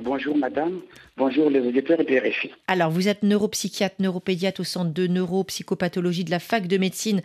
Bonjour 0.00 0.36
madame, 0.36 0.80
bonjour 1.16 1.50
les 1.50 1.58
auditeurs 1.58 1.98
de 1.98 2.04
RFI. 2.04 2.52
Alors 2.68 2.90
vous 2.90 3.08
êtes 3.08 3.24
neuropsychiatre, 3.24 3.96
neuropédiatre 3.98 4.60
au 4.60 4.64
centre 4.64 4.94
de 4.94 5.08
neuropsychopathologie 5.08 6.22
de 6.24 6.30
la 6.30 6.38
fac 6.38 6.68
de 6.68 6.78
médecine 6.78 7.20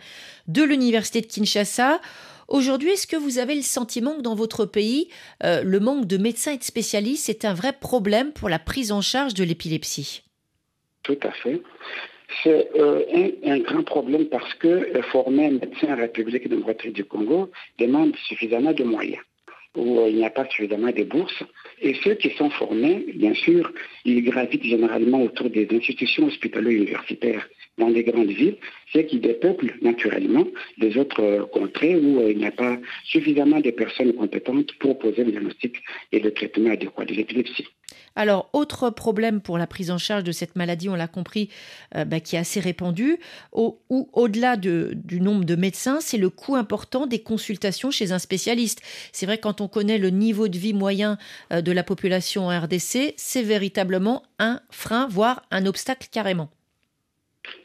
de 0.48 0.64
l'université 0.64 1.20
de 1.20 1.26
Kinshasa. 1.26 2.00
Aujourd'hui, 2.48 2.90
est-ce 2.90 3.06
que 3.06 3.16
vous 3.16 3.38
avez 3.38 3.54
le 3.54 3.62
sentiment 3.62 4.16
que 4.16 4.22
dans 4.22 4.34
votre 4.34 4.66
pays, 4.66 5.08
euh, 5.44 5.62
le 5.62 5.78
manque 5.78 6.06
de 6.06 6.16
médecins 6.16 6.52
et 6.52 6.58
de 6.58 6.64
spécialistes 6.64 7.28
est 7.28 7.44
un 7.44 7.54
vrai 7.54 7.72
problème 7.72 8.32
pour 8.32 8.48
la 8.48 8.58
prise 8.58 8.90
en 8.90 9.00
charge 9.00 9.34
de 9.34 9.44
l'épilepsie? 9.44 10.24
Tout 11.04 11.18
à 11.22 11.30
fait. 11.30 11.62
C'est 12.42 12.70
euh, 12.76 13.04
un, 13.44 13.58
grand 13.60 13.84
problème 13.84 14.26
parce 14.26 14.52
que 14.54 14.66
euh, 14.66 15.02
former 15.12 15.46
un 15.46 15.52
médecin 15.52 15.92
en 15.92 15.96
République 15.96 16.48
démocratique 16.48 16.94
du 16.94 17.04
Congo 17.04 17.52
demande 17.78 18.16
suffisamment 18.26 18.72
de 18.72 18.82
moyens 18.82 19.22
où 19.76 20.06
il 20.06 20.16
n'y 20.16 20.24
a 20.24 20.30
pas 20.30 20.48
suffisamment 20.48 20.90
de 20.90 21.02
bourses. 21.04 21.42
Et 21.80 21.94
ceux 22.02 22.14
qui 22.14 22.30
sont 22.30 22.50
formés, 22.50 23.04
bien 23.14 23.34
sûr, 23.34 23.72
ils 24.04 24.22
gravitent 24.24 24.64
généralement 24.64 25.22
autour 25.22 25.50
des 25.50 25.66
institutions 25.70 26.26
hospitalo-universitaires 26.26 27.48
dans 27.78 27.88
les 27.88 28.04
grandes 28.04 28.30
villes, 28.30 28.56
ce 28.92 29.00
qui 29.00 29.18
dépeuple 29.18 29.74
naturellement 29.82 30.46
des 30.78 30.96
autres 30.96 31.48
contrées 31.52 31.96
où 31.96 32.28
il 32.28 32.38
n'y 32.38 32.46
a 32.46 32.52
pas 32.52 32.78
suffisamment 33.04 33.60
de 33.60 33.70
personnes 33.70 34.12
compétentes 34.14 34.72
pour 34.74 34.98
poser 34.98 35.24
le 35.24 35.32
diagnostic 35.32 35.76
et 36.12 36.20
le 36.20 36.32
traitement 36.32 36.70
adéquat 36.70 37.04
de 37.04 37.14
l'épilepsie. 37.14 37.66
Alors, 38.16 38.48
autre 38.52 38.90
problème 38.90 39.40
pour 39.40 39.58
la 39.58 39.66
prise 39.66 39.90
en 39.90 39.98
charge 39.98 40.24
de 40.24 40.32
cette 40.32 40.56
maladie, 40.56 40.88
on 40.88 40.94
l'a 40.94 41.08
compris, 41.08 41.50
euh, 41.96 42.04
bah, 42.04 42.20
qui 42.20 42.36
est 42.36 42.38
assez 42.38 42.60
répandu, 42.60 43.18
ou 43.52 43.78
au-delà 43.90 44.56
du 44.56 45.20
nombre 45.20 45.44
de 45.44 45.56
médecins, 45.56 45.98
c'est 46.00 46.18
le 46.18 46.30
coût 46.30 46.56
important 46.56 47.06
des 47.06 47.20
consultations 47.20 47.90
chez 47.90 48.12
un 48.12 48.18
spécialiste. 48.18 48.82
C'est 49.12 49.26
vrai, 49.26 49.38
quand 49.38 49.60
on 49.60 49.68
connaît 49.68 49.98
le 49.98 50.10
niveau 50.10 50.48
de 50.48 50.58
vie 50.58 50.74
moyen 50.74 51.18
euh, 51.52 51.60
de 51.60 51.72
la 51.72 51.82
population 51.82 52.46
en 52.46 52.60
RDC, 52.60 53.14
c'est 53.16 53.42
véritablement 53.42 54.22
un 54.38 54.60
frein, 54.70 55.08
voire 55.08 55.42
un 55.50 55.66
obstacle 55.66 56.08
carrément. 56.10 56.50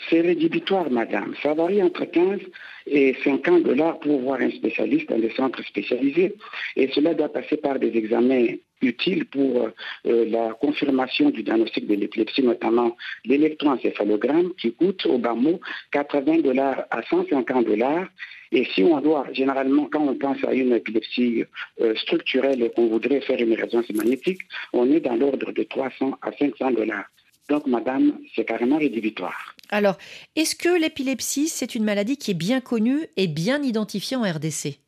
C'est 0.10 0.22
rédhibitoire, 0.22 0.90
madame. 0.90 1.36
Ça 1.42 1.54
varie 1.54 1.82
entre 1.82 2.06
15 2.06 2.40
et 2.88 3.16
50 3.24 3.64
dollars 3.64 4.00
pour 4.00 4.20
voir 4.20 4.42
un 4.42 4.50
spécialiste 4.52 5.10
dans 5.10 5.20
des 5.20 5.32
centres 5.32 5.64
spécialisés. 5.64 6.36
Et 6.76 6.90
cela 6.94 7.14
doit 7.14 7.32
passer 7.32 7.58
par 7.58 7.80
des 7.80 7.96
examens 7.96 8.48
utiles 8.82 9.26
pour 9.26 9.70
euh, 10.06 10.26
la 10.30 10.54
confirmation 10.54 11.30
du 11.30 11.44
diagnostic 11.44 11.88
de 11.88 11.96
l'épilepsie, 11.96 12.44
notamment 12.44 12.96
l'électroencéphalogramme 13.26 14.54
qui 14.60 14.74
coûte 14.74 15.06
au 15.06 15.18
bas 15.18 15.34
mot 15.34 15.60
80 15.92 16.40
dollars 16.40 16.84
à 16.90 17.02
150 17.04 17.66
dollars. 17.66 18.08
Et 18.52 18.66
si 18.74 18.84
on 18.84 19.00
doit, 19.00 19.28
généralement, 19.32 19.88
quand 19.92 20.02
on 20.02 20.16
pense 20.16 20.44
à 20.44 20.54
une 20.54 20.74
épilepsie 20.74 21.44
euh, 21.82 21.96
structurelle 21.96 22.64
et 22.64 22.72
qu'on 22.72 22.88
voudrait 22.88 23.22
faire 23.22 23.40
une 23.40 23.54
résonance 23.54 23.90
magnétique, 23.92 24.42
on 24.74 24.92
est 24.92 25.02
dans 25.02 25.16
l'ordre 25.16 25.52
de 25.52 25.64
300 25.64 26.18
à 26.22 26.32
500 26.32 26.72
dollars. 26.72 27.06
Donc, 27.48 27.68
madame, 27.68 28.18
c'est 28.36 28.46
carrément 28.46 28.78
rédhibitoire. 28.78 29.56
Alors, 29.70 29.98
est-ce 30.36 30.56
que 30.56 30.80
l'épilepsie, 30.80 31.48
c'est 31.48 31.76
une 31.76 31.84
maladie 31.84 32.18
qui 32.18 32.32
est 32.32 32.36
bien 32.36 32.62
connue 32.62 33.08
et 33.18 33.28
bien 33.28 33.62
identifiée 33.62 34.18
en 34.18 34.22
RDC 34.22 34.80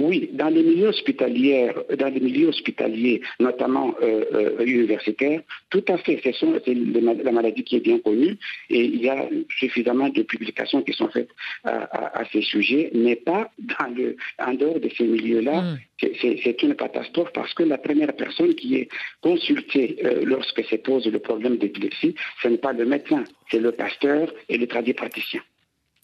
Oui, 0.00 0.30
dans 0.32 0.48
les 0.48 0.62
milieux 0.62 0.88
hospitaliers, 0.88 1.70
dans 1.98 2.08
les 2.08 2.20
milieux 2.20 2.48
hospitaliers, 2.48 3.20
notamment 3.38 3.94
euh, 4.02 4.24
euh, 4.32 4.64
universitaires, 4.64 5.42
tout 5.68 5.84
à 5.88 5.98
fait, 5.98 6.18
c'est 6.24 6.34
la 6.74 7.32
maladie 7.32 7.62
qui 7.64 7.76
est 7.76 7.80
bien 7.80 7.98
connue 7.98 8.38
et 8.70 8.82
il 8.82 9.02
y 9.02 9.10
a 9.10 9.28
suffisamment 9.58 10.08
de 10.08 10.22
publications 10.22 10.82
qui 10.82 10.94
sont 10.94 11.08
faites 11.10 11.28
à, 11.64 12.22
ces 12.32 12.40
sujets, 12.40 12.90
mais 12.94 13.16
pas 13.16 13.50
dans 13.58 13.94
le, 13.94 14.16
en 14.38 14.54
dehors 14.54 14.80
de 14.80 14.88
ces 14.96 15.04
milieux-là. 15.04 15.60
Mm. 15.60 15.78
C'est 16.00 16.62
une 16.62 16.74
catastrophe 16.76 17.30
parce 17.34 17.52
que 17.52 17.62
la 17.62 17.76
première 17.76 18.14
personne 18.16 18.54
qui 18.54 18.76
est 18.76 18.88
consultée 19.20 19.98
euh, 20.04 20.22
lorsque 20.24 20.64
se 20.64 20.76
pose 20.76 21.06
le 21.06 21.18
problème 21.18 21.58
d'épilepsie, 21.58 22.14
ce 22.42 22.48
n'est 22.48 22.56
pas 22.56 22.72
le 22.72 22.86
médecin, 22.86 23.24
c'est 23.50 23.60
le 23.60 23.72
pasteur 23.72 24.32
et 24.48 24.56
le 24.56 24.66
praticien. 24.66 25.42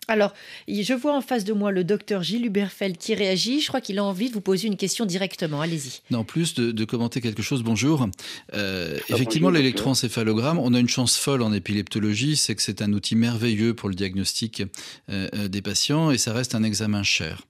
Alors, 0.09 0.33
je 0.69 0.95
vois 0.95 1.17
en 1.17 1.21
face 1.21 1.45
de 1.45 1.53
moi 1.53 1.73
le 1.73 1.83
docteur 1.83 2.23
Gilles 2.23 2.47
Huberfeld 2.47 2.97
qui 2.97 3.15
réagit. 3.15 3.61
Je 3.61 3.67
crois 3.67 3.81
qu'il 3.81 3.99
a 3.99 4.05
envie 4.05 4.29
de 4.29 4.35
vous 4.35 4.41
poser 4.41 4.69
une 4.69 4.77
question 4.77 5.05
directement. 5.05 5.61
Allez-y. 5.61 6.15
En 6.15 6.23
plus 6.23 6.55
de, 6.55 6.85
commenter 6.85 7.21
quelque 7.21 7.43
chose, 7.43 7.65
bonjour. 7.65 8.09
Euh, 8.55 8.99
ah, 9.01 9.15
effectivement, 9.15 9.51
l'électroencéphalogramme, 9.51 10.61
on 10.61 10.75
a 10.75 10.79
une 10.79 10.89
chance 10.89 11.17
folle 11.17 11.43
en 11.43 11.53
épileptologie, 11.53 12.37
c'est 12.37 12.55
que 12.55 12.63
c'est 12.63 12.83
un 12.83 12.93
outil 12.93 13.17
merveilleux 13.17 13.75
pour 13.75 13.89
le 13.89 13.97
diagnostic 13.97 14.63
euh, 15.11 15.29
euh, 15.35 15.49
des 15.49 15.63
patients 15.63 16.13
et 16.13 16.19
ça 16.19 16.33
reste 16.33 16.55
un 16.55 16.63
examen 16.63 17.03
cher. 17.03 17.43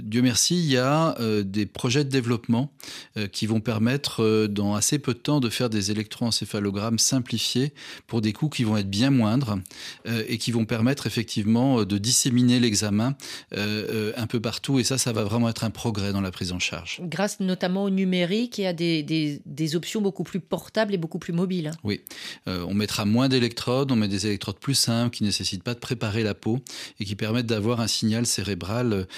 Dieu 0.00 0.22
merci, 0.22 0.56
il 0.56 0.70
y 0.70 0.76
a 0.76 1.16
des 1.42 1.66
projets 1.66 2.04
de 2.04 2.08
développement 2.08 2.72
qui 3.32 3.46
vont 3.46 3.60
permettre 3.60 4.46
dans 4.46 4.74
assez 4.74 4.98
peu 4.98 5.12
de 5.12 5.18
temps 5.18 5.40
de 5.40 5.50
faire 5.50 5.68
des 5.68 5.90
électroencéphalogrammes 5.90 6.98
simplifiés 6.98 7.72
pour 8.06 8.20
des 8.20 8.32
coûts 8.32 8.48
qui 8.48 8.64
vont 8.64 8.76
être 8.76 8.88
bien 8.88 9.10
moindres 9.10 9.58
et 10.06 10.38
qui 10.38 10.52
vont 10.52 10.64
permettre 10.64 11.06
effectivement 11.06 11.65
euh, 11.66 11.84
de 11.84 11.98
disséminer 11.98 12.60
l'examen 12.60 13.16
euh, 13.54 13.86
euh, 13.90 14.12
un 14.16 14.26
peu 14.26 14.40
partout. 14.40 14.78
Et 14.78 14.84
ça, 14.84 14.98
ça 14.98 15.12
va 15.12 15.24
vraiment 15.24 15.48
être 15.48 15.64
un 15.64 15.70
progrès 15.70 16.12
dans 16.12 16.20
la 16.20 16.30
prise 16.30 16.52
en 16.52 16.58
charge. 16.58 17.00
Grâce 17.02 17.40
notamment 17.40 17.84
au 17.84 17.90
numérique 17.90 18.58
et 18.58 18.66
à 18.66 18.72
des, 18.72 19.02
des, 19.02 19.76
options 19.76 20.00
beaucoup 20.00 20.22
plus 20.22 20.40
portables 20.40 20.94
et 20.94 20.96
beaucoup 20.96 21.18
plus 21.18 21.32
mobiles. 21.32 21.72
Oui, 21.82 22.00
on 22.46 22.72
mettra 22.72 23.04
moins 23.04 23.28
d'électrodes, 23.28 23.90
on 23.90 23.96
met 23.96 24.06
des 24.06 24.26
électrodes 24.26 24.58
plus 24.58 24.76
simples 24.76 25.16
qui 25.16 25.24
ne 25.24 25.28
nécessitent 25.28 25.64
pas 25.64 25.74
de 25.74 25.80
préparer 25.80 26.22
la 26.22 26.34
peau 26.34 26.60
et 27.00 27.04
qui 27.04 27.16
permettent 27.16 27.46
d'avoir 27.46 27.80
un 27.80 27.88
signal 27.88 28.26
cérébral 28.26 29.08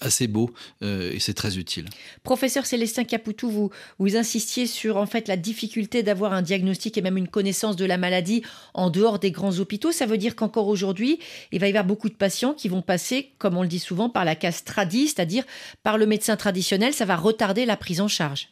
assez 0.00 0.26
beau 0.26 0.50
et 0.80 1.20
c'est 1.20 1.34
très 1.34 1.58
utile. 1.58 1.84
Professeur 2.22 2.64
Célestin 2.64 3.04
Capoutou, 3.04 3.50
vous, 3.50 3.70
vous 3.98 4.16
insistiez 4.16 4.66
sur 4.66 4.96
en 4.96 5.06
fait 5.06 5.28
la 5.28 5.36
difficulté 5.36 6.02
d'avoir 6.02 6.32
un 6.32 6.42
diagnostic 6.42 6.96
et 6.96 7.02
même 7.02 7.18
une 7.18 7.28
connaissance 7.28 7.76
de 7.76 7.84
la 7.84 7.98
maladie 7.98 8.42
en 8.74 8.88
dehors 8.90 9.18
des 9.18 9.30
grands 9.30 9.58
hôpitaux. 9.58 9.92
Ça 9.92 10.06
veut 10.06 10.18
dire 10.18 10.34
qu'encore 10.34 10.68
aujourd'hui, 10.68 11.18
il 11.52 11.60
va 11.60 11.66
y 11.66 11.70
avoir 11.70 11.84
beaucoup 11.90 12.08
de 12.08 12.14
patients 12.14 12.54
qui 12.54 12.68
vont 12.68 12.82
passer, 12.82 13.32
comme 13.38 13.56
on 13.56 13.62
le 13.62 13.68
dit 13.68 13.80
souvent, 13.80 14.08
par 14.08 14.24
la 14.24 14.36
case 14.36 14.62
tradie, 14.62 15.08
c'est-à-dire 15.08 15.42
par 15.82 15.98
le 15.98 16.06
médecin 16.06 16.36
traditionnel. 16.36 16.92
Ça 16.92 17.04
va 17.04 17.16
retarder 17.16 17.66
la 17.66 17.76
prise 17.76 18.00
en 18.00 18.06
charge. 18.06 18.42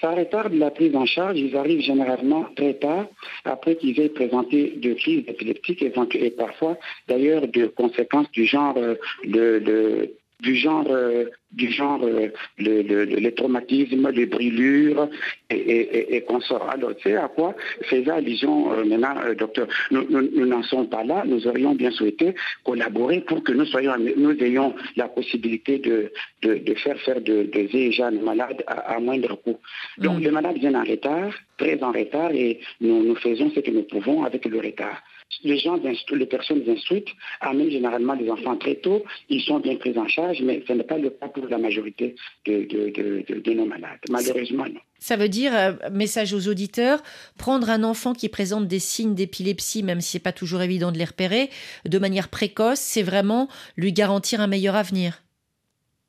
Ça 0.00 0.10
retarde 0.12 0.52
la 0.52 0.70
prise 0.70 0.94
en 0.94 1.04
charge. 1.04 1.36
Ils 1.36 1.56
arrivent 1.56 1.80
généralement 1.80 2.44
très 2.54 2.74
tard, 2.74 3.06
après 3.44 3.74
qu'ils 3.74 3.98
aient 3.98 4.08
présenté 4.20 4.74
de 4.76 4.94
crises 4.94 5.24
épileptiques 5.26 5.82
et 5.82 6.30
parfois 6.30 6.78
d'ailleurs 7.08 7.48
de 7.48 7.66
conséquences 7.66 8.30
du 8.30 8.44
genre 8.44 8.74
de, 8.74 8.98
euh, 9.34 10.06
du 10.40 10.54
genre 10.54 10.86
euh, 10.90 11.26
du 11.52 11.70
genre 11.70 12.00
euh, 12.02 12.28
le, 12.58 12.82
le, 12.82 13.04
les 13.04 13.34
traumatismes, 13.34 14.10
les 14.10 14.26
brûlures 14.26 15.08
et, 15.48 15.56
et, 15.56 16.16
et, 16.16 16.20
consorts. 16.22 16.68
Alors, 16.68 16.94
tu 16.96 17.04
sais 17.04 17.16
à 17.16 17.28
quoi 17.28 17.54
faisait 17.82 18.10
allusion 18.10 18.72
euh, 18.72 18.84
maintenant, 18.84 19.14
docteur? 19.38 19.66
Nous 19.90 20.46
n'en 20.46 20.62
sommes 20.62 20.88
pas 20.88 21.04
là. 21.04 21.22
Nous 21.26 21.46
aurions 21.46 21.74
bien 21.74 21.90
souhaité 21.90 22.34
collaborer 22.64 23.20
pour 23.20 23.42
que 23.42 23.52
nous, 23.52 23.64
soyons, 23.64 23.94
nous 24.16 24.32
ayons 24.42 24.74
la 24.96 25.08
possibilité 25.08 25.78
de, 25.78 26.12
de, 26.42 26.74
faire 26.74 26.98
faire 27.00 27.20
de, 27.20 27.44
de 27.44 27.90
jeunes 27.90 28.20
malades 28.22 28.62
à, 28.66 28.98
moindre 29.00 29.36
coût. 29.36 29.58
Donc, 29.98 30.18
mm. 30.18 30.22
les 30.24 30.30
malades 30.30 30.58
viennent 30.58 30.76
en 30.76 30.84
retard, 30.84 31.30
très 31.56 31.82
en 31.82 31.92
retard, 31.92 32.32
et 32.32 32.60
nous, 32.80 33.02
nous 33.04 33.16
faisons 33.16 33.50
ce 33.54 33.60
que 33.60 33.70
nous 33.70 33.84
pouvons 33.84 34.24
avec 34.24 34.44
le 34.44 34.58
retard. 34.58 35.02
Les 35.42 35.58
gens, 35.58 35.78
les 36.12 36.26
personnes 36.26 36.62
instruites 36.68 37.08
amènent 37.40 37.70
généralement 37.70 38.14
les 38.14 38.30
enfants 38.30 38.56
très 38.56 38.76
tôt. 38.76 39.04
Ils 39.28 39.42
sont 39.42 39.58
bien 39.58 39.76
pris 39.76 39.96
en 39.98 40.08
charge, 40.08 40.40
mais 40.42 40.62
ce 40.66 40.72
n'est 40.72 40.84
pas 40.84 40.98
le 40.98 41.10
cas 41.10 41.28
pour 41.28 41.46
la 41.46 41.58
majorité 41.58 42.14
de, 42.46 43.52
nos 43.52 43.66
malades. 43.66 43.98
Malheureusement, 44.08 44.64
non. 44.64 44.80
Ça 44.98 45.16
veut 45.16 45.28
dire, 45.28 45.54
euh, 45.54 45.72
message 45.92 46.32
aux 46.32 46.48
auditeurs, 46.48 47.02
prendre 47.38 47.68
un 47.70 47.84
enfant 47.84 48.14
qui 48.14 48.28
présente 48.28 48.66
des 48.66 48.78
signes 48.78 49.14
d'épilepsie, 49.14 49.82
même 49.82 50.00
si 50.00 50.12
ce 50.12 50.16
n'est 50.16 50.22
pas 50.22 50.32
toujours 50.32 50.62
évident 50.62 50.90
de 50.90 50.98
les 50.98 51.04
repérer, 51.04 51.50
de 51.84 51.98
manière 51.98 52.28
précoce, 52.28 52.80
c'est 52.80 53.02
vraiment 53.02 53.48
lui 53.76 53.92
garantir 53.92 54.40
un 54.40 54.46
meilleur 54.46 54.74
avenir 54.74 55.22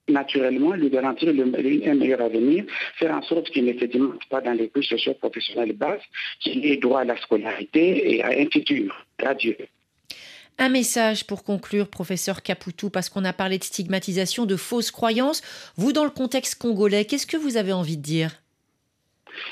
naturellement 0.10 0.72
lui 0.72 0.90
garantir 0.90 1.30
un 1.30 1.96
meilleur 1.96 2.22
avenir, 2.22 2.64
faire 2.98 3.14
en 3.14 3.22
sorte 3.24 3.50
qu'il 3.50 3.66
ne 3.66 3.74
se 3.74 3.86
démonte 3.86 4.26
pas 4.30 4.40
dans 4.40 4.54
les 4.54 4.70
couches 4.70 4.88
socio-professionnelles 4.88 5.74
basses, 5.74 6.04
qu'il 6.40 6.66
ait 6.66 6.78
droit 6.78 7.02
à 7.02 7.04
la 7.04 7.18
scolarité 7.18 8.16
et 8.16 8.24
à 8.24 8.30
un 8.30 8.50
futur 8.50 9.07
radieux. 9.24 9.58
Un 10.60 10.70
message 10.70 11.26
pour 11.26 11.44
conclure, 11.44 11.88
professeur 11.88 12.42
Caputou, 12.42 12.90
parce 12.90 13.10
qu'on 13.10 13.26
a 13.26 13.34
parlé 13.34 13.60
de 13.60 13.64
stigmatisation, 13.64 14.46
de 14.46 14.56
fausses 14.56 14.90
croyances. 14.90 15.44
Vous, 15.76 15.94
dans 15.94 16.04
le 16.04 16.10
contexte 16.10 16.56
congolais, 16.56 17.06
qu'est-ce 17.06 17.28
que 17.28 17.38
vous 17.38 17.58
avez 17.58 17.74
envie 17.74 17.98
de 17.98 18.02
dire? 18.02 18.42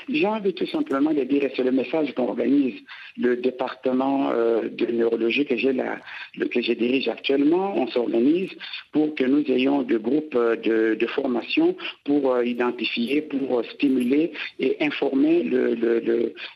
J'ai 0.08 0.26
envie 0.26 0.52
tout 0.52 0.66
simplement 0.66 1.12
de 1.12 1.22
dire, 1.22 1.44
et 1.44 1.52
c'est 1.54 1.62
le 1.62 1.70
message 1.70 2.12
qu'on 2.14 2.28
organise 2.28 2.74
le 3.18 3.36
département 3.36 4.30
euh, 4.30 4.68
de 4.68 4.86
neurologie 4.86 5.44
que 5.46 5.54
que 5.54 6.62
je 6.62 6.72
dirige 6.72 7.08
actuellement, 7.08 7.74
on 7.76 7.86
s'organise 7.88 8.50
pour 8.92 9.14
que 9.14 9.24
nous 9.24 9.44
ayons 9.50 9.82
des 9.82 9.98
groupes 9.98 10.34
euh, 10.34 10.56
de, 10.56 11.06
formation 11.06 11.76
pour 12.04 12.32
euh, 12.32 12.44
identifier, 12.44 13.22
pour 13.22 13.64
stimuler 13.72 14.32
et 14.58 14.76
informer 14.80 15.44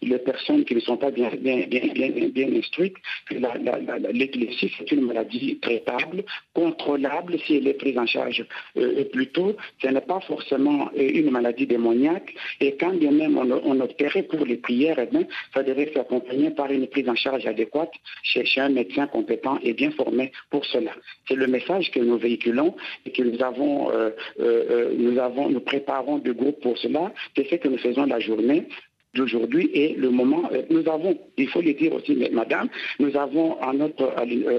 les 0.02 0.18
personnes 0.18 0.64
qui 0.64 0.74
ne 0.74 0.80
sont 0.80 0.96
pas 0.96 1.10
bien, 1.10 1.30
instruites 2.58 2.96
que 3.28 3.36
l'épilepsie, 4.12 4.72
c'est 4.76 4.90
une 4.92 5.02
maladie 5.02 5.58
traitable, 5.60 6.24
contrôlable 6.52 7.38
si 7.46 7.56
elle 7.56 7.68
est 7.68 7.74
prise 7.74 7.96
en 7.96 8.06
charge 8.06 8.44
plus 9.12 9.28
tôt. 9.28 9.56
Ce 9.80 9.88
n'est 9.88 10.00
pas 10.00 10.20
forcément 10.20 10.90
une 10.96 11.30
maladie 11.30 11.66
démoniaque 11.66 12.34
et 12.60 12.76
quand 12.76 12.94
bien 12.94 13.12
même 13.12 13.38
on, 13.38 13.80
opérait 13.80 14.24
pour 14.24 14.44
les 14.44 14.56
prières, 14.56 14.98
eh 14.98 15.26
ça 15.54 15.62
devrait 15.62 15.90
s'accompagner 15.94 16.49
par 16.50 16.70
une 16.70 16.86
prise 16.86 17.08
en 17.08 17.14
charge 17.14 17.46
adéquate 17.46 17.92
chez, 18.22 18.44
un 18.58 18.68
médecin 18.68 19.06
compétent 19.06 19.58
et 19.62 19.72
bien 19.72 19.90
formé 19.90 20.32
pour 20.50 20.64
cela. 20.66 20.92
C'est 21.28 21.36
le 21.36 21.46
message 21.46 21.90
que 21.90 22.00
nous 22.00 22.18
véhiculons 22.18 22.74
et 23.06 23.12
que 23.12 23.22
nous 23.22 23.42
avons, 23.42 23.90
euh, 23.90 24.10
euh, 24.40 24.64
euh, 24.70 24.94
nous 24.96 25.18
avons, 25.18 25.48
nous 25.48 25.60
préparons 25.60 26.18
de 26.18 26.32
groupes 26.32 26.60
pour 26.60 26.78
cela. 26.78 27.12
C'est 27.36 27.48
ce 27.48 27.56
que 27.56 27.68
nous 27.68 27.78
faisons 27.78 28.04
la 28.04 28.20
journée 28.20 28.64
d'aujourd'hui 29.14 29.68
et 29.74 29.94
le 29.94 30.10
moment, 30.10 30.48
nous 30.70 30.88
avons, 30.88 31.18
il 31.36 31.48
faut 31.48 31.60
le 31.60 31.72
dire 31.74 31.92
aussi, 31.92 32.16
madame, 32.30 32.68
nous 33.00 33.16
avons 33.16 33.60
en 33.60 33.74
notre, 33.74 34.14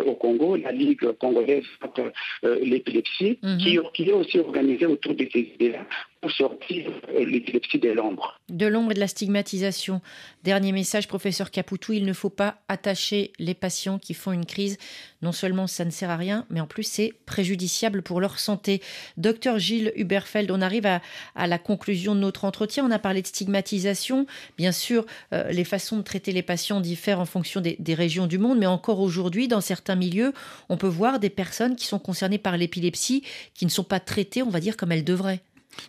au 0.05 0.15
Congo 0.15 0.57
la 0.57 0.73
Ligue 0.73 1.09
congolaise 1.21 1.63
contre 1.79 2.11
l'épilepsie 2.43 3.39
mhm. 3.41 3.57
qui, 3.59 3.79
qui, 3.93 4.09
est 4.09 4.13
aussi 4.13 4.39
organisée 4.39 4.87
autour 4.87 5.15
de 5.15 5.25
ces 5.31 5.39
idées-là 5.39 5.85
sortir 6.30 6.91
l'épilepsie 7.13 7.80
de 7.80 7.89
l'ombre. 7.89 8.39
De 8.49 8.67
l'ombre 8.67 8.91
et 8.91 8.93
de 8.93 8.99
la 8.99 9.07
stigmatisation. 9.07 10.01
Dernier 10.43 10.72
message, 10.72 11.07
professeur 11.07 11.51
Capoutou, 11.51 11.93
il 11.93 12.05
ne 12.05 12.13
faut 12.13 12.30
pas 12.30 12.57
attacher 12.67 13.32
les 13.39 13.53
patients 13.53 13.97
qui 13.99 14.13
font 14.13 14.32
une 14.32 14.45
crise. 14.45 14.78
Non 15.22 15.32
seulement 15.32 15.67
ça 15.67 15.86
ne 15.86 15.89
sert 15.89 16.09
à 16.09 16.17
rien, 16.17 16.45
mais 16.49 16.61
en 16.61 16.67
plus 16.67 16.84
c'est 16.84 17.13
préjudiciable 17.26 18.01
pour 18.01 18.22
leur 18.22 18.39
santé. 18.39 18.82
Docteur 19.17 19.59
Gilles 19.59 19.91
Huberfeld, 19.95 20.51
on 20.51 20.61
arrive 20.61 20.86
à, 20.86 21.01
la 21.36 21.57
conclusion 21.57 22.15
de 22.15 22.19
notre 22.19 22.45
entretien. 22.45 22.86
On 22.86 22.91
a 22.91 22.99
parlé 22.99 23.22
de 23.22 23.28
stigmatisation. 23.28 24.26
Bien 24.57 24.72
sûr, 24.72 25.05
euh, 25.34 25.51
les 25.51 25.63
façons 25.63 25.97
de 25.97 26.03
traiter 26.03 26.32
les 26.32 26.43
patients 26.43 26.82
diffèrent 26.82 27.19
en 27.19 27.26
fonction 27.26 27.61
des 27.61 27.93
régions 27.93 28.28
du 28.28 28.38
monde, 28.38 28.59
mais 28.59 28.67
encore 28.67 28.99
aujourd'hui, 28.99 29.47
dans 29.47 29.61
certains 29.61 29.95
milieux, 29.95 30.34
on 30.69 30.78
peut 30.78 30.88
voir 30.88 31.19
des 31.19 31.30
personnes 31.30 31.76
qui 31.76 31.86
sont 31.86 31.99
concernées 31.99 32.38
par 32.38 32.57
l'épilepsie 32.57 33.24
qui 33.53 33.65
ne 33.65 33.72
sont 33.72 33.84
pas 33.84 33.99
traitées, 33.99 34.43
on 34.43 34.49
va 34.49 34.59
dire, 34.59 34.78
comme 34.78 34.91
elles 34.91 35.03
devraient. 35.03 35.41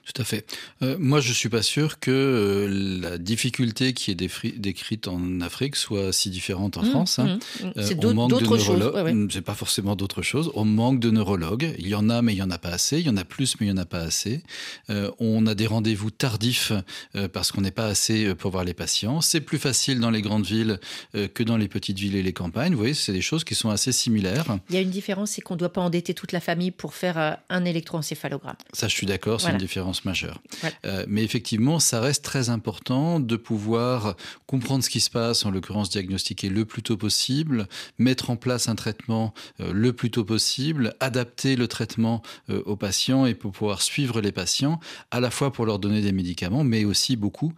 Tout 0.05 0.20
à 0.20 0.24
fait. 0.24 0.47
Euh, 0.83 0.97
moi, 0.99 1.20
je 1.20 1.33
suis 1.33 1.49
pas 1.49 1.62
sûr 1.62 1.99
que 1.99 2.11
euh, 2.11 3.01
la 3.01 3.18
difficulté 3.18 3.93
qui 3.93 4.11
est 4.11 4.14
décrite 4.14 5.09
en 5.09 5.41
Afrique 5.41 5.76
soit 5.76 6.12
si 6.12 6.30
différente 6.30 6.76
en 6.76 6.83
mmh, 6.83 6.91
France. 6.91 7.18
Hein. 7.18 7.39
Mmh, 7.61 7.64
mmh. 7.64 7.72
Euh, 7.76 7.83
c'est 7.83 7.95
d'autres 7.99 8.59
choses. 8.59 8.93
C'est 9.30 9.43
pas 9.43 9.55
forcément 9.55 9.97
d'autres 9.97 10.22
choses. 10.22 10.51
On 10.55 10.64
manque 10.64 11.01
de 11.01 11.11
neurologues. 11.11 11.74
Il 11.78 11.89
y 11.89 11.95
en 11.95 12.09
a, 12.11 12.22
mais 12.22 12.33
il 12.33 12.39
y 12.39 12.43
en 12.43 12.51
a 12.51 12.59
pas 12.59 12.70
assez. 12.70 12.99
Il 13.01 13.07
y 13.07 13.11
en 13.11 13.16
a 13.16 13.24
plus, 13.24 13.57
mais 13.61 13.66
il 13.66 13.70
y 13.70 13.72
en 13.72 13.76
a 13.76 13.85
pas 13.85 14.01
assez. 14.01 14.43
on 15.18 15.47
a 15.47 15.55
des 15.55 15.66
rendez-vous 15.66 16.11
tardifs 16.11 16.72
parce 17.33 17.53
qu'on 17.53 17.61
n'est 17.61 17.70
pas 17.70 17.87
assez 17.87 18.35
pour 18.35 18.51
voir 18.51 18.64
les 18.64 18.74
patients. 18.74 19.20
C'est 19.20 19.41
plus 19.41 19.59
facile 19.59 20.01
dans 20.01 20.11
les 20.11 20.22
grandes 20.22 20.47
villes 20.47 20.78
que 21.12 21.43
dans 21.43 21.57
les 21.57 21.68
petites 21.68 21.99
villes 21.99 22.16
et 22.16 22.22
les 22.22 22.33
campagnes. 22.33 22.72
Vous 22.72 22.78
voyez, 22.78 22.95
c'est 22.95 23.12
des 23.12 23.20
choses 23.20 23.45
qui 23.45 23.55
sont 23.55 23.70
assez 23.70 23.93
similaires. 23.93 24.59
Il 24.70 24.74
y 24.74 24.78
a 24.78 24.80
une 24.80 24.91
différence, 24.91 25.33
c'est 25.33 25.43
qu'on 25.43 25.55
ne 25.55 25.59
doit 25.59 25.72
pas 25.72 25.80
endetter 25.80 26.14
toute 26.14 26.33
la 26.33 26.41
famille 26.41 26.70
pour 26.70 26.95
faire 26.95 27.39
un 27.49 27.64
électroencéphalogramme. 27.64 28.57
Ça, 28.72 28.89
je 28.89 28.95
suis 28.95 29.07
d'accord. 29.07 29.41
C'est 29.41 29.51
une 29.51 29.59
différence 29.59 29.72
majeure. 30.05 30.41
Euh, 30.85 31.05
mais 31.09 31.23
effectivement, 31.25 31.79
ça 31.79 32.01
reste 32.01 32.25
très 32.25 32.51
important 32.51 33.20
de 33.20 33.37
pouvoir 33.37 34.16
comprendre 34.47 34.85
ce 34.85 34.91
qui 34.91 35.01
se 35.01 35.11
passe, 35.11 35.45
en 35.45 35.51
l'occurrence 35.51 35.91
diagnostiquer 35.91 36.49
le 36.49 36.64
plus 36.64 36.83
tôt 36.83 36.97
possible, 36.97 37.68
mettre 37.99 38.31
en 38.31 38.37
place 38.37 38.68
un 38.68 38.75
traitement 38.75 39.35
euh, 39.61 39.73
le 39.73 39.93
plus 39.93 40.11
tôt 40.11 40.25
possible, 40.25 40.95
adapter 41.01 41.57
le 41.57 41.68
traitement 41.68 42.23
euh, 42.51 42.62
aux 42.66 42.77
patients 42.77 43.27
et 43.27 43.35
pour 43.35 43.53
pouvoir 43.53 43.83
suivre 43.83 44.20
les 44.20 44.33
patients, 44.33 44.81
à 45.11 45.20
la 45.20 45.31
fois 45.31 45.53
pour 45.53 45.66
leur 45.66 45.79
donner 45.79 46.01
des 46.01 46.12
médicaments, 46.12 46.64
mais 46.64 46.85
aussi 46.85 47.16
beaucoup 47.16 47.53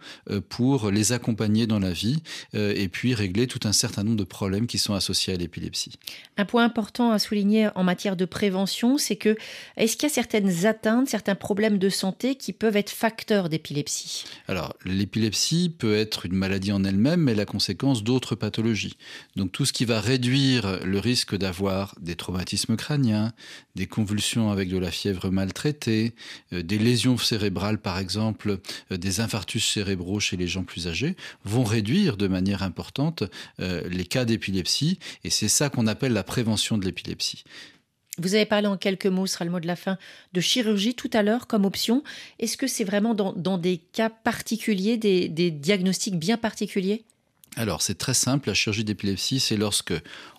pour 0.49 0.91
les 0.91 1.11
accompagner 1.11 1.67
dans 1.67 1.79
la 1.79 1.91
vie 1.91 2.21
et 2.53 2.87
puis 2.87 3.13
régler 3.13 3.47
tout 3.47 3.59
un 3.63 3.71
certain 3.71 4.03
nombre 4.03 4.17
de 4.17 4.23
problèmes 4.23 4.67
qui 4.67 4.77
sont 4.77 4.93
associés 4.93 5.33
à 5.33 5.37
l'épilepsie. 5.37 5.93
Un 6.37 6.45
point 6.45 6.63
important 6.63 7.11
à 7.11 7.19
souligner 7.19 7.69
en 7.75 7.83
matière 7.83 8.15
de 8.15 8.25
prévention, 8.25 8.97
c'est 8.97 9.15
que 9.15 9.35
est-ce 9.77 9.97
qu'il 9.97 10.07
y 10.07 10.11
a 10.11 10.13
certaines 10.13 10.65
atteintes, 10.65 11.07
certains 11.07 11.35
problèmes 11.35 11.77
de 11.77 11.89
santé 11.89 12.04
qui 12.11 12.53
peuvent 12.53 12.75
être 12.75 12.89
facteurs 12.89 13.49
d'épilepsie 13.49 14.25
Alors, 14.47 14.73
l'épilepsie 14.85 15.69
peut 15.69 15.95
être 15.95 16.25
une 16.25 16.35
maladie 16.35 16.71
en 16.71 16.83
elle-même, 16.83 17.21
mais 17.21 17.35
la 17.35 17.45
conséquence 17.45 18.03
d'autres 18.03 18.35
pathologies. 18.35 18.97
Donc, 19.35 19.51
tout 19.51 19.65
ce 19.65 19.73
qui 19.73 19.85
va 19.85 20.01
réduire 20.01 20.85
le 20.85 20.99
risque 20.99 21.35
d'avoir 21.35 21.95
des 21.99 22.15
traumatismes 22.15 22.75
crâniens, 22.75 23.33
des 23.75 23.87
convulsions 23.87 24.51
avec 24.51 24.69
de 24.69 24.77
la 24.77 24.91
fièvre 24.91 25.29
maltraitée, 25.29 26.13
euh, 26.53 26.63
des 26.63 26.77
lésions 26.77 27.17
cérébrales, 27.17 27.79
par 27.79 27.97
exemple, 27.97 28.59
euh, 28.91 28.97
des 28.97 29.19
infarctus 29.19 29.65
cérébraux 29.65 30.19
chez 30.19 30.37
les 30.37 30.47
gens 30.47 30.63
plus 30.63 30.87
âgés, 30.87 31.15
vont 31.43 31.63
réduire 31.63 32.17
de 32.17 32.27
manière 32.27 32.63
importante 32.63 33.23
euh, 33.59 33.87
les 33.89 34.05
cas 34.05 34.25
d'épilepsie. 34.25 34.99
Et 35.23 35.29
c'est 35.29 35.47
ça 35.47 35.69
qu'on 35.69 35.87
appelle 35.87 36.13
la 36.13 36.23
prévention 36.23 36.77
de 36.77 36.85
l'épilepsie. 36.85 37.43
Vous 38.17 38.33
avez 38.35 38.45
parlé 38.45 38.67
en 38.67 38.77
quelques 38.77 39.07
mots, 39.07 39.27
ce 39.27 39.33
sera 39.33 39.45
le 39.45 39.51
mot 39.51 39.59
de 39.59 39.67
la 39.67 39.75
fin, 39.75 39.97
de 40.33 40.39
chirurgie 40.39 40.95
tout 40.95 41.09
à 41.11 41.21
l'heure 41.21 41.47
comme 41.47 41.65
option. 41.65 42.03
Est-ce 42.39 42.55
que 42.55 42.67
c'est 42.67 42.85
vraiment 42.85 43.13
dans, 43.13 43.57
des 43.57 43.77
cas 43.77 44.09
particuliers, 44.09 44.97
des, 44.97 45.51
diagnostics 45.51 46.17
bien 46.17 46.37
particuliers? 46.37 47.03
Alors, 47.57 47.81
c'est 47.81 47.97
très 47.97 48.13
simple, 48.13 48.49
la 48.49 48.53
chirurgie 48.53 48.83
d'épilepsie, 48.83 49.39
c'est 49.39 49.55
lorsque 49.55 49.93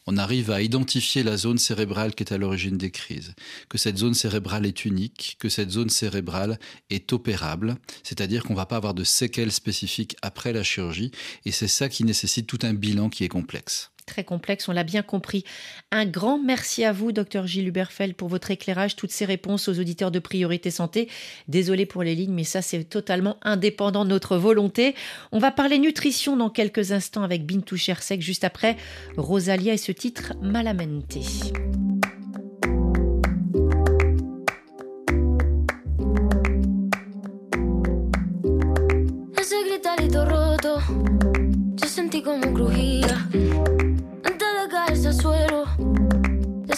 on 0.07 0.19
arrive 0.19 0.51
à 0.51 0.61
identifier 0.61 1.23
la 1.23 1.39
zone 1.39 1.57
cérébrale 1.57 2.15
qui 2.15 2.23
est 2.23 2.33
à 2.33 2.37
l'origine 2.37 2.77
des 2.77 2.91
crises, 2.91 3.35
que 3.71 3.79
cette 3.79 3.97
zone 3.97 4.13
cérébrale 4.13 4.67
est 4.67 4.85
unique, 4.85 5.37
que 5.39 5.49
cette 5.49 5.71
zone 5.71 5.89
cérébrale 5.89 6.59
est 6.91 7.15
opérable, 7.15 7.77
c'est-à-dire 8.03 8.43
qu'on 8.43 8.53
ne 8.53 8.59
va 8.59 8.67
pas 8.67 8.77
avoir 8.77 8.93
de 8.93 9.05
séquelles 9.05 9.53
spécifiques 9.53 10.17
après 10.21 10.53
la 10.53 10.63
chirurgie, 10.63 11.11
et 11.47 11.53
c'est 11.53 11.69
ça 11.69 11.89
qui 11.89 12.05
nécessite 12.05 12.47
tout 12.47 12.59
un 12.63 12.75
bilan 12.75 13.09
qui 13.09 13.25
est 13.25 13.29
complexe 13.29 13.91
très 14.07 14.25
complexe, 14.25 14.69
on 14.69 14.73
l'a 14.73 14.85
bien 14.85 15.03
compris. 15.03 15.45
Un 15.91 16.07
grand 16.07 16.39
merci 16.39 16.85
à 16.85 16.93
vous, 16.93 17.13
docteur 17.13 17.47
Gilles 17.47 17.69
Huberfeld, 17.69 18.15
pour 18.15 18.29
votre 18.29 18.51
éclairage, 18.51 18.97
toutes 18.97 19.11
ces 19.11 19.25
réponses 19.25 19.69
aux 19.69 19.79
auditeurs 19.79 20.11
de 20.11 20.19
Priorité 20.19 20.71
Santé. 20.71 21.09
Désolé 21.49 21.85
pour 21.85 22.03
les 22.03 22.15
lignes, 22.15 22.33
mais 22.33 22.45
ça, 22.45 22.63
c'est 22.63 22.85
totalement 22.85 23.37
indépendant 23.43 24.05
de 24.05 24.11
notre 24.11 24.37
volonté. 24.37 24.95
On 25.33 25.39
va 25.39 25.51
parler 25.51 25.79
nutrition 25.79 26.37
dans 26.37 26.51
quelques 26.51 26.93
instants 26.93 27.23
avec 27.23 27.45
Bintou 27.45 27.77
Chersek, 27.77 28.23
juste 28.23 28.45
après 28.45 28.77
Rosalia 29.17 29.75
et 29.75 29.79
ce 29.79 29.93
titre 29.93 30.35
Malamente. 30.41 31.19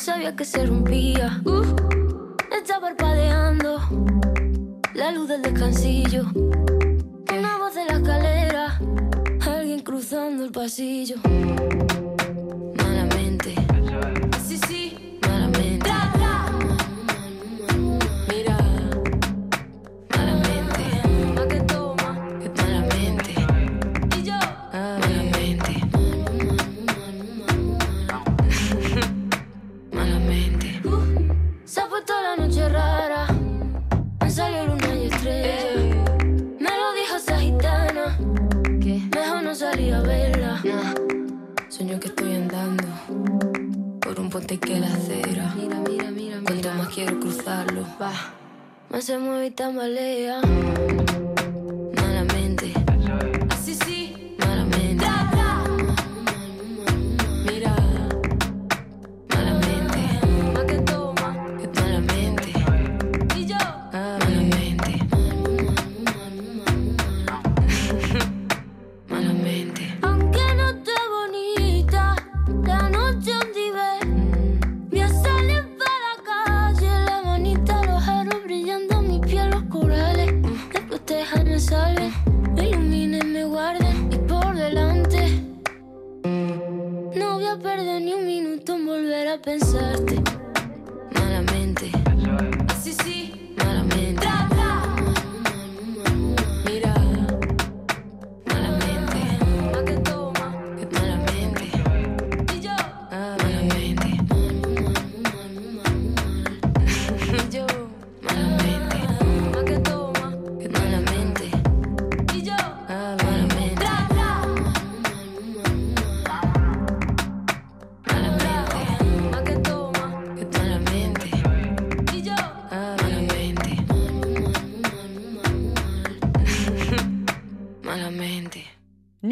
Sabía 0.08 0.34
que 0.34 0.44
se 0.44 0.64
rompía. 0.64 1.40
Uh, 1.44 1.62
está 2.50 2.80
parpadeando 2.80 3.78
la 4.94 5.12
luz 5.12 5.28
del 5.28 5.42
descansillo. 5.42 6.24
Una 6.34 7.58
voz 7.58 7.74
de 7.74 7.84
la 7.84 7.94
escalera, 7.98 8.80
alguien 9.40 9.80
cruzando 9.80 10.44
el 10.44 10.50
pasillo. 10.50 11.16
Malamente. 12.76 13.17
Se 49.58 49.64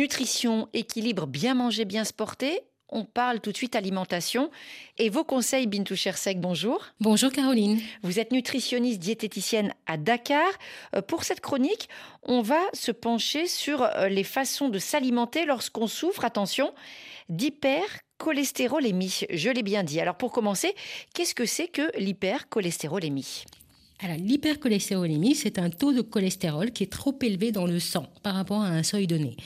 tambalea. 0.09 0.69
équilibre, 0.73 1.27
bien 1.27 1.55
manger, 1.55 1.85
bien 1.85 2.05
se 2.05 2.13
porter. 2.13 2.63
On 2.89 3.05
parle 3.05 3.41
tout 3.41 3.51
de 3.51 3.57
suite 3.57 3.75
alimentation. 3.75 4.51
Et 4.97 5.09
vos 5.11 5.25
conseils, 5.25 5.67
Bintou 5.67 5.97
Chersek, 5.97 6.41
bonjour. 6.41 6.85
Bonjour 7.01 7.33
Caroline. 7.33 7.81
Vous 8.03 8.21
êtes 8.21 8.31
nutritionniste 8.31 9.01
diététicienne 9.01 9.75
à 9.87 9.97
Dakar. 9.97 10.47
Euh, 10.95 11.03
pour 11.03 11.25
cette 11.25 11.41
chronique, 11.41 11.89
on 12.23 12.43
va 12.43 12.61
se 12.75 12.93
pencher 12.93 13.49
sur 13.49 13.83
euh, 13.83 14.09
les 14.09 14.23
façons 14.23 14.69
de 14.69 14.79
s'alimenter 14.79 15.47
lorsqu'on 15.47 15.89
souffre, 15.89 16.25
attention, 16.25 16.73
d'hypercholestérolémie. 17.29 19.23
Je 19.31 19.51
l'ai 19.51 19.65
bien 19.65 19.83
dit. 19.83 20.01
Alors 20.01 20.17
pour 20.17 20.31
commencer, 20.31 20.73
qu'est-ce 21.13 21.35
que 21.35 21.45
c'est 21.45 21.67
que 21.67 21.91
l'hypercholestérolémie? 21.99 23.47
Alors, 24.01 24.17
l'hypercholestérolémie, 24.19 25.35
c'est 25.35 25.59
un 25.59 25.71
taux 25.71 25.95
de 25.95 26.03
cholestérol 26.03 26.71
qui 26.71 26.83
est 26.83 26.93
trop 26.93 27.19
élevé 27.23 27.51
dans 27.51 27.65
le 27.65 27.81
sang 27.81 28.07
par 28.23 28.35
rapport 28.35 28.61
à 28.61 28.69
un 28.69 28.83
seuil 28.83 29.07
donné. 29.07 29.37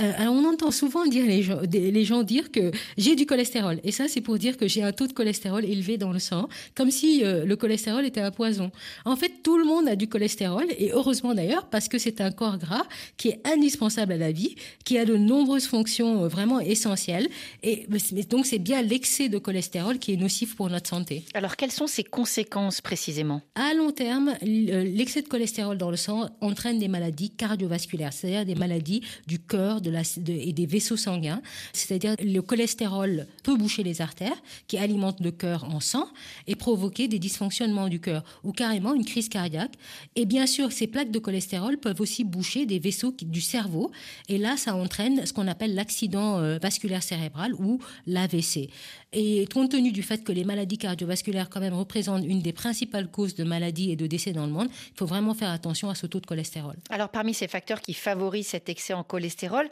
Euh, 0.00 0.12
alors, 0.16 0.34
on 0.34 0.44
entend 0.48 0.70
souvent 0.70 1.06
dire 1.06 1.26
les, 1.26 1.42
gens, 1.42 1.60
les 1.70 2.04
gens 2.04 2.22
dire 2.22 2.50
que 2.50 2.70
j'ai 2.96 3.16
du 3.16 3.26
cholestérol. 3.26 3.80
Et 3.84 3.92
ça, 3.92 4.08
c'est 4.08 4.20
pour 4.20 4.38
dire 4.38 4.56
que 4.56 4.66
j'ai 4.66 4.82
un 4.82 4.92
taux 4.92 5.06
de 5.06 5.12
cholestérol 5.12 5.64
élevé 5.64 5.98
dans 5.98 6.12
le 6.12 6.18
sang, 6.18 6.48
comme 6.74 6.90
si 6.90 7.24
euh, 7.24 7.44
le 7.44 7.56
cholestérol 7.56 8.04
était 8.04 8.20
un 8.20 8.30
poison. 8.30 8.70
En 9.04 9.16
fait, 9.16 9.42
tout 9.42 9.58
le 9.58 9.64
monde 9.64 9.88
a 9.88 9.96
du 9.96 10.08
cholestérol, 10.08 10.66
et 10.78 10.92
heureusement 10.92 11.34
d'ailleurs, 11.34 11.68
parce 11.68 11.88
que 11.88 11.98
c'est 11.98 12.20
un 12.20 12.30
corps 12.30 12.58
gras 12.58 12.84
qui 13.16 13.28
est 13.28 13.40
indispensable 13.46 14.12
à 14.12 14.16
la 14.16 14.32
vie, 14.32 14.54
qui 14.84 14.98
a 14.98 15.04
de 15.04 15.16
nombreuses 15.16 15.66
fonctions 15.66 16.24
euh, 16.24 16.28
vraiment 16.28 16.60
essentielles. 16.60 17.28
Et 17.62 17.86
donc, 18.30 18.46
c'est 18.46 18.58
bien 18.58 18.82
l'excès 18.82 19.28
de 19.28 19.38
cholestérol 19.38 19.98
qui 19.98 20.14
est 20.14 20.16
nocif 20.16 20.56
pour 20.56 20.70
notre 20.70 20.88
santé. 20.88 21.24
Alors, 21.34 21.56
quelles 21.56 21.72
sont 21.72 21.86
ses 21.86 22.04
conséquences 22.04 22.80
précisément? 22.80 23.42
À 23.54 23.74
long 23.74 23.90
terme, 23.90 24.34
l'excès 24.42 25.22
de 25.22 25.28
cholestérol 25.28 25.76
dans 25.76 25.90
le 25.90 25.96
sang 25.96 26.28
entraîne 26.40 26.78
des 26.78 26.88
maladies 26.88 27.30
cardiovasculaires, 27.30 28.12
c'est-à-dire 28.12 28.46
des 28.46 28.54
maladies 28.54 29.02
du 29.26 29.38
cœur 29.38 29.80
de 29.80 29.89
et 30.26 30.52
des 30.52 30.66
vaisseaux 30.66 30.96
sanguins. 30.96 31.42
C'est-à-dire 31.72 32.14
le 32.22 32.40
cholestérol 32.40 33.26
peut 33.42 33.56
boucher 33.56 33.82
les 33.82 34.00
artères 34.00 34.40
qui 34.66 34.78
alimentent 34.78 35.20
le 35.20 35.30
cœur 35.30 35.64
en 35.64 35.80
sang 35.80 36.08
et 36.46 36.54
provoquer 36.54 37.08
des 37.08 37.18
dysfonctionnements 37.18 37.88
du 37.88 38.00
cœur 38.00 38.24
ou 38.44 38.52
carrément 38.52 38.94
une 38.94 39.04
crise 39.04 39.28
cardiaque. 39.28 39.72
Et 40.16 40.26
bien 40.26 40.46
sûr, 40.46 40.72
ces 40.72 40.86
plaques 40.86 41.10
de 41.10 41.18
cholestérol 41.18 41.78
peuvent 41.78 42.00
aussi 42.00 42.24
boucher 42.24 42.66
des 42.66 42.78
vaisseaux 42.78 43.14
du 43.22 43.40
cerveau 43.40 43.90
et 44.28 44.38
là, 44.38 44.56
ça 44.56 44.74
entraîne 44.74 45.24
ce 45.26 45.32
qu'on 45.32 45.48
appelle 45.48 45.74
l'accident 45.74 46.38
euh, 46.38 46.58
vasculaire 46.58 47.02
cérébral 47.02 47.54
ou 47.54 47.78
l'AVC. 48.06 48.70
Et 49.12 49.46
compte 49.52 49.72
tenu 49.72 49.90
du 49.90 50.02
fait 50.02 50.22
que 50.22 50.30
les 50.30 50.44
maladies 50.44 50.78
cardiovasculaires 50.78 51.50
quand 51.50 51.60
même 51.60 51.74
représentent 51.74 52.24
une 52.24 52.40
des 52.40 52.52
principales 52.52 53.10
causes 53.10 53.34
de 53.34 53.42
maladies 53.42 53.90
et 53.90 53.96
de 53.96 54.06
décès 54.06 54.32
dans 54.32 54.46
le 54.46 54.52
monde, 54.52 54.68
il 54.70 54.96
faut 54.96 55.06
vraiment 55.06 55.34
faire 55.34 55.50
attention 55.50 55.90
à 55.90 55.96
ce 55.96 56.06
taux 56.06 56.20
de 56.20 56.26
cholestérol. 56.26 56.76
Alors 56.90 57.08
parmi 57.08 57.34
ces 57.34 57.48
facteurs 57.48 57.80
qui 57.80 57.92
favorisent 57.92 58.48
cet 58.48 58.68
excès 58.68 58.92
en 58.92 59.02
cholestérol, 59.02 59.68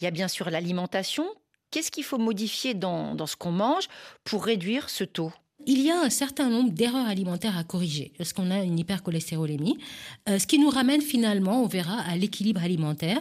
il 0.00 0.04
y 0.04 0.06
a 0.06 0.10
bien 0.10 0.28
sûr 0.28 0.50
l'alimentation. 0.50 1.24
Qu'est-ce 1.70 1.90
qu'il 1.90 2.04
faut 2.04 2.18
modifier 2.18 2.74
dans, 2.74 3.14
dans 3.14 3.26
ce 3.26 3.36
qu'on 3.36 3.52
mange 3.52 3.88
pour 4.24 4.44
réduire 4.44 4.90
ce 4.90 5.04
taux? 5.04 5.32
Il 5.66 5.82
y 5.82 5.90
a 5.90 6.00
un 6.00 6.10
certain 6.10 6.48
nombre 6.48 6.70
d'erreurs 6.70 7.06
alimentaires 7.06 7.58
à 7.58 7.64
corriger 7.64 8.12
lorsqu'on 8.18 8.50
a 8.50 8.62
une 8.62 8.78
hypercholestérolémie, 8.78 9.76
euh, 10.28 10.38
ce 10.38 10.46
qui 10.46 10.58
nous 10.58 10.70
ramène 10.70 11.02
finalement, 11.02 11.62
on 11.62 11.66
verra, 11.66 12.00
à 12.00 12.16
l'équilibre 12.16 12.62
alimentaire. 12.62 13.20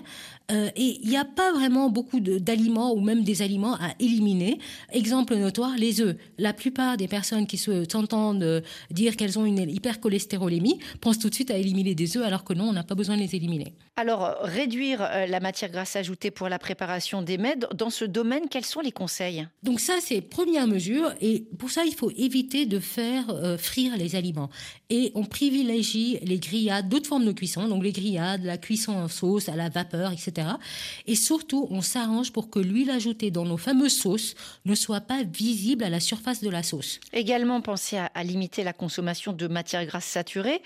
Euh, 0.52 0.70
et 0.76 1.00
il 1.02 1.10
n'y 1.10 1.18
a 1.18 1.26
pas 1.26 1.52
vraiment 1.52 1.89
beaucoup 1.89 2.20
d'aliments 2.20 2.93
ou 2.93 3.02
même 3.02 3.24
des 3.24 3.41
aliments 3.41 3.76
à 3.76 3.93
éliminer. 4.00 4.60
Exemple 4.91 5.36
notoire, 5.36 5.76
les 5.78 6.02
œufs. 6.02 6.16
La 6.38 6.54
plupart 6.54 6.97
des 6.97 7.08
personnes 7.08 7.47
qui 7.47 7.58
s'entendent 7.58 8.43
euh, 8.43 8.62
dire 8.91 9.16
qu'elles 9.16 9.38
ont 9.38 9.45
une 9.45 9.70
hypercholestérolémie 9.70 10.80
pensent 11.02 11.20
tout 11.20 11.30
de 11.30 11.36
suite 11.36 11.52
à 11.52 11.58
éliminer 11.58 11.95
des 11.95 12.18
œufs 12.18 12.26
alors 12.26 12.43
que 12.43 12.54
non, 12.54 12.70
on 12.70 12.74
n'a 12.74 12.84
pas 12.84 12.95
besoin 12.95 13.16
de 13.16 13.22
les 13.22 13.36
éliminer. 13.36 13.74
Alors, 13.95 14.38
réduire 14.43 15.00
la 15.28 15.39
matière 15.41 15.70
grasse 15.72 15.97
ajoutée 15.97 16.32
pour 16.32 16.47
la 16.47 16.58
préparation 16.58 17.22
des 17.22 17.38
mets, 17.38 17.58
dans 17.76 17.89
ce 17.89 18.06
domaine, 18.06 18.43
quels 18.50 18.66
sont 18.66 18.80
les 18.80 18.91
conseils? 18.91 19.47
Donc 19.64 19.80
ça, 19.80 19.95
c'est 20.02 20.22
première 20.22 20.68
mesure. 20.68 21.14
Et 21.22 21.45
pour 21.58 21.70
ça, 21.70 21.84
il 21.86 21.93
faut 21.93 22.12
éviter 22.16 22.66
de 22.66 22.80
faire 22.80 23.30
euh, 23.30 23.58
frire 23.58 23.97
les 23.97 24.16
aliments. 24.16 24.50
Et 24.89 25.12
on 25.16 25.24
privilégie 25.24 26.18
les 26.24 26.39
grillades, 26.39 26.89
d'autres 26.89 27.08
formes 27.08 27.26
de 27.26 27.32
cuisson, 27.32 27.68
donc 27.68 27.84
les 27.84 27.91
grillades, 27.91 28.43
la 28.43 28.58
cuisson 28.58 28.93
en 28.93 29.08
sauce, 29.08 29.50
à 29.50 29.56
la 29.56 29.70
vapeur, 29.70 30.12
etc. 30.12 30.39
Et 31.06 31.16
surtout, 31.16 31.68
on 31.70 31.82
s'arrange 31.82 32.32
pour 32.32 32.50
que 32.50 32.60
l'huile 32.60 32.90
ajoutée 32.90 33.32
dans 33.32 33.46
nos 33.46 33.58
fameuses 33.58 33.98
sauces 33.98 34.36
ne 34.66 34.76
soit 34.76 35.02
pas 35.02 35.24
visible 35.24 35.84
à 35.84 35.90
la 35.90 36.00
surface 36.00 36.42
de 36.42 36.50
la 36.50 36.64
sauce. 36.64 37.00
Également, 37.14 37.62
pensez 37.62 37.98
à, 37.98 38.24
limiter 38.24 38.64
la 38.64 38.74
consommation 38.74 39.34
de 39.34 39.48
matières 39.48 39.86
grasses 39.86 40.06
saturées. 40.06 40.62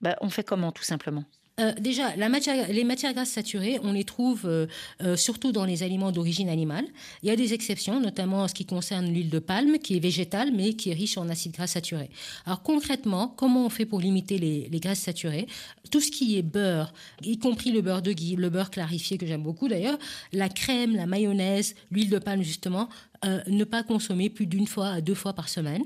Ben, 0.00 0.16
on 0.20 0.30
fait 0.30 0.44
comment, 0.44 0.72
tout 0.72 0.84
simplement? 0.84 1.24
Euh, 1.60 1.72
déjà, 1.78 2.16
les 2.16 2.84
matières 2.84 3.12
grasses 3.12 3.30
saturées, 3.30 3.78
on 3.82 3.92
les 3.92 4.04
trouve 4.04 4.46
euh, 4.46 4.66
euh, 5.02 5.16
surtout 5.16 5.52
dans 5.52 5.66
les 5.66 5.82
aliments 5.82 6.10
d'origine 6.10 6.48
animale. 6.48 6.86
Il 7.22 7.28
y 7.28 7.32
a 7.32 7.36
des 7.36 7.52
exceptions, 7.52 8.00
notamment 8.00 8.38
en 8.38 8.48
ce 8.48 8.54
qui 8.54 8.64
concerne 8.64 9.12
l'huile 9.12 9.28
de 9.28 9.38
palme, 9.38 9.78
qui 9.78 9.96
est 9.96 10.00
végétale, 10.00 10.50
mais 10.52 10.72
qui 10.72 10.90
est 10.90 10.94
riche 10.94 11.18
en 11.18 11.28
acides 11.28 11.52
gras 11.52 11.66
saturés. 11.66 12.08
Alors 12.46 12.62
concrètement, 12.62 13.28
comment 13.28 13.66
on 13.66 13.68
fait 13.68 13.84
pour 13.84 14.00
limiter 14.00 14.38
les, 14.38 14.68
les 14.70 14.80
graisses 14.80 15.00
saturées? 15.00 15.46
Tout 15.90 16.00
ce 16.00 16.10
qui 16.10 16.38
est 16.38 16.42
beurre, 16.42 16.94
y 17.22 17.38
compris 17.38 17.70
le 17.70 17.82
beurre 17.82 18.02
de 18.02 18.12
ghee, 18.12 18.36
le 18.36 18.48
beurre 18.48 18.70
clarifié 18.70 19.18
que 19.18 19.26
j'aime 19.26 19.42
beaucoup 19.42 19.68
d'ailleurs, 19.68 19.98
la 20.32 20.48
crème, 20.48 20.96
la 20.96 21.06
mayonnaise, 21.06 21.74
l'huile 21.90 22.08
de 22.08 22.18
palme 22.18 22.42
justement, 22.42 22.88
ne 23.24 23.64
pas 23.64 23.82
consommer 23.82 24.30
plus 24.30 24.46
d'une 24.46 24.66
fois 24.66 24.88
à 24.88 25.00
deux 25.00 25.14
fois 25.14 25.32
par 25.32 25.48
semaine. 25.48 25.84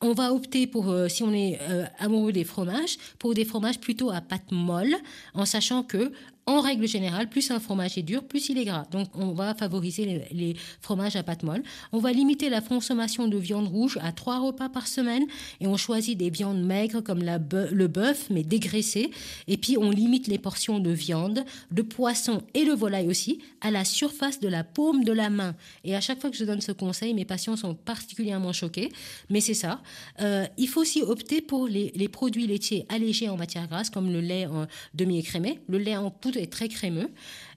On 0.00 0.12
va 0.12 0.32
opter 0.32 0.66
pour, 0.66 0.90
euh, 0.90 1.08
si 1.08 1.22
on 1.22 1.32
est 1.32 1.58
euh, 1.62 1.86
amoureux 1.98 2.32
des 2.32 2.44
fromages, 2.44 2.98
pour 3.18 3.34
des 3.34 3.44
fromages 3.44 3.80
plutôt 3.80 4.10
à 4.10 4.20
pâte 4.20 4.50
molle, 4.52 4.94
en 5.34 5.46
sachant 5.46 5.82
que 5.82 6.12
en 6.46 6.60
règle 6.60 6.86
générale, 6.86 7.28
plus 7.28 7.50
un 7.50 7.58
fromage 7.58 7.96
est 7.96 8.02
dur, 8.02 8.22
plus 8.24 8.48
il 8.50 8.58
est 8.58 8.64
gras. 8.64 8.84
Donc, 8.90 9.08
on 9.14 9.32
va 9.32 9.54
favoriser 9.54 10.26
les, 10.30 10.56
fromages 10.80 11.16
à 11.16 11.22
pâte 11.22 11.42
molle. 11.42 11.62
On 11.92 11.98
va 11.98 12.12
limiter 12.12 12.50
la 12.50 12.60
consommation 12.60 13.28
de 13.28 13.38
viande 13.38 13.66
rouge 13.66 13.98
à 14.02 14.12
trois 14.12 14.40
repas 14.40 14.68
par 14.68 14.86
semaine 14.86 15.24
et 15.60 15.66
on 15.66 15.76
choisit 15.76 16.18
des 16.18 16.28
viandes 16.28 16.62
maigres 16.62 17.02
comme 17.02 17.22
le 17.22 17.86
bœuf, 17.86 18.28
mais 18.30 18.42
dégraissées. 18.42 19.10
Et 19.48 19.56
puis, 19.56 19.78
on 19.78 19.90
limite 19.90 20.26
les 20.26 20.38
portions 20.38 20.80
de 20.80 20.90
viande, 20.90 21.44
de 21.70 21.82
poisson 21.82 22.42
et 22.52 22.64
de 22.64 22.72
volaille 22.72 23.08
aussi 23.08 23.38
à 23.62 23.70
la 23.70 23.84
surface 23.84 24.38
de 24.40 24.48
la 24.48 24.64
paume 24.64 25.04
de 25.04 25.12
la 25.12 25.30
main. 25.30 25.54
Et 25.82 25.96
à 25.96 26.00
chaque 26.00 26.20
fois 26.20 26.30
que 26.30 26.36
je 26.36 26.44
donne 26.44 26.60
ce 26.60 26.72
conseil, 26.72 27.14
mes 27.14 27.24
patients 27.24 27.56
sont 27.56 27.74
particulièrement 27.74 28.52
choqués. 28.52 28.92
Mais 29.30 29.40
c'est 29.40 29.54
ça. 29.54 29.80
Euh, 30.20 30.46
il 30.58 30.68
faut 30.68 30.82
aussi 30.82 31.00
opter 31.00 31.40
pour 31.40 31.68
les, 31.68 32.08
produits 32.08 32.46
laitiers 32.46 32.84
allégés 32.90 33.28
en 33.30 33.36
matière 33.36 33.66
grasse, 33.66 33.88
comme 33.88 34.12
le 34.12 34.20
lait 34.20 34.46
demi-écrémé, 34.92 35.60
le 35.68 35.78
lait 35.78 35.96
en 35.96 36.10
poudre 36.10 36.33
est 36.38 36.52
très 36.52 36.68
crémeux. 36.68 37.10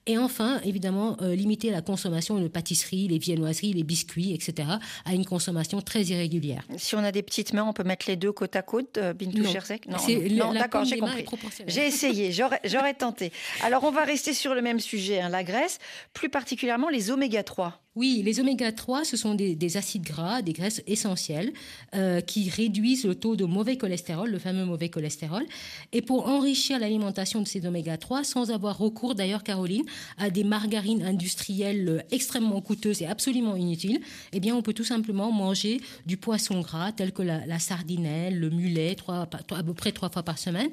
Et 0.08 0.16
enfin, 0.16 0.58
évidemment, 0.64 1.18
euh, 1.20 1.34
limiter 1.34 1.70
la 1.70 1.82
consommation 1.82 2.38
de 2.40 2.48
pâtisseries, 2.48 3.08
les 3.08 3.18
viennoiseries, 3.18 3.74
les 3.74 3.82
biscuits, 3.82 4.32
etc., 4.32 4.66
à 5.04 5.12
une 5.12 5.26
consommation 5.26 5.82
très 5.82 6.02
irrégulière. 6.04 6.62
Si 6.78 6.96
on 6.96 7.04
a 7.04 7.12
des 7.12 7.22
petites 7.22 7.52
mains, 7.52 7.64
on 7.64 7.74
peut 7.74 7.84
mettre 7.84 8.06
les 8.08 8.16
deux 8.16 8.32
côte 8.32 8.56
à 8.56 8.62
côte, 8.62 8.96
euh, 8.96 9.12
Bintou 9.12 9.42
Non, 9.42 10.46
non, 10.46 10.52
d'accord, 10.54 10.84
j'ai 10.86 10.96
compris. 10.96 11.26
J'ai 11.66 11.86
essayé, 11.86 12.32
j'aurais 12.32 12.94
tenté. 12.94 13.32
Alors, 13.62 13.84
on 13.84 13.90
va 13.90 14.04
rester 14.04 14.32
sur 14.32 14.54
le 14.54 14.62
même 14.62 14.80
sujet, 14.80 15.20
hein, 15.20 15.28
la 15.28 15.44
graisse, 15.44 15.78
plus 16.14 16.30
particulièrement 16.30 16.88
les 16.88 17.10
oméga 17.10 17.42
3. 17.42 17.82
Oui, 17.98 18.22
les 18.24 18.38
oméga 18.38 18.70
3, 18.70 19.04
ce 19.04 19.16
sont 19.16 19.34
des, 19.34 19.76
acides 19.76 20.04
gras, 20.04 20.40
des 20.40 20.52
graisses 20.52 20.84
essentielles 20.86 21.52
euh, 21.96 22.20
qui 22.20 22.48
réduisent 22.48 23.04
le 23.04 23.16
taux 23.16 23.34
de 23.34 23.44
mauvais 23.44 23.76
cholestérol, 23.76 24.30
le 24.30 24.38
fameux 24.38 24.64
mauvais 24.64 24.88
cholestérol. 24.88 25.44
Et 25.92 26.00
pour 26.00 26.28
enrichir 26.28 26.78
l'alimentation 26.78 27.42
de 27.42 27.48
ces 27.48 27.66
oméga 27.66 27.96
3, 27.96 28.22
sans 28.22 28.52
avoir 28.52 28.78
recours 28.78 29.16
d'ailleurs, 29.16 29.42
Caroline, 29.42 29.82
à 30.16 30.30
des 30.30 30.44
margarines 30.44 31.02
industrielles 31.02 31.88
euh, 31.88 31.98
extrêmement 32.12 32.60
coûteuses 32.60 33.02
et 33.02 33.06
absolument 33.06 33.56
inutiles, 33.56 34.00
eh 34.32 34.38
bien, 34.38 34.54
on 34.54 34.62
peut 34.62 34.74
tout 34.74 34.84
simplement 34.84 35.32
manger 35.32 35.80
du 36.06 36.16
poisson 36.16 36.60
gras 36.60 36.92
tel 36.92 37.10
que 37.10 37.22
la, 37.22 37.58
sardinelle, 37.58 38.38
le 38.38 38.50
mulet, 38.50 38.94
trois, 38.94 39.28
à 39.50 39.62
peu 39.64 39.74
près 39.74 39.90
trois 39.90 40.08
fois 40.08 40.22
par 40.22 40.38
semaine, 40.38 40.70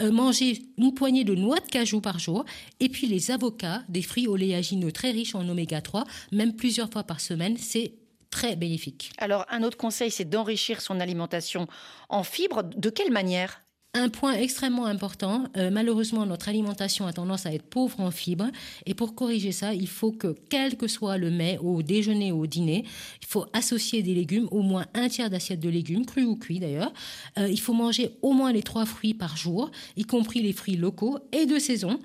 euh, 0.00 0.12
manger 0.12 0.62
une 0.76 0.94
poignée 0.94 1.24
de 1.24 1.34
noix 1.34 1.58
de 1.58 1.66
cajou 1.66 2.00
par 2.00 2.20
jour, 2.20 2.44
et 2.78 2.88
puis 2.88 3.08
les 3.08 3.32
avocats, 3.32 3.82
des 3.88 4.02
fruits 4.02 4.28
oléagineux 4.28 4.92
très 4.92 5.10
riches 5.10 5.34
en 5.34 5.48
oméga 5.48 5.80
3, 5.80 6.04
même 6.30 6.54
plusieurs 6.68 6.90
fois 6.90 7.02
par 7.02 7.18
semaine, 7.18 7.56
c'est 7.56 7.94
très 8.28 8.54
bénéfique. 8.54 9.10
Alors, 9.16 9.46
un 9.48 9.62
autre 9.62 9.78
conseil, 9.78 10.10
c'est 10.10 10.26
d'enrichir 10.26 10.82
son 10.82 11.00
alimentation 11.00 11.66
en 12.10 12.22
fibres. 12.22 12.62
De 12.62 12.90
quelle 12.90 13.10
manière? 13.10 13.62
Un 13.94 14.10
point 14.10 14.34
extrêmement 14.34 14.84
important, 14.84 15.44
euh, 15.56 15.70
malheureusement, 15.70 16.26
notre 16.26 16.50
alimentation 16.50 17.06
a 17.06 17.14
tendance 17.14 17.46
à 17.46 17.54
être 17.54 17.64
pauvre 17.64 18.00
en 18.00 18.10
fibres. 18.10 18.50
Et 18.84 18.92
pour 18.92 19.14
corriger 19.14 19.50
ça, 19.50 19.72
il 19.72 19.88
faut 19.88 20.12
que, 20.12 20.36
quel 20.50 20.76
que 20.76 20.88
soit 20.88 21.16
le 21.16 21.30
mets, 21.30 21.56
au 21.56 21.80
déjeuner 21.80 22.32
ou 22.32 22.42
au 22.42 22.46
dîner, 22.46 22.84
il 23.22 23.26
faut 23.26 23.46
associer 23.54 24.02
des 24.02 24.12
légumes, 24.12 24.46
au 24.50 24.60
moins 24.60 24.84
un 24.92 25.08
tiers 25.08 25.30
d'assiette 25.30 25.60
de 25.60 25.70
légumes, 25.70 26.04
crus 26.04 26.26
ou 26.26 26.36
cuits 26.36 26.60
d'ailleurs. 26.60 26.92
Euh, 27.38 27.48
il 27.48 27.58
faut 27.58 27.72
manger 27.72 28.10
au 28.20 28.34
moins 28.34 28.52
les 28.52 28.62
trois 28.62 28.84
fruits 28.84 29.14
par 29.14 29.38
jour, 29.38 29.70
y 29.96 30.04
compris 30.04 30.42
les 30.42 30.52
fruits 30.52 30.76
locaux 30.76 31.18
et 31.32 31.46
de 31.46 31.58
saison. 31.58 31.98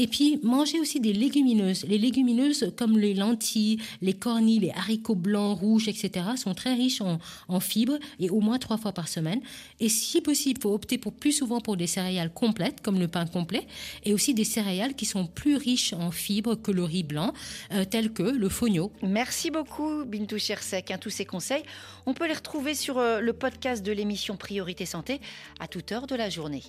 Et 0.00 0.06
puis, 0.06 0.38
manger 0.44 0.78
aussi 0.78 1.00
des 1.00 1.12
légumineuses. 1.12 1.84
Les 1.84 1.98
légumineuses, 1.98 2.72
comme 2.76 2.98
les 2.98 3.14
lentilles, 3.14 3.78
les 4.00 4.12
cornilles, 4.12 4.60
les 4.60 4.70
haricots 4.70 5.16
blancs, 5.16 5.58
rouges, 5.58 5.88
etc., 5.88 6.24
sont 6.36 6.54
très 6.54 6.74
riches 6.74 7.02
en, 7.02 7.60
fibres 7.60 7.98
et 8.20 8.30
au 8.30 8.40
moins 8.40 8.58
trois 8.58 8.78
fois 8.78 8.92
par 8.92 9.08
semaine. 9.08 9.40
Et 9.80 9.88
si 9.88 10.20
possible, 10.20 10.60
il 10.60 10.62
faut 10.62 10.72
opter 10.72 10.98
pour 10.98 11.12
plus 11.12 11.32
souvent 11.32 11.60
pour 11.60 11.76
des 11.76 11.88
céréales 11.88 12.32
complètes, 12.32 12.80
comme 12.80 13.00
le 13.00 13.08
pain 13.08 13.26
complet, 13.26 13.66
et 14.04 14.14
aussi 14.14 14.34
des 14.34 14.44
céréales 14.44 14.94
qui 14.94 15.04
sont 15.04 15.26
plus 15.26 15.56
riches 15.56 15.92
en 15.92 16.12
fibres 16.12 16.54
que 16.54 16.70
le 16.70 16.84
riz 16.84 17.02
blanc, 17.02 17.32
euh, 17.72 17.84
tels 17.84 18.12
que 18.12 18.22
le 18.22 18.48
fogno. 18.48 18.92
Merci 19.02 19.50
beaucoup, 19.50 20.04
Bintou 20.04 20.38
Chersek. 20.38 20.92
Hein, 20.92 20.98
tous 21.00 21.10
ces 21.10 21.24
conseils, 21.24 21.64
on 22.06 22.14
peut 22.14 22.28
les 22.28 22.34
retrouver 22.34 22.74
sur 22.74 22.98
euh, 22.98 23.20
le 23.20 23.32
podcast 23.32 23.84
de 23.84 23.90
l'émission 23.90 24.36
Priorité 24.36 24.86
Santé 24.86 25.20
à 25.58 25.66
toute 25.66 25.90
heure 25.90 26.06
de 26.06 26.14
la 26.14 26.30
journée. 26.30 26.62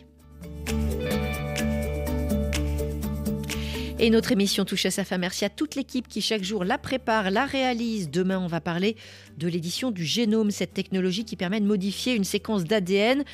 Et 4.01 4.09
notre 4.09 4.31
émission 4.31 4.63
touche 4.63 4.85
à 4.85 4.91
sa 4.91 5.03
fin. 5.03 5.17
Merci 5.17 5.43
à 5.43 5.49
toute 5.49 5.75
l'équipe 5.75 6.07
qui 6.07 6.21
chaque 6.21 6.41
jour 6.41 6.63
la 6.63 6.77
prépare, 6.77 7.31
la 7.31 7.45
réalise. 7.45 8.09
Demain, 8.09 8.39
on 8.39 8.47
va 8.47 8.61
parler 8.61 8.95
de 9.37 9.49
l'édition 9.49 9.91
du 9.91 10.05
génome, 10.05 10.51
cette 10.51 10.73
technologie 10.73 11.25
qui 11.25 11.35
permet 11.35 11.59
de 11.59 11.65
modifier 11.65 12.15
une 12.15 12.23
séquence 12.23 12.63
d'ADN. 12.63 13.25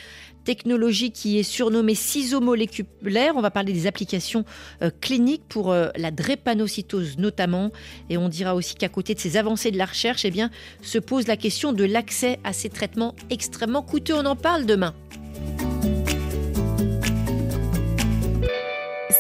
Technologie 0.44 1.12
qui 1.12 1.38
est 1.38 1.44
surnommée 1.44 1.94
ciseaux 1.94 2.42
moléculaires. 2.42 3.34
On 3.36 3.42
va 3.42 3.52
parler 3.52 3.74
des 3.74 3.86
applications 3.86 4.44
euh, 4.82 4.90
cliniques 5.02 5.44
pour 5.48 5.72
euh, 5.72 5.90
la 5.98 6.10
drépanocytose 6.10 7.20
notamment. 7.20 7.72
Et 8.10 8.18
on 8.18 8.28
dira 8.28 8.56
aussi 8.56 8.74
qu'à 8.74 8.90
côté 8.90 9.14
de 9.14 9.20
ces 9.20 9.38
avancées 9.38 9.70
de 9.70 9.78
la 9.78 9.86
recherche, 9.86 10.26
eh 10.26 10.34
se 10.82 10.98
pose 10.98 11.28
la 11.28 11.38
question 11.38 11.74
de 11.74 11.84
l'accès 11.84 12.40
à 12.44 12.54
ces 12.54 12.70
traitements 12.70 13.14
extrêmement 13.30 13.84
coûteux. 13.84 14.16
On 14.16 14.26
en 14.26 14.36
parle 14.36 14.66
demain. 14.66 14.96